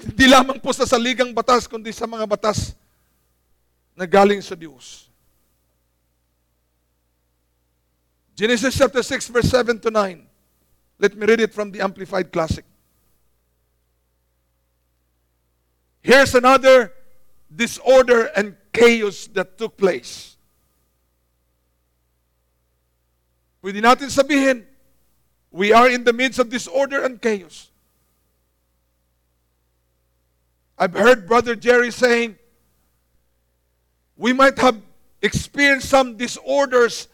hindi 0.04 0.26
lamang 0.30 0.62
po 0.62 0.70
sa 0.74 0.86
saligang 0.86 1.34
batas, 1.34 1.66
kundi 1.66 1.90
sa 1.90 2.06
mga 2.06 2.26
batas 2.30 2.78
na 3.98 4.06
galing 4.06 4.42
sa 4.42 4.54
Diyos. 4.54 5.10
Genesis 8.38 8.78
chapter 8.78 9.02
6, 9.02 9.34
verse 9.34 9.50
7 9.50 9.82
to 9.82 9.90
9. 9.90 10.22
Let 11.00 11.18
me 11.18 11.26
read 11.26 11.42
it 11.42 11.54
from 11.54 11.74
the 11.74 11.82
Amplified 11.82 12.32
Classic. 12.32 12.66
Here's 16.02 16.36
another 16.36 16.94
disorder 17.50 18.30
and 18.38 18.56
chaos 18.72 19.28
that 19.34 19.58
took 19.58 19.76
place. 19.76 20.38
Pwede 23.62 23.82
natin 23.82 24.14
sabihin, 24.14 24.64
we 25.50 25.74
are 25.74 25.90
in 25.90 26.06
the 26.06 26.14
midst 26.14 26.38
of 26.38 26.48
disorder 26.48 27.04
and 27.04 27.18
chaos. 27.20 27.74
I've 30.78 30.94
heard 30.94 31.28
Brother 31.28 31.56
Jerry 31.56 31.92
saying, 31.92 32.38
we 34.16 34.34
might 34.34 34.58
have 34.60 34.80
experienced 35.22 35.90
some 35.90 36.18
disorders 36.18 37.08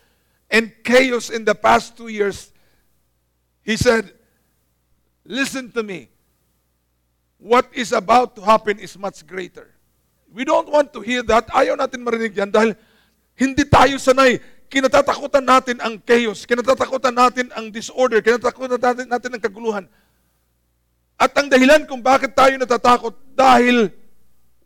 and 0.52 0.72
chaos 0.84 1.30
in 1.30 1.46
the 1.46 1.56
past 1.56 1.96
two 1.96 2.08
years. 2.08 2.52
He 3.64 3.78
said, 3.78 4.12
Listen 5.26 5.72
to 5.72 5.84
me. 5.84 6.10
What 7.40 7.68
is 7.72 7.92
about 7.92 8.36
to 8.36 8.42
happen 8.44 8.80
is 8.80 8.98
much 9.00 9.26
greater. 9.26 9.72
We 10.32 10.44
don't 10.44 10.68
want 10.68 10.92
to 10.94 11.00
hear 11.00 11.24
that. 11.24 11.48
Ayaw 11.48 11.80
natin 11.80 12.04
marinig 12.04 12.36
yan 12.36 12.52
dahil 12.52 12.76
hindi 13.36 13.64
tayo 13.68 13.96
sanay. 14.00 14.40
Kinatatakutan 14.68 15.44
natin 15.44 15.78
ang 15.80 16.00
chaos. 16.02 16.44
Kinatatakutan 16.44 17.14
natin 17.14 17.48
ang 17.56 17.72
disorder. 17.72 18.20
Kinatatakutan 18.20 18.80
natin, 18.80 19.06
natin 19.08 19.32
ang 19.36 19.44
kaguluhan. 19.44 19.86
At 21.24 21.32
ang 21.40 21.48
dahilan 21.48 21.88
kung 21.88 22.04
bakit 22.04 22.36
tayo 22.36 22.52
natatakot 22.60 23.16
dahil 23.32 23.88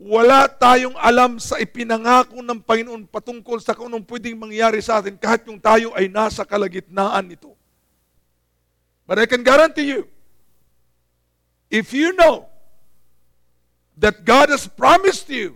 wala 0.01 0.49
tayong 0.49 0.97
alam 0.97 1.38
sa 1.38 1.62
ipinangako 1.62 2.41
ng 2.41 2.66
Panginoon 2.66 3.05
patungkol 3.05 3.62
sa 3.62 3.78
kung 3.78 3.93
anong 3.93 4.10
pwedeng 4.10 4.41
mangyari 4.41 4.82
sa 4.82 4.97
atin 4.97 5.14
kahit 5.22 5.45
yung 5.45 5.62
tayo 5.62 5.93
ay 5.93 6.10
nasa 6.10 6.41
kalagitnaan 6.41 7.30
nito. 7.30 7.53
But 9.05 9.22
I 9.22 9.30
can 9.30 9.45
guarantee 9.45 9.86
you, 9.86 10.10
if 11.70 11.93
you 11.93 12.18
know 12.18 12.49
that 13.93 14.26
God 14.26 14.49
has 14.49 14.66
promised 14.66 15.30
you, 15.30 15.53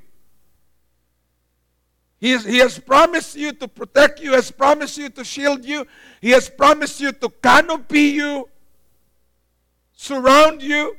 He 2.21 2.37
has, 2.37 2.45
he 2.45 2.61
has 2.61 2.77
promised 2.77 3.33
you 3.33 3.49
to 3.57 3.65
protect 3.65 4.21
you, 4.21 4.37
has 4.37 4.53
promised 4.53 5.01
you 5.01 5.09
to 5.09 5.25
shield 5.25 5.65
you, 5.65 5.89
He 6.21 6.29
has 6.29 6.45
promised 6.45 7.01
you 7.01 7.09
to 7.09 7.27
canopy 7.41 8.21
you, 8.21 8.45
surround 10.01 10.63
you. 10.63 10.97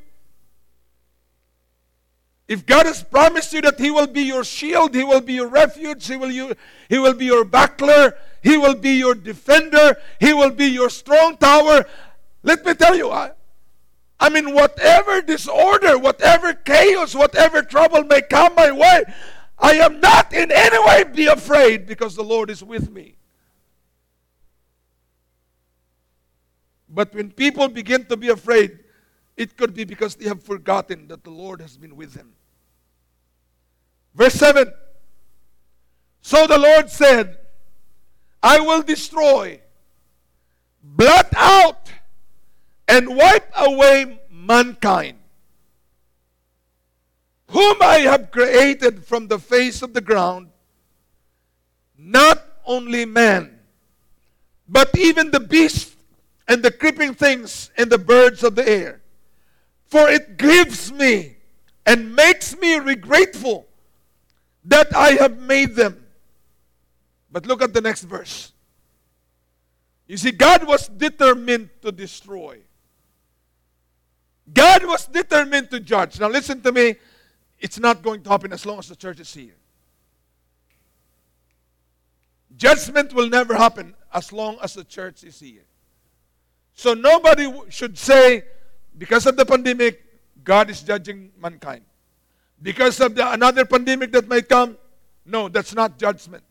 If 2.47 2.65
God 2.67 2.87
has 2.87 3.03
promised 3.03 3.53
you 3.53 3.61
that 3.63 3.81
He 3.81 3.91
will 3.91 4.07
be 4.07 4.23
your 4.23 4.45
shield, 4.45 4.95
He 4.95 5.03
will 5.03 5.21
be 5.21 5.35
your 5.35 5.49
refuge, 5.49 6.07
He 6.07 6.17
will, 6.17 6.31
you, 6.31 6.55
he 6.89 6.99
will 6.99 7.15
be 7.15 7.25
your 7.25 7.45
buckler, 7.45 8.17
He 8.43 8.57
will 8.57 8.75
be 8.75 8.91
your 8.91 9.15
defender, 9.15 9.97
He 10.21 10.33
will 10.33 10.51
be 10.51 10.67
your 10.67 10.89
strong 10.89 11.37
tower. 11.37 11.85
Let 12.45 12.65
me 12.65 12.75
tell 12.75 12.97
you, 12.97 13.11
I, 13.11 13.33
I 14.21 14.29
mean, 14.29 14.55
whatever 14.55 15.21
disorder, 15.21 15.99
whatever 15.99 16.55
chaos, 16.55 17.15
whatever 17.15 17.63
trouble 17.63 18.05
may 18.05 18.23
come 18.23 18.55
my 18.55 18.71
way, 18.71 19.03
I 19.59 19.73
am 19.75 20.01
not 20.01 20.33
in 20.33 20.53
any 20.53 20.79
way 20.87 21.05
be 21.13 21.27
afraid 21.27 21.87
because 21.87 22.15
the 22.15 22.23
Lord 22.23 22.51
is 22.51 22.63
with 22.63 22.91
me. 22.91 23.17
But 26.89 27.15
when 27.15 27.31
people 27.31 27.69
begin 27.69 28.05
to 28.07 28.17
be 28.17 28.29
afraid, 28.29 28.82
it 29.37 29.57
could 29.57 29.75
be 29.75 29.85
because 29.85 30.15
they 30.15 30.29
have 30.29 30.43
forgotten 30.43 31.09
that 31.09 31.25
the 31.25 31.31
Lord 31.31 31.61
has 31.61 31.77
been 31.77 31.97
with 31.97 32.13
them. 32.15 32.33
Verse 34.15 34.35
7 34.35 34.73
So 36.21 36.47
the 36.47 36.59
Lord 36.59 36.91
said, 36.91 37.39
I 38.43 38.61
will 38.61 38.83
destroy, 38.83 39.61
blot 40.83 41.33
out, 41.37 41.93
and 42.89 43.17
wipe 43.17 43.51
away 43.57 44.21
mankind, 44.31 45.19
whom 47.49 47.77
I 47.81 48.01
have 48.01 48.31
created 48.31 49.05
from 49.05 49.29
the 49.29 49.39
face 49.39 49.83
of 49.83 49.95
the 49.95 50.01
ground, 50.01 50.49
not 51.97 52.45
only 52.67 53.05
man, 53.05 53.61
but 54.69 54.97
even 54.99 55.31
the 55.31 55.41
beasts 55.41 55.97
and 56.49 56.63
the 56.63 56.71
creeping 56.71 57.15
things 57.15 57.71
and 57.77 57.91
the 57.91 57.99
birds 57.99 58.43
of 58.43 58.57
the 58.57 58.69
air. 58.69 59.02
For 59.93 60.09
it 60.09 60.39
grieves 60.39 60.91
me 60.91 61.37
and 61.85 62.17
makes 62.17 62.57
me 62.57 62.77
regretful 62.77 63.67
that 64.65 64.97
I 64.97 65.11
have 65.21 65.39
made 65.39 65.75
them. 65.75 66.07
But 67.31 67.45
look 67.45 67.61
at 67.61 67.75
the 67.75 67.83
next 67.83 68.05
verse. 68.05 68.53
You 70.07 70.17
see, 70.17 70.31
God 70.31 70.67
was 70.67 70.89
determined 70.89 71.69
to 71.83 71.93
destroy. 71.93 72.61
God 74.55 74.87
was 74.87 75.05
determined 75.09 75.69
to 75.69 75.79
judge. 75.79 76.19
Now, 76.19 76.29
listen 76.29 76.63
to 76.63 76.73
me. 76.73 76.95
It's 77.59 77.79
not 77.79 78.01
going 78.01 78.23
to 78.23 78.31
happen 78.31 78.55
as 78.55 78.65
long 78.65 78.79
as 78.79 78.89
the 78.89 78.97
church 78.97 79.21
is 79.21 79.35
here. 79.35 79.57
Judgment 82.57 83.13
will 83.13 83.29
never 83.29 83.55
happen 83.55 83.95
as 84.11 84.33
long 84.33 84.57
as 84.63 84.73
the 84.73 84.85
church 84.85 85.23
is 85.23 85.39
here. 85.39 85.67
So, 86.73 86.95
nobody 86.95 87.53
should 87.69 87.99
say, 87.99 88.45
because 88.97 89.27
of 89.27 89.37
the 89.37 89.45
pandemic, 89.45 90.03
God 90.45 90.71
is 90.71 90.83
judging 90.83 91.31
mankind. 91.41 91.85
Because 92.61 93.01
of 93.01 93.15
the, 93.15 93.33
another 93.33 93.65
pandemic 93.65 94.13
that 94.13 94.29
might 94.29 94.49
come, 94.49 94.77
no, 95.25 95.49
that's 95.49 95.75
not 95.75 95.99
judgment. 95.99 96.43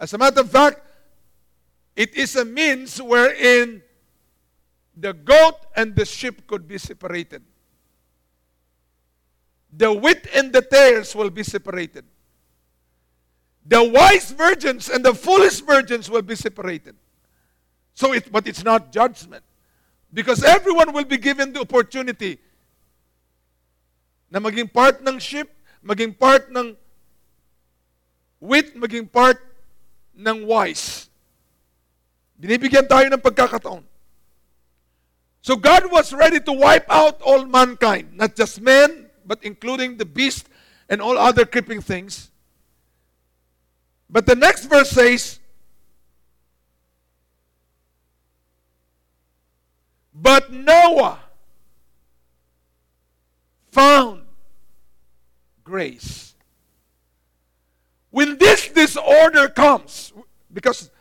As 0.00 0.12
a 0.14 0.18
matter 0.18 0.40
of 0.40 0.50
fact, 0.50 0.80
it 1.94 2.14
is 2.14 2.34
a 2.36 2.44
means 2.44 3.00
wherein 3.00 3.82
the 4.96 5.12
goat 5.12 5.56
and 5.76 5.94
the 5.94 6.04
sheep 6.04 6.46
could 6.46 6.66
be 6.66 6.78
separated. 6.78 7.42
The 9.72 9.92
wheat 9.92 10.26
and 10.34 10.52
the 10.52 10.62
tares 10.62 11.14
will 11.14 11.30
be 11.30 11.42
separated. 11.42 12.04
The 13.64 13.82
wise 13.82 14.32
virgins 14.32 14.88
and 14.88 15.04
the 15.04 15.14
foolish 15.14 15.60
virgins 15.60 16.10
will 16.10 16.22
be 16.22 16.34
separated. 16.34 16.96
So 17.94 18.12
it, 18.12 18.30
but 18.30 18.46
it's 18.46 18.64
not 18.64 18.90
judgment. 18.90 19.44
Because 20.12 20.44
everyone 20.44 20.92
will 20.92 21.08
be 21.08 21.16
given 21.16 21.52
the 21.52 21.60
opportunity 21.64 22.36
na 24.30 24.38
maging 24.38 24.68
part 24.68 25.00
ng 25.00 25.16
sheep, 25.18 25.48
maging 25.80 26.12
part 26.12 26.52
ng 26.52 26.76
wheat, 28.40 28.76
maging 28.76 29.08
part 29.08 29.40
ng 30.12 30.44
wise. 30.44 31.08
Binibigyan 32.36 32.84
tayo 32.84 33.08
ng 33.08 33.20
pagkakataon. 33.24 33.84
So 35.42 35.56
God 35.56 35.90
was 35.90 36.12
ready 36.12 36.38
to 36.40 36.52
wipe 36.52 36.86
out 36.86 37.20
all 37.20 37.44
mankind, 37.44 38.14
not 38.14 38.36
just 38.36 38.60
men, 38.60 39.10
but 39.26 39.42
including 39.42 39.96
the 39.96 40.06
beast 40.06 40.46
and 40.88 41.00
all 41.00 41.18
other 41.18 41.44
creeping 41.44 41.80
things. 41.80 42.30
But 44.08 44.26
the 44.26 44.36
next 44.36 44.66
verse 44.66 44.90
says, 44.90 45.41
But 50.22 50.52
Noah 50.52 51.18
found 53.72 54.22
grace. 55.64 56.36
When 58.10 58.38
this 58.38 58.68
disorder 58.68 59.48
comes, 59.48 60.12
because 60.52 60.92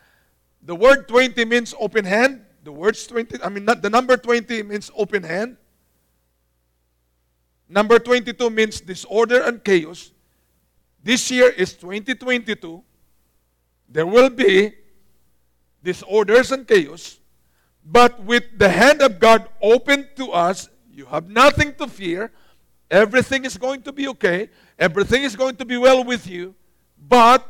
the 0.64 0.74
word 0.74 1.08
20 1.08 1.46
means 1.46 1.76
open 1.80 2.04
hand, 2.04 2.42
the 2.64 2.72
words 2.72 3.06
20, 3.06 3.44
I 3.44 3.50
mean, 3.50 3.66
not, 3.66 3.84
the 3.84 3.92
number 3.92 4.18
20 4.18 4.64
means 4.64 4.90
open 4.98 5.22
hand. 5.22 5.58
Number 7.70 8.00
22 8.00 8.50
means 8.50 8.82
disorder 8.82 9.42
and 9.42 9.64
chaos. 9.64 10.12
This 11.04 11.30
year 11.30 11.50
is 11.50 11.74
2022. 11.74 12.84
There 13.88 14.08
will 14.08 14.32
be 14.32 14.74
disorders 15.84 16.52
and 16.52 16.68
chaos. 16.68 17.21
But 17.84 18.24
with 18.24 18.44
the 18.58 18.70
hand 18.70 19.02
of 19.02 19.20
God 19.20 19.50
open 19.62 20.08
to 20.16 20.32
us, 20.32 20.70
you 20.92 21.06
have 21.06 21.30
nothing 21.30 21.74
to 21.76 21.88
fear. 21.88 22.32
Everything 22.90 23.46
is 23.46 23.58
going 23.58 23.82
to 23.84 23.92
be 23.92 24.08
okay. 24.10 24.50
Everything 24.78 25.24
is 25.24 25.36
going 25.36 25.56
to 25.58 25.66
be 25.66 25.78
well 25.78 26.04
with 26.04 26.28
you. 26.28 26.56
But 26.98 27.48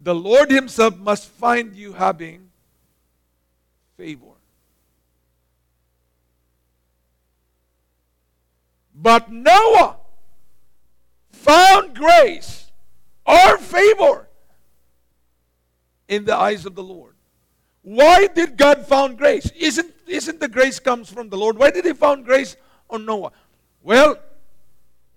the 0.00 0.14
Lord 0.14 0.50
Himself 0.50 0.96
must 0.96 1.28
find 1.28 1.74
you 1.74 1.92
having 1.92 2.50
favor. 3.96 4.26
But 8.94 9.30
Noah 9.30 9.96
found 11.32 11.94
grace 11.94 12.70
or 13.24 13.58
favor 13.58 14.28
in 16.08 16.24
the 16.24 16.36
eyes 16.36 16.66
of 16.66 16.74
the 16.74 16.82
Lord. 16.82 17.09
Why 17.82 18.28
did 18.28 18.56
God 18.56 18.86
found 18.86 19.16
grace? 19.16 19.50
Isn't, 19.56 19.92
isn't 20.06 20.38
the 20.40 20.48
grace 20.48 20.78
comes 20.78 21.08
from 21.08 21.28
the 21.28 21.36
Lord? 21.36 21.56
Why 21.56 21.70
did 21.70 21.84
he 21.84 21.92
found 21.92 22.24
grace 22.24 22.56
on 22.88 23.04
Noah? 23.04 23.32
Well, 23.82 24.18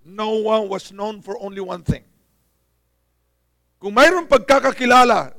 Noah 0.04 0.64
was 0.64 0.92
known 0.92 1.20
for 1.20 1.36
only 1.40 1.60
one 1.60 1.82
thing. 1.82 2.04
Kung 3.80 3.92
mayroong 3.92 4.24
pagkakakilala 4.24 5.36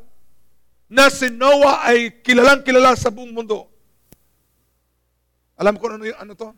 na 0.85 1.09
si 1.09 1.33
Noah 1.33 1.81
ay 1.89 2.21
kilalang 2.21 2.61
kilala 2.61 2.93
sa 2.93 3.09
buong 3.09 3.33
mundo, 3.33 3.65
alam 5.57 5.81
ko 5.81 5.89
ano, 5.89 6.05
ano 6.13 6.33
to? 6.37 6.53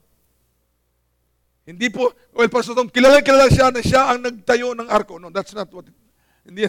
Hindi 1.68 1.88
po, 1.92 2.12
well, 2.36 2.48
Pastor 2.52 2.76
Tom, 2.76 2.92
kilalang 2.92 3.24
kilala 3.24 3.48
siya 3.48 3.72
na 3.72 3.80
siya 3.80 4.12
ang 4.12 4.20
nagtayo 4.20 4.76
ng 4.76 4.88
arko. 4.92 5.20
No, 5.20 5.32
that's 5.32 5.56
not 5.56 5.72
what 5.72 5.88
it, 5.88 5.96
hindi. 6.44 6.68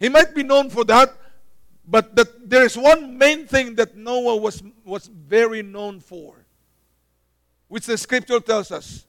He 0.00 0.08
might 0.12 0.32
be 0.36 0.44
known 0.44 0.68
for 0.68 0.84
that, 0.84 1.12
but 1.86 2.16
that 2.16 2.48
there 2.48 2.64
is 2.64 2.76
one 2.76 3.18
main 3.18 3.46
thing 3.46 3.74
that 3.74 3.96
Noah 3.96 4.36
was, 4.36 4.62
was 4.84 5.06
very 5.06 5.62
known 5.62 6.00
for, 6.00 6.34
which 7.68 7.86
the 7.86 7.98
scripture 7.98 8.40
tells 8.40 8.70
us. 8.70 9.06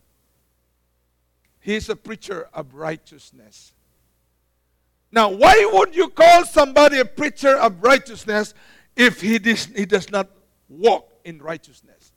He 1.60 1.76
is 1.76 1.90
a 1.90 1.96
preacher 1.96 2.48
of 2.54 2.76
righteousness. 2.76 3.74
Now, 5.12 5.30
why 5.30 5.70
would 5.74 5.96
you 5.96 6.10
call 6.10 6.46
somebody 6.46 7.00
a 7.00 7.06
preacher 7.06 7.56
of 7.58 7.82
righteousness 7.82 8.54
if 8.96 9.22
he, 9.22 9.40
does, 9.40 9.66
he 9.66 9.86
does 9.86 10.12
not 10.12 10.30
walk 10.68 11.10
in 11.24 11.42
righteousness? 11.42 12.12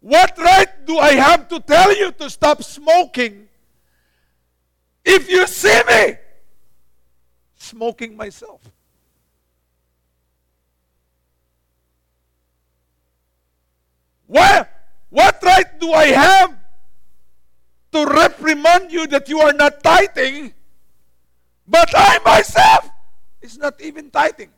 What 0.00 0.38
right 0.38 0.86
do 0.86 0.98
I 0.98 1.12
have 1.12 1.48
to 1.48 1.60
tell 1.60 1.94
you 1.94 2.12
to 2.12 2.30
stop 2.30 2.62
smoking 2.62 3.47
if 5.04 5.28
you 5.30 5.46
see 5.46 5.80
me 5.88 6.16
smoking 7.56 8.16
myself. 8.16 8.60
What, 14.26 14.70
what 15.08 15.42
right 15.42 15.80
do 15.80 15.92
I 15.92 16.06
have 16.06 16.54
to 17.92 18.04
reprimand 18.04 18.92
you 18.92 19.06
that 19.08 19.28
you 19.28 19.40
are 19.40 19.54
not 19.54 19.82
tithing, 19.82 20.52
but 21.66 21.90
I 21.96 22.18
myself 22.24 22.90
is 23.40 23.56
not 23.56 23.80
even 23.80 24.10
tithing? 24.10 24.50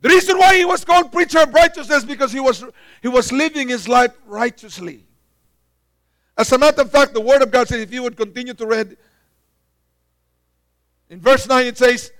The 0.00 0.08
reason 0.08 0.38
why 0.38 0.56
he 0.56 0.64
was 0.64 0.84
called 0.84 1.10
preacher 1.10 1.40
of 1.40 1.52
righteousness 1.52 2.04
because 2.04 2.32
he 2.32 2.40
was, 2.40 2.64
he 3.02 3.08
was 3.08 3.32
living 3.32 3.68
his 3.68 3.88
life 3.88 4.12
righteously. 4.26 5.07
As 6.38 6.52
a 6.52 6.58
matter 6.58 6.82
of 6.82 6.92
fact, 6.92 7.14
the 7.14 7.20
Word 7.20 7.42
of 7.42 7.50
God 7.50 7.66
says, 7.66 7.80
if 7.80 7.92
you 7.92 8.04
would 8.04 8.16
continue 8.16 8.54
to 8.54 8.64
read, 8.64 8.96
in 11.10 11.20
verse 11.20 11.48
9 11.48 11.66
it 11.66 11.76
says, 11.76 12.12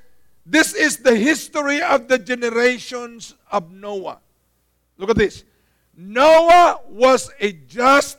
This 0.44 0.74
is 0.74 0.96
the 0.96 1.14
history 1.14 1.80
of 1.80 2.08
the 2.08 2.18
generations 2.18 3.36
of 3.52 3.70
Noah. 3.70 4.18
Look 4.96 5.10
at 5.10 5.16
this. 5.16 5.44
Noah 5.96 6.80
was 6.88 7.30
a 7.38 7.52
just 7.52 8.18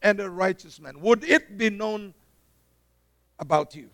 and 0.00 0.20
a 0.20 0.30
righteous 0.30 0.80
man. 0.80 1.00
Would 1.00 1.24
it 1.24 1.58
be 1.58 1.70
known 1.70 2.14
about 3.40 3.74
you? 3.74 3.90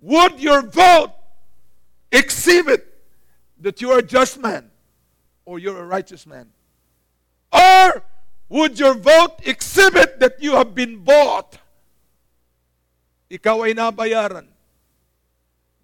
Would 0.00 0.38
your 0.38 0.62
vote 0.62 1.12
exhibit 2.12 2.86
that 3.60 3.80
you 3.80 3.90
are 3.90 3.98
a 3.98 4.02
just 4.02 4.38
man 4.38 4.70
or 5.44 5.58
you're 5.58 5.78
a 5.78 5.86
righteous 5.86 6.26
man? 6.26 6.48
Would 8.46 8.78
your 8.78 8.94
vote 8.94 9.42
exhibit 9.42 10.20
that 10.22 10.38
you 10.38 10.54
have 10.54 10.74
been 10.74 11.02
bought? 11.02 11.58
Ikaw 13.26 13.66
ay 13.66 13.74
nabayaran. 13.74 14.56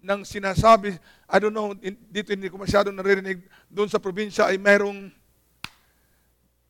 ng 0.03 0.21
sinasabi, 0.27 0.99
I 1.31 1.37
don't 1.39 1.55
know, 1.55 1.71
dito 2.11 2.35
hindi 2.35 2.51
ko 2.51 2.59
masyadong 2.59 2.93
naririnig, 2.93 3.39
doon 3.71 3.87
sa 3.87 4.03
probinsya 4.03 4.51
ay 4.51 4.59
merong 4.59 5.07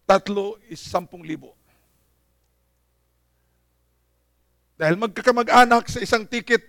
tatlo 0.06 0.62
is 0.70 0.78
sampung 0.78 1.26
libo. 1.26 1.58
Dahil 4.78 5.02
magkakamag-anak 5.02 5.90
sa 5.90 6.00
isang 6.00 6.30
ticket, 6.30 6.62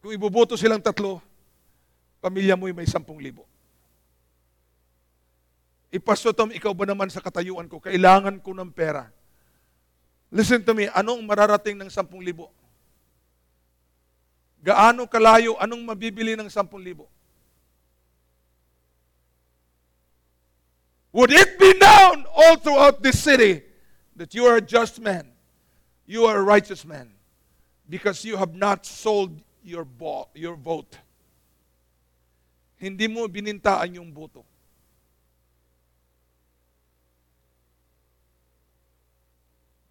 kung 0.00 0.16
ibuboto 0.16 0.56
silang 0.56 0.80
tatlo, 0.80 1.20
pamilya 2.24 2.56
mo'y 2.56 2.72
may 2.72 2.88
sampung 2.88 3.20
libo. 3.20 3.44
Ipasto 5.88 6.28
Tom, 6.36 6.52
ikaw 6.52 6.76
ba 6.76 6.84
naman 6.84 7.08
sa 7.08 7.24
katayuan 7.24 7.64
ko? 7.64 7.80
Kailangan 7.80 8.44
ko 8.44 8.52
ng 8.52 8.68
pera. 8.68 9.08
Listen 10.28 10.60
to 10.60 10.76
me, 10.76 10.92
anong 10.92 11.24
mararating 11.24 11.80
ng 11.80 11.88
sampung 11.88 12.20
libo? 12.20 12.52
Gaano 14.60 15.08
kalayo, 15.08 15.56
anong 15.56 15.80
mabibili 15.80 16.36
ng 16.36 16.52
sampung 16.52 16.84
libo? 16.84 17.08
Would 21.16 21.32
it 21.32 21.56
be 21.56 21.72
known 21.80 22.28
all 22.36 22.60
throughout 22.60 23.00
this 23.00 23.16
city 23.16 23.64
that 24.12 24.36
you 24.36 24.44
are 24.44 24.60
a 24.60 24.64
just 24.64 25.00
man, 25.00 25.32
you 26.04 26.28
are 26.28 26.36
a 26.36 26.44
righteous 26.44 26.84
man, 26.84 27.08
because 27.88 28.28
you 28.28 28.36
have 28.36 28.52
not 28.52 28.84
sold 28.84 29.32
your, 29.64 29.88
bo- 29.88 30.28
your 30.36 30.52
vote? 30.52 31.00
Hindi 32.76 33.08
mo 33.08 33.24
binintaan 33.24 33.96
yung 33.96 34.12
boto. 34.12 34.44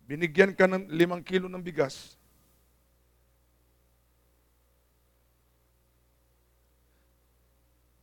Binigyan 0.08 0.56
ka 0.56 0.64
ng 0.72 0.88
limang 0.88 1.20
kilo 1.20 1.52
ng 1.52 1.60
bigas. 1.60 2.16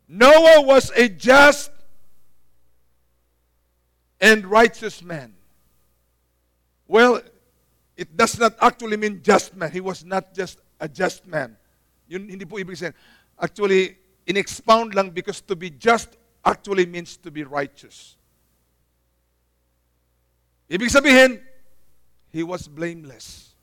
Noah 0.04 0.60
was 0.60 0.92
a 0.92 1.08
just 1.08 1.72
and 4.20 4.44
righteous 4.44 5.02
man. 5.02 5.32
Well, 6.86 7.24
it 7.96 8.14
does 8.16 8.38
not 8.38 8.52
actually 8.60 8.96
mean 8.96 9.24
just 9.24 9.56
man. 9.56 9.72
He 9.72 9.80
was 9.80 10.04
not 10.04 10.34
just 10.34 10.60
a 10.78 10.86
just 10.86 11.26
man. 11.26 11.56
Yun 12.06 12.28
hindi 12.28 12.44
po 12.44 12.60
ibig 12.60 12.76
sabihin. 12.76 12.94
Actually, 13.40 13.96
in-expound 14.28 14.94
lang 14.94 15.10
because 15.10 15.40
to 15.40 15.56
be 15.56 15.72
just 15.72 16.20
actually 16.44 16.84
means 16.84 17.16
to 17.16 17.32
be 17.32 17.42
righteous. 17.42 18.16
Ibig 20.68 20.92
sabihin, 20.92 21.40
he 22.34 22.42
was 22.42 22.66
blameless. 22.66 23.54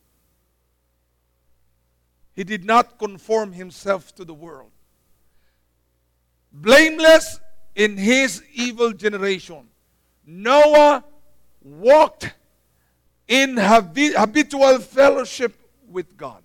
He 2.31 2.45
did 2.45 2.63
not 2.63 2.97
conform 2.97 3.51
himself 3.51 4.15
to 4.15 4.23
the 4.23 4.33
world. 4.33 4.71
Blameless 6.53 7.41
in 7.75 7.97
his 7.97 8.41
evil 8.53 8.93
generation. 8.93 9.67
Noah 10.25 11.03
walked 11.61 12.33
in 13.27 13.57
habitual 13.57 14.79
fellowship 14.79 15.53
with 15.89 16.15
God. 16.15 16.41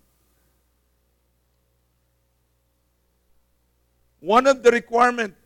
One 4.18 4.48
of 4.48 4.64
the 4.64 4.72
requirements 4.72 5.36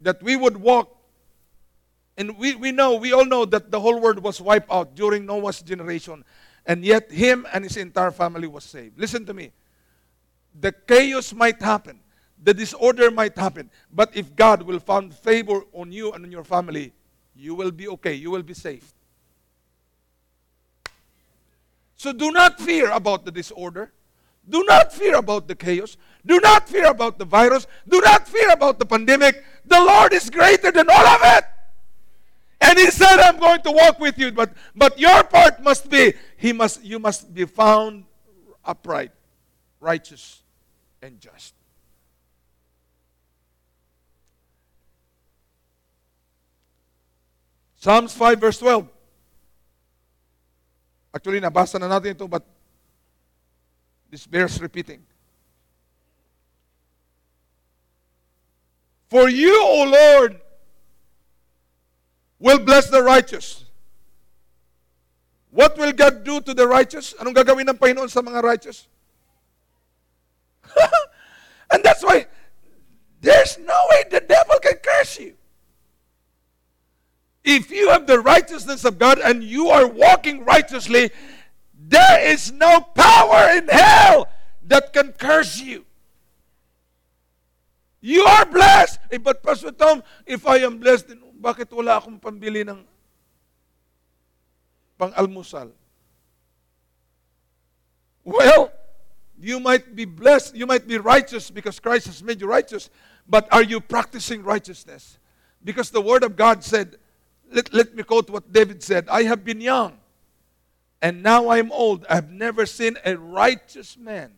that 0.00 0.22
we 0.22 0.34
would 0.34 0.56
walk, 0.56 0.96
and 2.16 2.36
we, 2.38 2.54
we 2.54 2.72
know, 2.72 2.96
we 2.96 3.12
all 3.12 3.24
know 3.24 3.44
that 3.46 3.70
the 3.70 3.80
whole 3.80 4.00
world 4.00 4.18
was 4.18 4.40
wiped 4.40 4.70
out 4.70 4.94
during 4.94 5.26
Noah's 5.26 5.62
generation, 5.62 6.24
and 6.66 6.84
yet 6.84 7.10
him 7.10 7.46
and 7.52 7.64
his 7.64 7.76
entire 7.76 8.10
family 8.10 8.46
was 8.46 8.64
saved. 8.64 8.98
Listen 8.98 9.24
to 9.26 9.34
me. 9.34 9.52
The 10.60 10.72
chaos 10.72 11.32
might 11.32 11.60
happen, 11.60 12.00
the 12.42 12.52
disorder 12.52 13.10
might 13.10 13.36
happen, 13.36 13.70
but 13.92 14.14
if 14.14 14.36
God 14.36 14.62
will 14.62 14.78
find 14.78 15.14
favor 15.14 15.62
on 15.72 15.90
you 15.90 16.12
and 16.12 16.24
on 16.24 16.30
your 16.30 16.44
family, 16.44 16.92
you 17.34 17.54
will 17.54 17.70
be 17.70 17.88
okay, 17.88 18.12
you 18.14 18.30
will 18.30 18.42
be 18.42 18.54
safe. 18.54 18.92
So 21.96 22.12
do 22.12 22.32
not 22.32 22.60
fear 22.60 22.90
about 22.90 23.24
the 23.24 23.30
disorder. 23.30 23.92
Do 24.48 24.64
not 24.64 24.92
fear 24.92 25.14
about 25.14 25.46
the 25.46 25.54
chaos. 25.54 25.96
Do 26.26 26.40
not 26.40 26.68
fear 26.68 26.90
about 26.90 27.16
the 27.16 27.24
virus. 27.24 27.68
Do 27.88 28.00
not 28.00 28.26
fear 28.26 28.50
about 28.50 28.80
the 28.80 28.84
pandemic. 28.84 29.44
The 29.64 29.78
Lord 29.78 30.12
is 30.12 30.28
greater 30.28 30.72
than 30.72 30.90
all 30.90 31.06
of 31.06 31.20
it. 31.22 31.44
And 32.62 32.78
he 32.78 32.90
said, 32.90 33.18
I'm 33.18 33.38
going 33.38 33.60
to 33.62 33.72
walk 33.72 33.98
with 33.98 34.16
you. 34.18 34.30
But, 34.30 34.52
but 34.74 34.98
your 34.98 35.24
part 35.24 35.62
must 35.62 35.90
be, 35.90 36.14
he 36.36 36.52
must, 36.52 36.82
you 36.84 36.98
must 36.98 37.34
be 37.34 37.44
found 37.44 38.04
upright, 38.64 39.10
righteous, 39.80 40.42
and 41.02 41.20
just. 41.20 41.54
Psalms 47.80 48.14
5 48.14 48.38
verse 48.38 48.58
12. 48.58 48.88
Actually, 51.12 51.40
nabasa 51.40 51.80
na 51.80 51.90
natin 51.90 52.14
ito, 52.14 52.28
but 52.28 52.46
this 54.08 54.24
bears 54.24 54.60
repeating. 54.62 55.02
For 59.10 59.28
you, 59.28 59.52
O 59.60 59.84
Lord, 59.90 60.41
will 62.42 62.58
bless 62.58 62.90
the 62.90 63.00
righteous. 63.02 63.64
What 65.50 65.78
will 65.78 65.92
God 65.92 66.24
do 66.24 66.40
to 66.40 66.52
the 66.52 66.66
righteous? 66.66 67.14
Anong 67.22 67.38
gagawin 67.38 67.70
ng 67.70 67.78
Panginoon 67.78 68.10
sa 68.10 68.20
mga 68.20 68.42
righteous? 68.42 68.88
and 71.70 71.84
that's 71.86 72.02
why 72.02 72.26
there's 73.20 73.58
no 73.62 73.78
way 73.90 74.02
the 74.10 74.20
devil 74.20 74.58
can 74.58 74.74
curse 74.82 75.20
you. 75.20 75.38
If 77.44 77.70
you 77.70 77.90
have 77.90 78.06
the 78.06 78.18
righteousness 78.18 78.84
of 78.84 78.98
God 78.98 79.18
and 79.22 79.42
you 79.42 79.68
are 79.68 79.86
walking 79.86 80.44
righteously, 80.44 81.10
there 81.74 82.26
is 82.26 82.50
no 82.50 82.80
power 82.80 83.54
in 83.54 83.68
hell 83.68 84.26
that 84.66 84.92
can 84.92 85.12
curse 85.12 85.60
you. 85.60 85.84
You 88.00 88.22
are 88.22 88.46
blessed. 88.46 88.98
Eh, 89.12 89.18
but 89.18 89.42
Pastor 89.42 89.70
Tom, 89.70 90.02
if 90.26 90.46
I 90.46 90.58
am 90.58 90.78
blessed, 90.78 91.08
then 91.08 91.21
bakit 91.42 91.66
wala 91.74 91.98
akong 91.98 92.22
pambili 92.22 92.62
ng 92.62 92.86
pang-almusal? 94.94 95.74
Well, 98.22 98.70
you 99.34 99.58
might 99.58 99.96
be 99.96 100.04
blessed, 100.04 100.54
you 100.54 100.66
might 100.66 100.86
be 100.86 100.98
righteous 100.98 101.50
because 101.50 101.80
Christ 101.82 102.06
has 102.06 102.22
made 102.22 102.40
you 102.40 102.46
righteous, 102.46 102.88
but 103.26 103.50
are 103.50 103.62
you 103.62 103.80
practicing 103.80 104.46
righteousness? 104.46 105.18
Because 105.64 105.90
the 105.90 106.00
Word 106.00 106.22
of 106.22 106.36
God 106.36 106.62
said, 106.62 106.96
let, 107.50 107.74
let 107.74 107.94
me 107.94 108.04
quote 108.04 108.30
what 108.30 108.52
David 108.52 108.82
said 108.82 109.08
I 109.08 109.24
have 109.24 109.44
been 109.44 109.60
young, 109.60 109.98
and 111.02 111.22
now 111.22 111.48
I 111.48 111.58
am 111.58 111.72
old. 111.72 112.06
I 112.08 112.14
have 112.14 112.30
never 112.30 112.66
seen 112.66 112.96
a 113.04 113.16
righteous 113.16 113.98
man. 113.98 114.32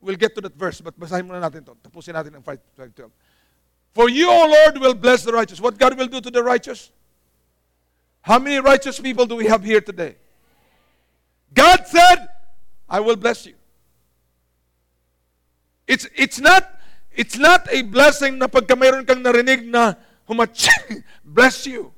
We'll 0.00 0.16
get 0.16 0.34
to 0.36 0.40
that 0.42 0.54
verse, 0.54 0.80
but 0.80 0.98
basahin 0.98 1.26
muna 1.26 1.42
natin 1.42 1.66
to. 1.66 1.74
Tapusin 1.82 2.14
natin 2.14 2.38
ang 2.38 2.42
5, 2.42 2.58
12. 2.94 3.10
For 3.94 4.08
you, 4.08 4.30
O 4.30 4.46
Lord, 4.46 4.78
will 4.78 4.94
bless 4.94 5.24
the 5.24 5.32
righteous. 5.32 5.60
What 5.60 5.78
God 5.78 5.98
will 5.98 6.06
do 6.06 6.20
to 6.20 6.30
the 6.30 6.42
righteous? 6.42 6.90
How 8.22 8.38
many 8.38 8.58
righteous 8.60 9.00
people 9.00 9.26
do 9.26 9.34
we 9.34 9.46
have 9.46 9.64
here 9.64 9.80
today? 9.80 10.16
God 11.52 11.86
said, 11.86 12.28
I 12.88 13.00
will 13.00 13.16
bless 13.16 13.46
you. 13.46 13.54
It's, 15.88 16.06
it's, 16.14 16.38
not, 16.38 16.68
it's 17.10 17.36
not 17.36 17.66
a 17.72 17.82
blessing 17.82 18.38
na 18.38 18.46
pagka 18.46 18.76
mayroon 18.76 19.08
kang 19.08 19.24
narinig 19.24 19.64
na 19.66 19.94
humatch, 20.28 20.68
bless 21.24 21.66
you. 21.66 21.90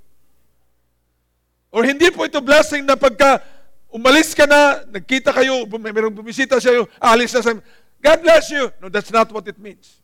Or 1.75 1.83
hindi 1.85 2.11
po 2.11 2.25
ito 2.25 2.41
blessing 2.41 2.87
na 2.87 2.95
pagka 2.95 3.43
umalis 3.91 4.35
ka 4.35 4.47
na, 4.47 4.87
nagkita 4.87 5.35
kayo, 5.35 5.67
bum- 5.67 5.83
mayroong 5.83 6.15
bumisita 6.15 6.63
sa'yo, 6.63 6.87
alis 7.03 7.35
na 7.35 7.43
sa 7.43 7.53
God 8.03 8.23
bless 8.23 8.51
you. 8.51 8.73
No, 8.81 8.89
that's 8.89 9.11
not 9.11 9.33
what 9.33 9.47
it 9.49 9.59
means. 9.59 9.97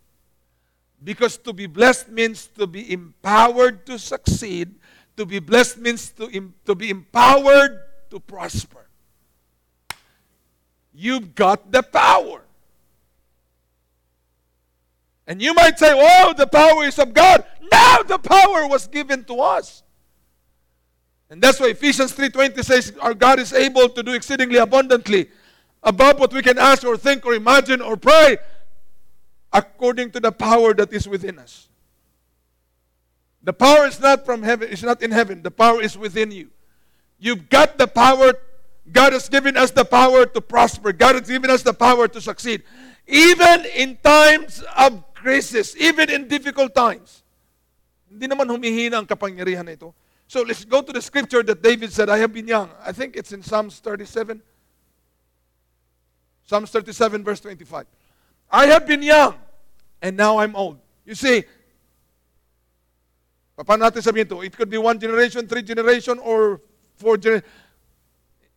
Because 1.03 1.37
to 1.39 1.53
be 1.53 1.67
blessed 1.67 2.09
means 2.09 2.47
to 2.59 2.67
be 2.67 2.93
empowered 2.93 3.87
to 3.87 3.99
succeed. 3.99 4.75
To 5.17 5.25
be 5.25 5.39
blessed 5.39 5.79
means 5.79 6.11
to, 6.11 6.53
to 6.65 6.75
be 6.75 6.91
empowered 6.91 7.81
to 8.11 8.21
prosper. 8.21 8.87
You've 10.93 11.35
got 11.35 11.71
the 11.71 11.83
power. 11.83 12.43
And 15.27 15.43
you 15.43 15.53
might 15.55 15.79
say, 15.79 15.93
oh, 15.93 16.35
the 16.37 16.47
power 16.47 16.85
is 16.85 16.99
of 16.99 17.13
God. 17.13 17.45
Now 17.71 18.03
the 18.03 18.19
power 18.19 18.67
was 18.69 18.87
given 18.87 19.25
to 19.25 19.41
us. 19.41 19.83
And 21.29 21.43
that's 21.43 21.59
why 21.59 21.69
Ephesians 21.69 22.13
3.20 22.13 22.65
says, 22.65 22.93
our 23.01 23.13
God 23.13 23.41
is 23.41 23.53
able 23.53 23.89
to 23.89 24.03
do 24.03 24.13
exceedingly 24.13 24.59
abundantly 24.59 25.29
above 25.87 26.19
what 26.19 26.33
we 26.33 26.43
can 26.43 26.59
ask 26.59 26.85
or 26.85 26.99
think 26.99 27.25
or 27.25 27.33
imagine 27.33 27.81
or 27.81 27.97
pray 27.97 28.37
according 29.53 30.11
to 30.11 30.21
the 30.21 30.33
power 30.33 30.75
that 30.75 30.93
is 30.93 31.09
within 31.09 31.39
us. 31.39 31.69
The 33.43 33.53
power 33.53 33.87
is 33.87 34.01
not 34.01 34.27
from 34.27 34.43
heaven, 34.43 34.69
it's 34.71 34.83
not 34.83 35.01
in 35.01 35.13
heaven. 35.13 35.41
The 35.41 35.53
power 35.53 35.81
is 35.81 35.97
within 35.97 36.33
you. 36.33 36.51
You've 37.19 37.49
got 37.49 37.79
the 37.79 37.87
power. 37.87 38.35
God 38.91 39.13
has 39.13 39.29
given 39.29 39.57
us 39.57 39.71
the 39.71 39.85
power 39.85 40.27
to 40.27 40.41
prosper. 40.41 40.93
God 40.93 41.15
has 41.15 41.29
given 41.29 41.49
us 41.49 41.63
the 41.63 41.73
power 41.73 42.09
to 42.09 42.21
succeed. 42.21 42.65
Even 43.07 43.65
in 43.67 43.97
times 44.03 44.63
of 44.77 45.15
crisis, 45.15 45.77
even 45.79 46.11
in 46.11 46.27
difficult 46.27 46.75
times. 46.75 47.23
Hindi 48.11 48.27
naman 48.27 48.51
humihina 48.51 48.99
ang 48.99 49.07
kapangyarihan 49.07 49.63
na 49.63 49.79
ito. 49.79 49.95
So 50.27 50.43
let's 50.43 50.67
go 50.67 50.83
to 50.83 50.91
the 50.91 51.03
scripture 51.03 51.43
that 51.47 51.63
David 51.63 51.93
said, 51.93 52.11
I 52.11 52.19
have 52.19 52.35
been 52.35 52.51
young. 52.51 52.71
I 52.83 52.91
think 52.91 53.15
it's 53.15 53.31
in 53.31 53.43
Psalms 53.43 53.79
37. 53.79 54.43
Psalms 56.47 56.71
37, 56.71 57.25
verse 57.25 57.41
25. 57.41 57.87
I 58.51 58.67
have 58.67 58.87
been 58.87 59.03
young, 59.03 59.35
and 60.01 60.17
now 60.17 60.39
I'm 60.39 60.55
old. 60.55 60.79
You 61.05 61.15
see, 61.15 61.45
paano 63.59 63.91
natin 63.91 64.03
sabihin 64.03 64.31
ito? 64.31 64.41
It 64.41 64.57
could 64.57 64.71
be 64.71 64.79
one 64.79 64.99
generation, 64.99 65.47
three 65.47 65.63
generation, 65.63 66.19
or 66.23 66.63
four 66.95 67.19
generations. 67.19 67.51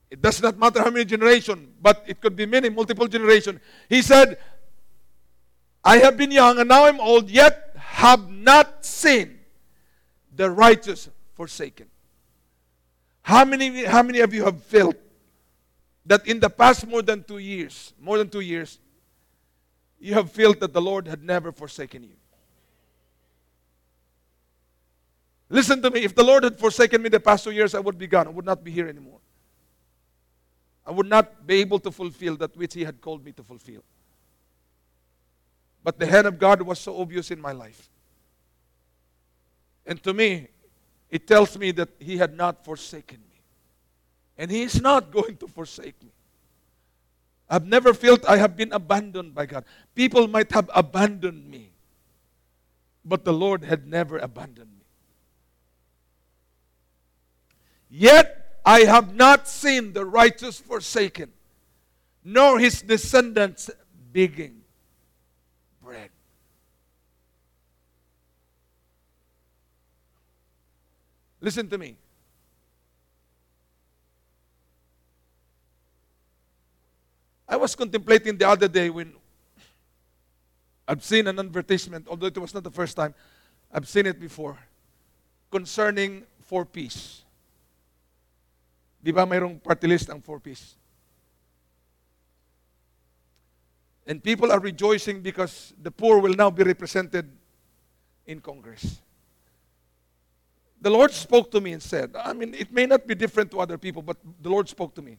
It 0.09 0.21
does 0.21 0.41
not 0.41 0.57
matter 0.57 0.81
how 0.81 0.89
many 0.89 1.05
generation, 1.05 1.73
but 1.81 2.03
it 2.07 2.19
could 2.19 2.35
be 2.35 2.45
many, 2.45 2.69
multiple 2.69 3.07
generation. 3.07 3.61
He 3.87 4.01
said, 4.01 4.37
I 5.83 5.97
have 5.99 6.17
been 6.17 6.31
young 6.31 6.57
and 6.59 6.67
now 6.67 6.85
I'm 6.85 6.99
old, 6.99 7.29
yet 7.29 7.75
have 7.77 8.29
not 8.29 8.85
seen 8.85 9.39
the 10.35 10.49
righteous 10.49 11.09
forsaken. 11.33 11.87
How 13.21 13.45
many, 13.45 13.85
how 13.85 14.01
many 14.01 14.19
of 14.19 14.33
you 14.33 14.43
have 14.45 14.63
felt 14.63 14.95
that 16.10 16.26
in 16.26 16.39
the 16.39 16.49
past 16.49 16.88
more 16.88 17.03
than 17.03 17.24
two 17.24 17.38
years, 17.38 17.93
more 18.01 18.18
than 18.18 18.28
two 18.28 18.39
years, 18.39 18.80
you 19.99 20.16
have 20.16 20.32
felt 20.32 20.60
that 20.60 20.74
the 20.74 20.82
Lord 20.82 21.07
had 21.07 21.24
never 21.24 21.51
forsaken 21.51 22.03
you? 22.03 22.16
Listen 25.49 25.80
to 25.84 25.91
me. 25.91 25.99
If 25.99 26.16
the 26.16 26.24
Lord 26.24 26.43
had 26.43 26.57
forsaken 26.57 27.03
me 27.03 27.10
the 27.10 27.20
past 27.20 27.43
two 27.43 27.51
years, 27.51 27.76
I 27.76 27.80
would 27.80 27.99
be 27.99 28.07
gone. 28.07 28.26
I 28.26 28.32
would 28.32 28.45
not 28.45 28.64
be 28.64 28.72
here 28.72 28.88
anymore. 28.88 29.20
I 30.84 30.91
would 30.91 31.07
not 31.07 31.45
be 31.45 31.62
able 31.62 31.78
to 31.78 31.91
fulfill 31.91 32.36
that 32.38 32.57
which 32.57 32.74
He 32.74 32.84
had 32.84 32.99
called 32.99 33.24
me 33.24 33.32
to 33.34 33.43
fulfill. 33.43 33.84
But 35.84 35.99
the 35.99 36.07
hand 36.07 36.26
of 36.26 36.39
God 36.39 36.64
was 36.64 36.80
so 36.80 36.99
obvious 36.99 37.30
in 37.30 37.39
my 37.39 37.51
life. 37.51 37.88
And 39.86 40.01
to 40.01 40.12
me, 40.12 40.47
it 41.12 41.28
tells 41.28 41.55
me 41.55 41.70
that 41.74 41.89
He 41.99 42.18
had 42.18 42.36
not 42.36 42.66
forsaken. 42.66 43.20
And 44.39 44.49
He 44.49 44.63
is 44.63 44.81
not 44.81 45.11
going 45.17 45.35
to 45.37 45.47
forsake 45.47 46.01
me. 46.01 46.09
I've 47.49 47.65
never 47.65 47.93
felt 47.93 48.27
I 48.27 48.37
have 48.37 48.55
been 48.55 48.71
abandoned 48.71 49.35
by 49.35 49.45
God. 49.45 49.65
People 49.95 50.27
might 50.27 50.51
have 50.51 50.69
abandoned 50.73 51.49
me, 51.49 51.71
but 53.03 53.25
the 53.25 53.33
Lord 53.33 53.63
had 53.63 53.87
never 53.87 54.17
abandoned 54.17 54.69
me. 54.69 54.85
Yet 57.89 58.61
I 58.63 58.81
have 58.81 59.15
not 59.15 59.47
seen 59.47 59.93
the 59.93 60.05
righteous 60.05 60.59
forsaken, 60.59 61.31
nor 62.23 62.59
his 62.59 62.83
descendants 62.83 63.71
begging 64.13 64.61
bread. 65.81 66.11
Listen 71.41 71.67
to 71.69 71.79
me. 71.79 71.95
I 77.49 77.55
was 77.55 77.75
contemplating 77.75 78.37
the 78.37 78.47
other 78.47 78.67
day 78.67 78.91
when 78.91 79.13
I've 80.87 81.03
seen 81.03 81.25
an 81.25 81.39
advertisement, 81.39 82.07
although 82.07 82.27
it 82.27 82.37
was 82.37 82.53
not 82.53 82.63
the 82.63 82.71
first 82.71 82.95
time, 82.95 83.15
I've 83.73 83.87
seen 83.87 84.05
it 84.05 84.19
before, 84.19 84.57
concerning 85.49 86.23
4Ps. 86.49 87.21
Di 89.01 89.11
ba 89.11 89.25
mayroong 89.25 89.63
party 89.63 89.87
list 89.87 90.09
ang 90.09 90.21
4Ps? 90.21 90.75
And 94.05 94.23
people 94.23 94.51
are 94.51 94.59
rejoicing 94.59 95.21
because 95.21 95.73
the 95.81 95.91
poor 95.91 96.19
will 96.19 96.33
now 96.33 96.49
be 96.49 96.63
represented 96.63 97.29
in 98.25 98.39
Congress. 98.41 99.01
The 100.81 100.89
Lord 100.89 101.11
spoke 101.11 101.51
to 101.51 101.61
me 101.61 101.73
and 101.73 101.81
said, 101.81 102.15
I 102.15 102.33
mean, 102.33 102.53
it 102.53 102.71
may 102.71 102.85
not 102.85 103.05
be 103.05 103.13
different 103.13 103.51
to 103.51 103.59
other 103.59 103.77
people, 103.77 104.01
but 104.01 104.17
the 104.41 104.49
Lord 104.49 104.69
spoke 104.69 104.95
to 104.95 105.01
me. 105.01 105.17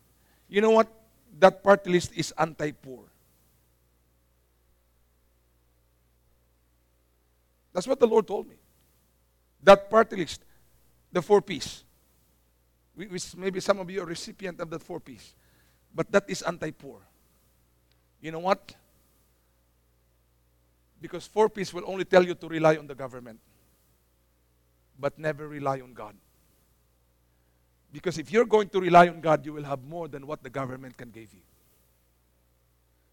You 0.49 0.61
know 0.61 0.71
what? 0.71 0.89
That 1.39 1.63
party 1.63 1.91
list 1.91 2.13
is 2.17 2.33
anti 2.37 2.73
poor. 2.73 3.05
That's 7.73 7.87
what 7.87 8.01
the 8.01 8.07
Lord 8.07 8.27
told 8.27 8.49
me. 8.49 8.57
That 9.63 9.89
party 9.91 10.17
list, 10.17 10.43
the 11.13 11.21
4Ps. 11.21 11.83
We, 12.97 13.07
we, 13.07 13.19
maybe 13.37 13.61
some 13.61 13.79
of 13.79 13.91
you 13.91 14.03
are 14.03 14.07
recipient 14.07 14.61
of 14.61 14.71
that 14.71 14.87
4Ps. 14.87 15.35
But 15.95 16.11
that 16.13 16.25
is 16.29 16.43
anti 16.43 16.71
poor. 16.71 17.01
You 18.21 18.33
know 18.33 18.41
what? 18.41 18.75
Because 21.01 21.29
4Ps 21.29 21.73
will 21.73 21.85
only 21.87 22.05
tell 22.05 22.25
you 22.25 22.35
to 22.35 22.49
rely 22.49 22.77
on 22.77 22.87
the 22.87 22.95
government, 22.95 23.41
but 24.99 25.19
never 25.19 25.49
rely 25.49 25.81
on 25.81 25.95
God. 25.95 26.15
Because 27.93 28.19
if 28.19 28.33
you're 28.33 28.47
going 28.47 28.69
to 28.71 28.81
rely 28.81 29.09
on 29.09 29.21
God, 29.21 29.45
you 29.45 29.53
will 29.53 29.65
have 29.65 29.83
more 29.83 30.07
than 30.09 30.27
what 30.27 30.43
the 30.43 30.51
government 30.51 30.97
can 30.97 31.11
give 31.11 31.33
you. 31.35 31.43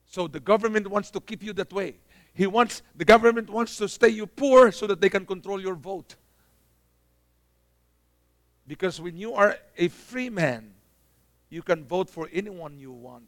So 0.05 0.27
the 0.27 0.39
government 0.39 0.87
wants 0.87 1.11
to 1.11 1.19
keep 1.19 1.43
you 1.43 1.53
that 1.53 1.71
way. 1.73 1.95
He 2.33 2.47
wants 2.47 2.81
the 2.95 3.03
government 3.03 3.49
wants 3.49 3.77
to 3.77 3.89
stay 3.89 4.09
you 4.09 4.27
poor 4.27 4.71
so 4.71 4.87
that 4.87 5.01
they 5.01 5.09
can 5.09 5.25
control 5.25 5.59
your 5.59 5.75
vote. 5.75 6.15
Because 8.67 9.01
when 9.01 9.17
you 9.17 9.33
are 9.33 9.57
a 9.77 9.87
free 9.87 10.29
man, 10.29 10.71
you 11.49 11.61
can 11.63 11.83
vote 11.83 12.09
for 12.09 12.29
anyone 12.31 12.77
you 12.77 12.91
want. 12.91 13.27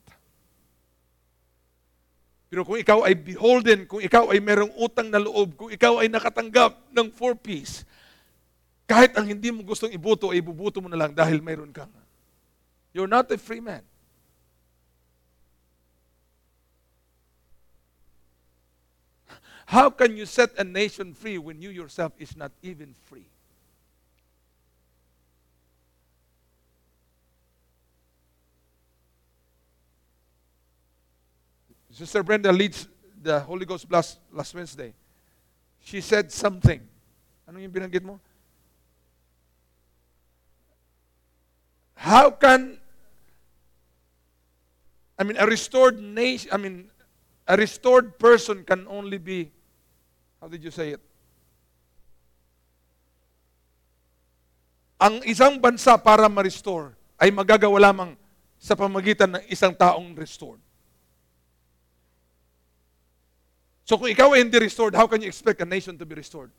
Pero 2.49 2.65
kung 2.65 2.81
ikaw 2.81 3.05
ay 3.05 3.13
beholden, 3.13 3.85
kung 3.85 4.01
ikaw 4.01 4.33
ay 4.33 4.41
merong 4.41 4.73
utang 4.75 5.07
na 5.13 5.21
loob, 5.21 5.53
kung 5.53 5.69
ikaw 5.69 6.01
ay 6.01 6.09
nakatanggap 6.09 6.81
ng 6.91 7.07
4Ps, 7.13 7.85
kahit 8.89 9.13
ang 9.13 9.29
hindi 9.29 9.53
mo 9.53 9.61
gustong 9.61 9.93
ibuto, 9.93 10.33
ay 10.33 10.41
ibubuto 10.41 10.81
mo 10.81 10.89
na 10.89 10.97
lang 10.97 11.13
dahil 11.13 11.37
mayroon 11.45 11.69
kang. 11.69 11.93
You're 12.89 13.05
not 13.05 13.29
a 13.29 13.37
free 13.37 13.61
man. 13.61 13.85
How 19.69 19.93
can 19.93 20.17
you 20.17 20.25
set 20.25 20.57
a 20.57 20.65
nation 20.65 21.13
free 21.13 21.37
when 21.37 21.61
you 21.61 21.69
yourself 21.69 22.17
is 22.17 22.33
not 22.33 22.49
even 22.65 22.97
free? 23.05 23.29
Sister 31.93 32.23
Brenda 32.23 32.49
leads 32.49 32.87
the 33.21 33.39
Holy 33.41 33.67
Ghost 33.67 33.87
Blast 33.87 34.17
last 34.33 34.55
Wednesday. 34.55 34.95
She 35.83 36.01
said 36.01 36.31
something. 36.31 36.81
Ano 37.45 37.59
yung 37.59 37.69
binanggit 37.69 38.01
mo? 38.01 38.17
How 41.99 42.31
can 42.31 42.79
I 45.19 45.27
mean 45.27 45.35
a 45.35 45.43
restored 45.43 45.99
nation 45.99 46.47
I 46.47 46.55
mean 46.55 46.87
a 47.43 47.59
restored 47.59 48.15
person 48.15 48.63
can 48.63 48.87
only 48.87 49.19
be 49.19 49.51
how 50.39 50.47
did 50.47 50.63
you 50.63 50.71
say 50.71 50.95
it? 50.95 51.03
Ang 54.95 55.19
isang 55.27 55.59
bansa 55.59 55.99
para 55.99 56.31
ma-restore 56.31 56.95
ay 57.19 57.35
magagawa 57.35 57.91
lamang 57.91 58.15
sa 58.55 58.79
pamagitan 58.79 59.35
ng 59.35 59.43
isang 59.51 59.75
taong 59.75 60.15
restored. 60.15 60.59
So 63.83 63.99
kung 63.99 64.07
ikaw 64.07 64.35
ay 64.35 64.47
hindi 64.47 64.55
restored, 64.59 64.95
how 64.95 65.07
can 65.07 65.19
you 65.19 65.27
expect 65.27 65.59
a 65.59 65.67
nation 65.67 65.99
to 65.99 66.07
be 66.07 66.15
restored? 66.15 66.51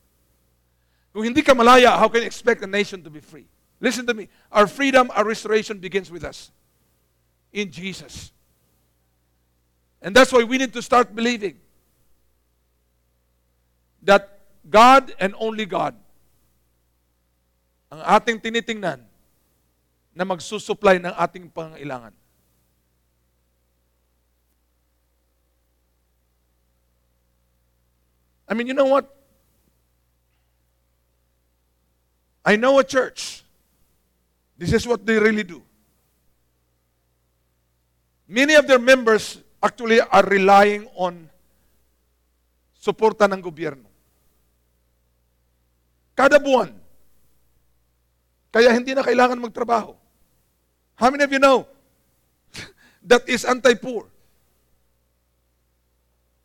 Kung 1.13 1.25
hindi 1.25 1.41
ka 1.41 1.57
malaya, 1.57 1.97
how 1.97 2.09
can 2.13 2.25
you 2.25 2.29
expect 2.29 2.61
a 2.65 2.69
nation 2.69 3.01
to 3.05 3.09
be 3.13 3.21
free? 3.21 3.49
Listen 3.81 4.07
to 4.07 4.15
me. 4.15 4.29
Our 4.53 4.67
freedom, 4.67 5.11
our 5.15 5.25
restoration 5.25 5.79
begins 5.79 6.11
with 6.11 6.23
us. 6.23 6.53
In 7.53 7.71
Jesus. 7.73 8.31
And 10.03 10.15
that's 10.15 10.33
why 10.33 10.45
we 10.45 10.59
need 10.59 10.73
to 10.75 10.83
start 10.83 11.15
believing 11.15 11.59
that 14.03 14.39
God 14.69 15.13
and 15.19 15.35
only 15.39 15.67
God 15.67 15.95
ang 17.91 18.01
ating 18.07 18.39
tinitingnan 18.39 19.03
na 20.15 20.25
magsusupply 20.25 21.03
ng 21.03 21.11
ating 21.11 21.51
pangailangan. 21.51 22.15
I 28.47 28.55
mean, 28.55 28.67
you 28.67 28.75
know 28.75 28.87
what? 28.87 29.11
I 32.45 32.57
know 32.57 32.79
a 32.79 32.85
church. 32.85 33.40
This 34.61 34.77
is 34.77 34.85
what 34.85 35.01
they 35.09 35.17
really 35.17 35.41
do. 35.41 35.65
Many 38.29 38.61
of 38.61 38.69
their 38.69 38.79
members 38.79 39.41
actually 39.57 40.05
are 40.05 40.27
relying 40.29 40.85
on 41.01 41.25
suporta 42.77 43.25
ng 43.25 43.41
gobyerno. 43.41 43.89
Kada 46.13 46.37
buwan. 46.37 46.77
Kaya 48.53 48.69
hindi 48.77 48.93
na 48.93 49.01
kailangan 49.01 49.41
magtrabaho. 49.41 49.97
How 50.93 51.09
many 51.09 51.25
of 51.25 51.33
you 51.33 51.41
know 51.41 51.65
that 53.09 53.25
is 53.33 53.49
anti-poor? 53.49 54.13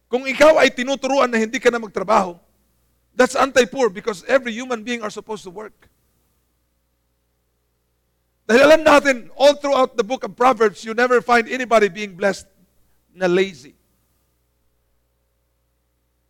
Kung 0.08 0.24
ikaw 0.24 0.56
ay 0.64 0.72
tinuturuan 0.72 1.28
na 1.28 1.36
hindi 1.36 1.60
ka 1.60 1.68
na 1.68 1.84
magtrabaho, 1.84 2.40
that's 3.12 3.36
anti-poor 3.36 3.92
because 3.92 4.24
every 4.24 4.56
human 4.56 4.88
being 4.88 5.04
are 5.04 5.12
supposed 5.12 5.44
to 5.44 5.52
work. 5.52 5.92
Dahil 8.46 8.62
alam 8.62 8.82
natin, 8.86 9.34
all 9.34 9.58
throughout 9.58 9.98
the 9.98 10.06
book 10.06 10.22
of 10.22 10.38
Proverbs, 10.38 10.86
you 10.86 10.94
never 10.94 11.18
find 11.18 11.50
anybody 11.50 11.90
being 11.90 12.14
blessed 12.14 12.46
na 13.10 13.26
lazy. 13.26 13.74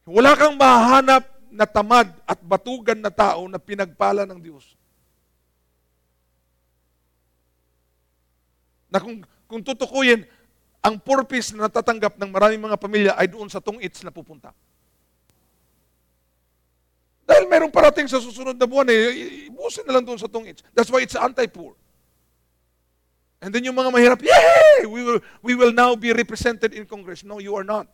Wala 0.08 0.32
kang 0.40 0.56
mahanap 0.56 1.28
na 1.52 1.68
tamad 1.68 2.08
at 2.24 2.40
batugan 2.40 3.04
na 3.04 3.12
tao 3.12 3.52
na 3.52 3.60
pinagpala 3.60 4.24
ng 4.24 4.40
Diyos. 4.40 4.64
Na 8.88 9.04
kung, 9.04 9.20
kung 9.52 9.60
tutukuyin, 9.60 10.24
ang 10.80 10.96
purpose 11.02 11.52
na 11.52 11.68
natatanggap 11.68 12.16
ng 12.16 12.30
maraming 12.32 12.64
mga 12.64 12.80
pamilya 12.80 13.12
ay 13.20 13.28
doon 13.28 13.52
sa 13.52 13.60
tungits 13.60 14.08
na 14.08 14.14
pupunta. 14.14 14.56
Dahil 17.26 17.50
merong 17.50 17.74
parating 17.74 18.08
sa 18.08 18.22
susunod 18.22 18.56
na 18.56 18.70
buwan 18.70 18.88
eh, 18.88 19.50
ibusin 19.50 19.84
na 19.84 20.00
lang 20.00 20.06
doon 20.06 20.22
sa 20.22 20.30
tungits. 20.30 20.62
That's 20.72 20.88
why 20.94 21.02
it's 21.02 21.18
anti-poor. 21.18 21.76
And 23.42 23.54
then 23.54 23.64
yung 23.64 23.76
mga 23.76 23.92
mahirap, 23.94 24.22
yay! 24.22 24.86
We 24.86 25.04
will, 25.04 25.20
we 25.42 25.56
will 25.56 25.72
now 25.72 25.96
be 25.96 26.12
represented 26.14 26.74
in 26.74 26.86
Congress. 26.86 27.24
No, 27.24 27.40
you 27.40 27.56
are 27.56 27.64
not. 27.64 27.88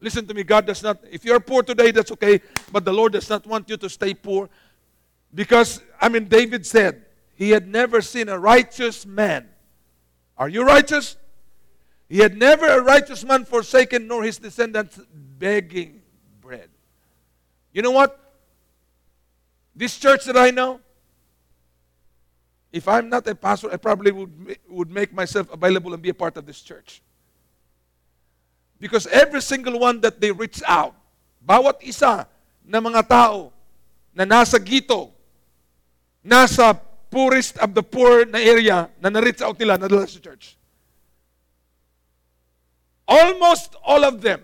Listen 0.00 0.26
to 0.26 0.34
me, 0.34 0.42
God 0.42 0.66
does 0.66 0.82
not, 0.82 0.98
if 1.10 1.24
you're 1.24 1.38
poor 1.40 1.62
today, 1.62 1.92
that's 1.92 2.10
okay, 2.10 2.40
but 2.72 2.84
the 2.84 2.92
Lord 2.92 3.12
does 3.12 3.30
not 3.30 3.46
want 3.46 3.70
you 3.70 3.76
to 3.76 3.88
stay 3.88 4.14
poor. 4.14 4.50
Because, 5.32 5.80
I 6.00 6.08
mean, 6.08 6.26
David 6.26 6.66
said, 6.66 7.04
he 7.34 7.50
had 7.50 7.68
never 7.68 8.02
seen 8.02 8.28
a 8.28 8.38
righteous 8.38 9.06
man. 9.06 9.48
Are 10.36 10.48
you 10.48 10.64
righteous? 10.64 11.16
He 12.08 12.18
had 12.18 12.36
never 12.36 12.66
a 12.66 12.82
righteous 12.82 13.24
man 13.24 13.44
forsaken, 13.44 14.06
nor 14.06 14.22
his 14.22 14.38
descendants 14.38 15.00
begging 15.14 16.02
bread. 16.40 16.68
You 17.72 17.82
know 17.82 17.92
what? 17.92 18.18
This 19.74 19.98
church 19.98 20.24
that 20.26 20.36
I 20.36 20.50
know, 20.50 20.80
if 22.72 22.88
I'm 22.88 23.08
not 23.08 23.28
a 23.28 23.34
pastor, 23.34 23.70
I 23.70 23.76
probably 23.76 24.10
would, 24.10 24.56
would 24.68 24.90
make 24.90 25.12
myself 25.12 25.52
available 25.52 25.92
and 25.92 26.02
be 26.02 26.08
a 26.08 26.14
part 26.14 26.36
of 26.38 26.46
this 26.46 26.60
church. 26.60 27.02
Because 28.80 29.06
every 29.06 29.42
single 29.42 29.78
one 29.78 30.00
that 30.00 30.20
they 30.20 30.32
reach 30.32 30.62
out, 30.66 30.96
bawat 31.46 31.82
isa 31.82 32.26
na 32.64 32.80
mga 32.80 33.06
tao 33.06 33.52
na 34.14 34.24
nasa 34.24 34.58
gito, 34.58 35.12
nasa 36.24 36.80
poorest 37.10 37.58
of 37.58 37.74
the 37.74 37.82
poor 37.82 38.24
na 38.24 38.38
area 38.38 38.88
na 39.00 39.10
na-reach 39.10 39.42
out 39.42 39.58
nila, 39.60 39.76
nadala 39.76 40.08
sa 40.08 40.18
church. 40.18 40.56
Almost 43.06 43.76
all 43.84 44.02
of 44.04 44.24
them, 44.24 44.40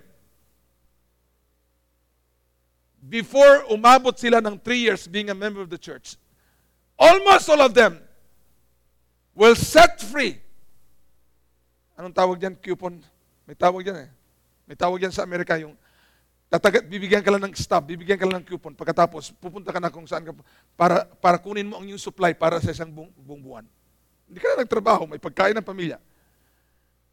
before 3.09 3.64
umabot 3.72 4.12
sila 4.20 4.45
ng 4.45 4.61
three 4.61 4.85
years 4.85 5.09
being 5.09 5.31
a 5.31 5.35
member 5.35 5.64
of 5.64 5.72
the 5.72 5.81
church, 5.81 6.20
almost 7.01 7.49
all 7.49 7.64
of 7.64 7.72
them 7.72 8.05
will 9.39 9.55
set 9.55 10.03
free. 10.03 10.34
Anong 11.95 12.11
tawag 12.11 12.43
diyan? 12.43 12.59
Coupon? 12.59 12.99
May 13.47 13.55
tawag 13.55 13.86
diyan 13.86 13.99
eh. 14.03 14.11
May 14.66 14.74
tawag 14.74 14.99
diyan 14.99 15.14
sa 15.14 15.22
Amerika 15.22 15.55
yung 15.55 15.78
tatagat, 16.51 16.91
bibigyan 16.91 17.22
ka 17.22 17.30
lang 17.30 17.47
ng 17.47 17.55
stop, 17.55 17.86
bibigyan 17.86 18.18
ka 18.18 18.26
lang 18.26 18.43
ng 18.43 18.47
coupon. 18.51 18.74
Pagkatapos, 18.74 19.30
pupunta 19.39 19.70
ka 19.70 19.78
na 19.78 19.95
kung 19.95 20.11
saan 20.11 20.26
ka 20.26 20.34
para, 20.74 21.07
para 21.22 21.39
kunin 21.39 21.70
mo 21.70 21.78
ang 21.78 21.86
yung 21.86 22.03
supply 22.03 22.34
para 22.34 22.59
sa 22.59 22.74
isang 22.74 22.91
buong, 22.91 23.14
buong 23.14 23.43
buwan. 23.43 23.64
Hindi 24.26 24.43
ka 24.43 24.59
na 24.59 24.66
nagtrabaho, 24.66 25.07
may 25.07 25.22
pagkain 25.22 25.55
ng 25.55 25.64
pamilya. 25.64 26.03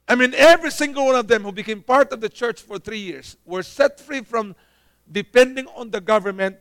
I 0.09 0.13
mean, 0.17 0.33
every 0.33 0.69
single 0.69 1.05
one 1.13 1.17
of 1.17 1.29
them 1.29 1.45
who 1.45 1.53
became 1.53 1.81
part 1.81 2.09
of 2.13 2.21
the 2.21 2.29
church 2.29 2.61
for 2.61 2.81
three 2.81 3.01
years 3.01 3.37
were 3.45 3.61
set 3.61 4.01
free 4.01 4.21
from 4.21 4.57
depending 5.05 5.69
on 5.77 5.93
the 5.93 6.01
government. 6.01 6.57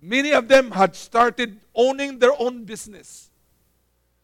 Many 0.00 0.32
of 0.32 0.46
them 0.46 0.70
had 0.72 0.94
started 0.94 1.58
owning 1.74 2.20
their 2.20 2.36
own 2.38 2.64
business 2.64 3.27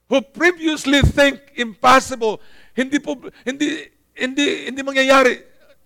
who 0.09 0.21
previously 0.21 1.01
think 1.03 1.41
impossible, 1.57 2.41
hindi 2.77 2.99
po, 2.99 3.17
hindi, 3.45 3.89
hindi, 4.13 4.69
hindi 4.69 4.81
mangyayari. 4.83 5.41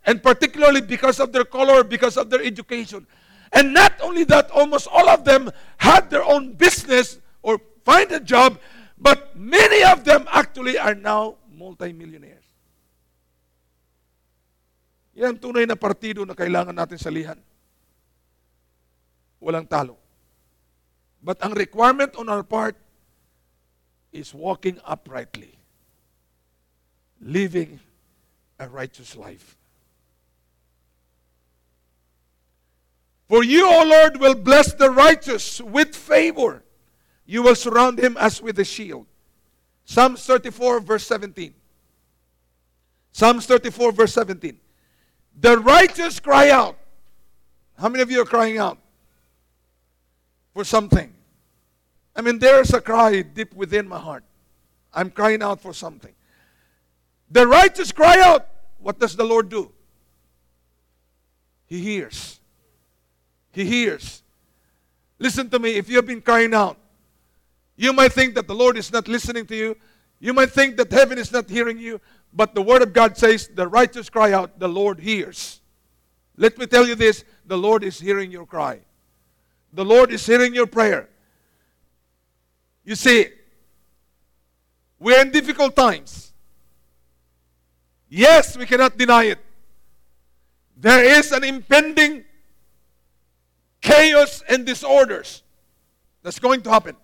And 0.06 0.22
particularly 0.22 0.80
because 0.80 1.20
of 1.20 1.32
their 1.32 1.44
color, 1.44 1.84
because 1.84 2.16
of 2.16 2.30
their 2.30 2.42
education. 2.42 3.06
And 3.52 3.72
not 3.72 4.00
only 4.00 4.24
that, 4.24 4.50
almost 4.50 4.88
all 4.88 5.08
of 5.08 5.24
them 5.24 5.50
had 5.76 6.10
their 6.10 6.24
own 6.24 6.52
business 6.54 7.18
or 7.42 7.60
find 7.84 8.10
a 8.12 8.20
job, 8.20 8.58
but 8.96 9.36
many 9.36 9.84
of 9.84 10.04
them 10.04 10.24
actually 10.32 10.76
are 10.76 10.94
now 10.94 11.36
multimillionaires. 11.52 12.44
Yan 15.18 15.34
ang 15.34 15.40
tunay 15.42 15.66
na 15.66 15.74
partido 15.74 16.22
na 16.22 16.36
kailangan 16.36 16.70
natin 16.70 16.94
salihan. 16.94 17.38
Walang 19.42 19.66
talo. 19.66 19.98
But 21.18 21.42
ang 21.42 21.58
requirement 21.58 22.14
on 22.14 22.30
our 22.30 22.46
part 22.46 22.78
is 24.12 24.32
walking 24.34 24.80
uprightly, 24.84 25.58
living 27.20 27.80
a 28.58 28.68
righteous 28.68 29.16
life. 29.16 29.56
For 33.28 33.44
you, 33.44 33.66
O 33.68 33.84
Lord, 33.84 34.18
will 34.20 34.34
bless 34.34 34.72
the 34.72 34.90
righteous 34.90 35.60
with 35.60 35.94
favor. 35.94 36.62
You 37.26 37.42
will 37.42 37.54
surround 37.54 37.98
him 37.98 38.16
as 38.18 38.40
with 38.40 38.58
a 38.58 38.64
shield. 38.64 39.06
Psalms 39.84 40.24
34, 40.24 40.80
verse 40.80 41.06
17. 41.06 41.54
Psalms 43.12 43.46
34, 43.46 43.92
verse 43.92 44.14
17. 44.14 44.58
The 45.40 45.58
righteous 45.58 46.20
cry 46.20 46.50
out. 46.50 46.78
How 47.78 47.88
many 47.88 48.02
of 48.02 48.10
you 48.10 48.22
are 48.22 48.24
crying 48.24 48.58
out 48.58 48.78
for 50.54 50.64
something? 50.64 51.14
I 52.18 52.20
mean, 52.20 52.40
there's 52.40 52.74
a 52.74 52.80
cry 52.80 53.22
deep 53.22 53.54
within 53.54 53.86
my 53.86 54.00
heart. 54.00 54.24
I'm 54.92 55.08
crying 55.08 55.40
out 55.40 55.60
for 55.60 55.72
something. 55.72 56.12
The 57.30 57.46
righteous 57.46 57.92
cry 57.92 58.20
out. 58.20 58.44
What 58.80 58.98
does 58.98 59.14
the 59.14 59.22
Lord 59.22 59.48
do? 59.48 59.70
He 61.66 61.78
hears. 61.78 62.40
He 63.52 63.64
hears. 63.64 64.24
Listen 65.20 65.48
to 65.50 65.60
me. 65.60 65.76
If 65.76 65.88
you 65.88 65.94
have 65.94 66.06
been 66.06 66.20
crying 66.20 66.54
out, 66.54 66.76
you 67.76 67.92
might 67.92 68.12
think 68.12 68.34
that 68.34 68.48
the 68.48 68.54
Lord 68.54 68.76
is 68.76 68.92
not 68.92 69.06
listening 69.06 69.46
to 69.46 69.54
you. 69.54 69.76
You 70.18 70.32
might 70.32 70.50
think 70.50 70.76
that 70.78 70.90
heaven 70.90 71.18
is 71.18 71.30
not 71.30 71.48
hearing 71.48 71.78
you. 71.78 72.00
But 72.32 72.52
the 72.52 72.62
Word 72.62 72.82
of 72.82 72.92
God 72.92 73.16
says, 73.16 73.46
the 73.46 73.68
righteous 73.68 74.10
cry 74.10 74.32
out, 74.32 74.58
the 74.58 74.68
Lord 74.68 74.98
hears. 74.98 75.60
Let 76.36 76.58
me 76.58 76.66
tell 76.66 76.86
you 76.86 76.96
this 76.96 77.24
the 77.46 77.56
Lord 77.56 77.84
is 77.84 78.00
hearing 78.00 78.32
your 78.32 78.44
cry, 78.44 78.80
the 79.72 79.84
Lord 79.84 80.10
is 80.10 80.26
hearing 80.26 80.52
your 80.52 80.66
prayer. 80.66 81.08
You 82.88 82.94
see, 82.94 83.26
we're 84.98 85.20
in 85.20 85.30
difficult 85.30 85.76
times. 85.76 86.32
Yes, 88.08 88.56
we 88.56 88.64
cannot 88.64 88.96
deny 88.96 89.24
it. 89.24 89.38
There 90.74 91.04
is 91.04 91.30
an 91.32 91.44
impending 91.44 92.24
chaos 93.82 94.42
and 94.48 94.64
disorders 94.64 95.42
that's 96.22 96.38
going 96.38 96.62
to 96.62 96.70
happen. 96.70 96.96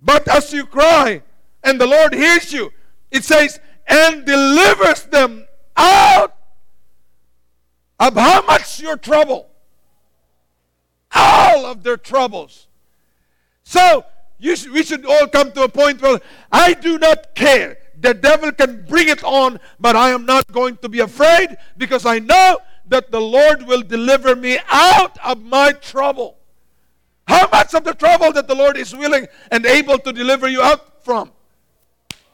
But 0.00 0.26
as 0.26 0.54
you 0.54 0.64
cry 0.64 1.20
and 1.62 1.78
the 1.78 1.86
Lord 1.86 2.14
hears 2.14 2.50
you, 2.50 2.72
it 3.10 3.24
says, 3.24 3.60
and 3.86 4.24
delivers 4.24 5.02
them 5.02 5.46
out 5.76 6.34
of 8.00 8.14
how 8.14 8.40
much 8.46 8.80
your 8.80 8.96
trouble? 8.96 9.50
All 11.14 11.66
of 11.66 11.82
their 11.82 11.98
troubles. 11.98 12.68
So, 13.64 14.06
we 14.44 14.82
should 14.82 15.06
all 15.06 15.26
come 15.26 15.52
to 15.52 15.62
a 15.62 15.68
point 15.68 16.02
where 16.02 16.20
I 16.52 16.74
do 16.74 16.98
not 16.98 17.34
care. 17.34 17.78
The 17.98 18.12
devil 18.12 18.52
can 18.52 18.84
bring 18.84 19.08
it 19.08 19.24
on, 19.24 19.58
but 19.80 19.96
I 19.96 20.10
am 20.10 20.26
not 20.26 20.52
going 20.52 20.76
to 20.78 20.88
be 20.88 21.00
afraid 21.00 21.56
because 21.78 22.04
I 22.04 22.18
know 22.18 22.58
that 22.86 23.10
the 23.10 23.20
Lord 23.20 23.66
will 23.66 23.80
deliver 23.80 24.36
me 24.36 24.58
out 24.68 25.16
of 25.24 25.42
my 25.42 25.72
trouble. 25.72 26.36
How 27.26 27.48
much 27.50 27.72
of 27.74 27.84
the 27.84 27.94
trouble 27.94 28.32
that 28.32 28.46
the 28.46 28.54
Lord 28.54 28.76
is 28.76 28.94
willing 28.94 29.26
and 29.50 29.64
able 29.64 29.98
to 29.98 30.12
deliver 30.12 30.46
you 30.48 30.60
out 30.60 31.02
from? 31.02 31.32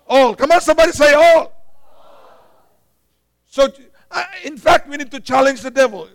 All. 0.09 0.35
Come 0.35 0.51
on, 0.51 0.61
somebody 0.61 0.91
say 0.91 1.15
all. 1.15 1.53
So, 3.47 3.69
in 4.43 4.57
fact, 4.57 4.89
we 4.89 4.97
need 4.97 5.13
to 5.13 5.21
challenge 5.21 5.61
the 5.61 5.71
devil. 5.71 6.09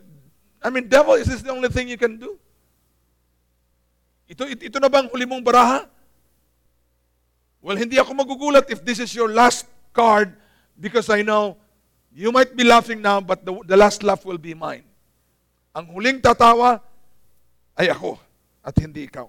I 0.61 0.69
mean, 0.69 0.89
devil, 0.89 1.13
is 1.13 1.27
this 1.27 1.41
the 1.41 1.51
only 1.51 1.69
thing 1.69 1.87
you 1.87 1.97
can 1.97 2.17
do? 2.17 2.37
Ito, 4.25 4.49
ito, 4.49 4.61
ito 4.65 4.77
na 4.81 4.89
bang 4.89 5.07
huli 5.09 5.25
mong 5.25 5.45
baraha? 5.45 5.85
Well, 7.61 7.77
hindi 7.77 7.97
ako 7.97 8.13
magugulat 8.13 8.69
if 8.69 8.85
this 8.85 9.01
is 9.01 9.13
your 9.13 9.29
last 9.29 9.65
card 9.93 10.37
because 10.77 11.09
I 11.09 11.21
know 11.21 11.57
you 12.13 12.31
might 12.31 12.55
be 12.55 12.63
laughing 12.63 13.01
now, 13.01 13.21
but 13.21 13.45
the, 13.45 13.53
the 13.65 13.77
last 13.77 14.03
laugh 14.03 14.25
will 14.25 14.37
be 14.37 14.53
mine. 14.53 14.85
Ang 15.75 15.91
huling 15.91 16.21
tatawa 16.21 16.79
ay 17.75 17.89
ako 17.89 18.17
at 18.63 18.77
hindi 18.77 19.09
ikaw. 19.09 19.27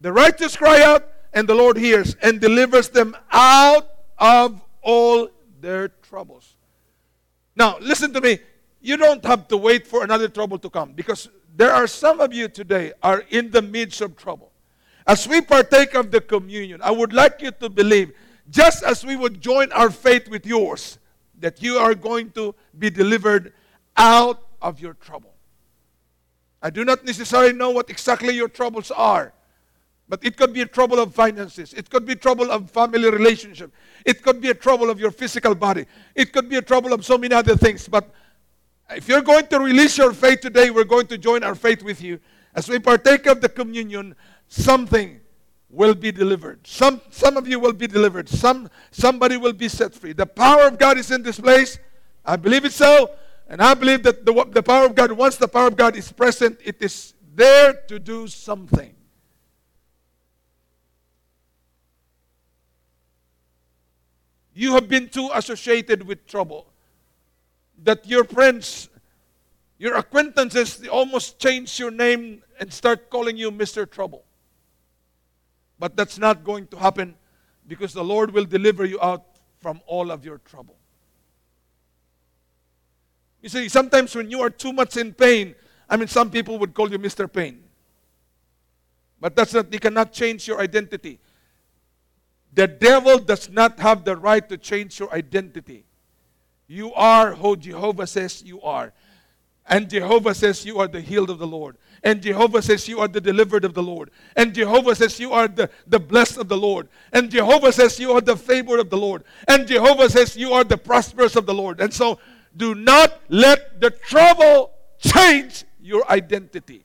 The 0.00 0.12
righteous 0.12 0.56
cry 0.56 0.82
out, 0.82 1.04
and 1.32 1.48
the 1.48 1.54
Lord 1.54 1.76
hears 1.76 2.16
and 2.22 2.40
delivers 2.40 2.88
them 2.88 3.16
out 3.30 3.86
of 4.18 4.60
all 4.82 5.28
their 5.60 5.88
troubles. 5.88 6.56
Now, 7.54 7.78
listen 7.80 8.12
to 8.14 8.20
me. 8.20 8.38
You 8.80 8.96
don't 8.96 9.24
have 9.24 9.48
to 9.48 9.56
wait 9.56 9.86
for 9.86 10.04
another 10.04 10.28
trouble 10.28 10.58
to 10.58 10.70
come 10.70 10.92
because 10.92 11.28
there 11.58 11.72
are 11.72 11.88
some 11.88 12.20
of 12.20 12.32
you 12.32 12.46
today 12.46 12.92
are 13.02 13.24
in 13.30 13.50
the 13.50 13.60
midst 13.60 14.00
of 14.00 14.16
trouble. 14.16 14.52
As 15.04 15.26
we 15.26 15.40
partake 15.40 15.94
of 15.94 16.12
the 16.12 16.20
communion, 16.20 16.80
I 16.80 16.92
would 16.92 17.12
like 17.12 17.42
you 17.42 17.50
to 17.50 17.68
believe, 17.68 18.12
just 18.48 18.84
as 18.84 19.04
we 19.04 19.16
would 19.16 19.40
join 19.40 19.72
our 19.72 19.90
faith 19.90 20.28
with 20.28 20.46
yours, 20.46 21.00
that 21.40 21.60
you 21.60 21.76
are 21.78 21.96
going 21.96 22.30
to 22.32 22.54
be 22.78 22.90
delivered 22.90 23.52
out 23.96 24.40
of 24.62 24.78
your 24.78 24.94
trouble. 24.94 25.34
I 26.62 26.70
do 26.70 26.84
not 26.84 27.04
necessarily 27.04 27.52
know 27.52 27.70
what 27.70 27.90
exactly 27.90 28.36
your 28.36 28.48
troubles 28.48 28.92
are. 28.92 29.32
But 30.08 30.24
it 30.24 30.36
could 30.36 30.52
be 30.52 30.62
a 30.62 30.66
trouble 30.66 31.00
of 31.00 31.12
finances. 31.12 31.74
It 31.74 31.90
could 31.90 32.06
be 32.06 32.14
trouble 32.14 32.52
of 32.52 32.70
family 32.70 33.10
relationship. 33.10 33.72
It 34.06 34.22
could 34.22 34.40
be 34.40 34.48
a 34.48 34.54
trouble 34.54 34.90
of 34.90 35.00
your 35.00 35.10
physical 35.10 35.56
body. 35.56 35.86
It 36.14 36.32
could 36.32 36.48
be 36.48 36.56
a 36.56 36.62
trouble 36.62 36.92
of 36.92 37.04
so 37.04 37.18
many 37.18 37.34
other 37.34 37.56
things. 37.56 37.88
But 37.88 38.10
if 38.90 39.08
you're 39.08 39.22
going 39.22 39.46
to 39.48 39.60
release 39.60 39.98
your 39.98 40.12
faith 40.12 40.40
today, 40.40 40.70
we're 40.70 40.84
going 40.84 41.06
to 41.08 41.18
join 41.18 41.42
our 41.42 41.54
faith 41.54 41.82
with 41.82 42.00
you. 42.00 42.20
As 42.54 42.68
we 42.68 42.78
partake 42.78 43.26
of 43.26 43.40
the 43.40 43.48
communion, 43.48 44.16
something 44.48 45.20
will 45.68 45.94
be 45.94 46.10
delivered. 46.10 46.66
Some, 46.66 47.00
some 47.10 47.36
of 47.36 47.46
you 47.46 47.60
will 47.60 47.74
be 47.74 47.86
delivered. 47.86 48.28
Some, 48.28 48.70
somebody 48.90 49.36
will 49.36 49.52
be 49.52 49.68
set 49.68 49.94
free. 49.94 50.12
The 50.12 50.26
power 50.26 50.66
of 50.66 50.78
God 50.78 50.96
is 50.96 51.10
in 51.10 51.22
this 51.22 51.38
place. 51.38 51.78
I 52.24 52.36
believe 52.36 52.64
it 52.64 52.72
so. 52.72 53.10
And 53.48 53.62
I 53.62 53.74
believe 53.74 54.02
that 54.04 54.24
the, 54.24 54.44
the 54.50 54.62
power 54.62 54.86
of 54.86 54.94
God, 54.94 55.12
once 55.12 55.36
the 55.36 55.48
power 55.48 55.68
of 55.68 55.76
God 55.76 55.96
is 55.96 56.10
present, 56.10 56.58
it 56.64 56.80
is 56.80 57.14
there 57.34 57.74
to 57.88 57.98
do 57.98 58.26
something. 58.26 58.94
You 64.54 64.74
have 64.74 64.88
been 64.88 65.08
too 65.08 65.30
associated 65.32 66.06
with 66.06 66.26
trouble 66.26 66.72
that 67.82 68.06
your 68.06 68.24
friends, 68.24 68.88
your 69.78 69.96
acquaintances, 69.96 70.78
they 70.78 70.88
almost 70.88 71.38
change 71.38 71.78
your 71.78 71.90
name 71.90 72.42
and 72.58 72.72
start 72.72 73.10
calling 73.10 73.36
you 73.36 73.50
Mr. 73.50 73.88
Trouble. 73.88 74.24
But 75.78 75.96
that's 75.96 76.18
not 76.18 76.44
going 76.44 76.66
to 76.68 76.76
happen 76.76 77.14
because 77.66 77.92
the 77.92 78.02
Lord 78.02 78.32
will 78.32 78.44
deliver 78.44 78.84
you 78.84 79.00
out 79.00 79.24
from 79.60 79.80
all 79.86 80.10
of 80.10 80.24
your 80.24 80.38
trouble. 80.38 80.76
You 83.42 83.48
see, 83.48 83.68
sometimes 83.68 84.14
when 84.14 84.30
you 84.30 84.40
are 84.40 84.50
too 84.50 84.72
much 84.72 84.96
in 84.96 85.14
pain, 85.14 85.54
I 85.88 85.96
mean, 85.96 86.08
some 86.08 86.30
people 86.30 86.58
would 86.58 86.74
call 86.74 86.90
you 86.90 86.98
Mr. 86.98 87.32
Pain. 87.32 87.62
But 89.20 89.36
that's 89.36 89.54
not, 89.54 89.72
you 89.72 89.78
cannot 89.78 90.12
change 90.12 90.46
your 90.46 90.60
identity. 90.60 91.20
The 92.52 92.66
devil 92.66 93.18
does 93.18 93.48
not 93.48 93.78
have 93.78 94.04
the 94.04 94.16
right 94.16 94.48
to 94.48 94.56
change 94.56 94.98
your 94.98 95.12
identity. 95.14 95.84
You 96.68 96.92
are 96.92 97.34
who 97.34 97.56
Jehovah 97.56 98.06
says 98.06 98.42
you 98.44 98.60
are. 98.60 98.92
And 99.66 99.88
Jehovah 99.90 100.34
says 100.34 100.64
you 100.64 100.78
are 100.78 100.88
the 100.88 101.00
healed 101.00 101.30
of 101.30 101.38
the 101.38 101.46
Lord. 101.46 101.76
And 102.02 102.22
Jehovah 102.22 102.62
says 102.62 102.88
you 102.88 103.00
are 103.00 103.08
the 103.08 103.20
delivered 103.20 103.64
of 103.64 103.74
the 103.74 103.82
Lord. 103.82 104.10
And 104.36 104.54
Jehovah 104.54 104.94
says 104.94 105.18
you 105.18 105.32
are 105.32 105.48
the, 105.48 105.68
the 105.86 105.98
blessed 105.98 106.38
of 106.38 106.48
the 106.48 106.56
Lord. 106.56 106.88
And 107.12 107.30
Jehovah 107.30 107.72
says 107.72 107.98
you 107.98 108.12
are 108.12 108.20
the 108.20 108.36
favored 108.36 108.80
of 108.80 108.88
the 108.90 108.96
Lord. 108.96 109.24
And 109.48 109.66
Jehovah 109.66 110.08
says 110.08 110.36
you 110.36 110.52
are 110.52 110.64
the 110.64 110.78
prosperous 110.78 111.36
of 111.36 111.46
the 111.46 111.54
Lord. 111.54 111.80
And 111.80 111.92
so 111.92 112.18
do 112.56 112.74
not 112.74 113.20
let 113.28 113.80
the 113.80 113.90
trouble 113.90 114.72
change 114.98 115.64
your 115.80 116.08
identity. 116.10 116.84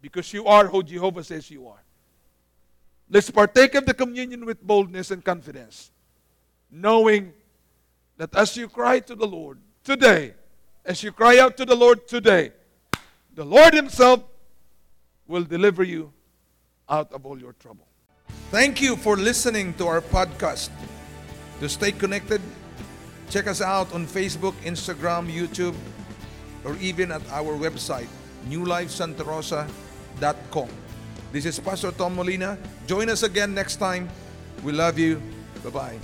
Because 0.00 0.32
you 0.32 0.46
are 0.46 0.66
who 0.66 0.82
Jehovah 0.82 1.24
says 1.24 1.50
you 1.50 1.66
are. 1.68 1.82
Let's 3.08 3.30
partake 3.30 3.74
of 3.76 3.86
the 3.86 3.94
communion 3.94 4.44
with 4.44 4.60
boldness 4.60 5.10
and 5.10 5.24
confidence, 5.24 5.90
knowing 6.70 7.32
that 8.16 8.34
as 8.34 8.56
you 8.56 8.68
cry 8.68 9.00
to 9.00 9.14
the 9.14 9.26
Lord 9.26 9.58
today, 9.84 10.32
as 10.84 11.02
you 11.02 11.12
cry 11.12 11.38
out 11.38 11.56
to 11.56 11.64
the 11.64 11.74
Lord 11.74 12.06
today, 12.08 12.52
the 13.34 13.44
Lord 13.44 13.74
Himself 13.74 14.22
will 15.26 15.44
deliver 15.44 15.82
you 15.82 16.12
out 16.88 17.12
of 17.12 17.26
all 17.26 17.38
your 17.38 17.52
trouble. 17.54 17.86
Thank 18.50 18.80
you 18.80 18.96
for 18.96 19.16
listening 19.16 19.74
to 19.74 19.86
our 19.86 20.00
podcast. 20.00 20.70
To 21.60 21.68
stay 21.68 21.92
connected, 21.92 22.40
check 23.30 23.46
us 23.46 23.60
out 23.60 23.92
on 23.92 24.06
Facebook, 24.06 24.54
Instagram, 24.62 25.30
YouTube, 25.32 25.74
or 26.64 26.76
even 26.80 27.12
at 27.12 27.22
our 27.30 27.56
website, 27.58 28.08
newlifesantarosa.com. 28.48 30.68
This 31.32 31.44
is 31.44 31.58
Pastor 31.58 31.90
Tom 31.92 32.16
Molina. 32.16 32.56
Join 32.86 33.10
us 33.10 33.22
again 33.22 33.54
next 33.54 33.76
time. 33.76 34.08
We 34.62 34.72
love 34.72 34.98
you. 34.98 35.20
Bye 35.64 35.70
bye. 35.70 35.98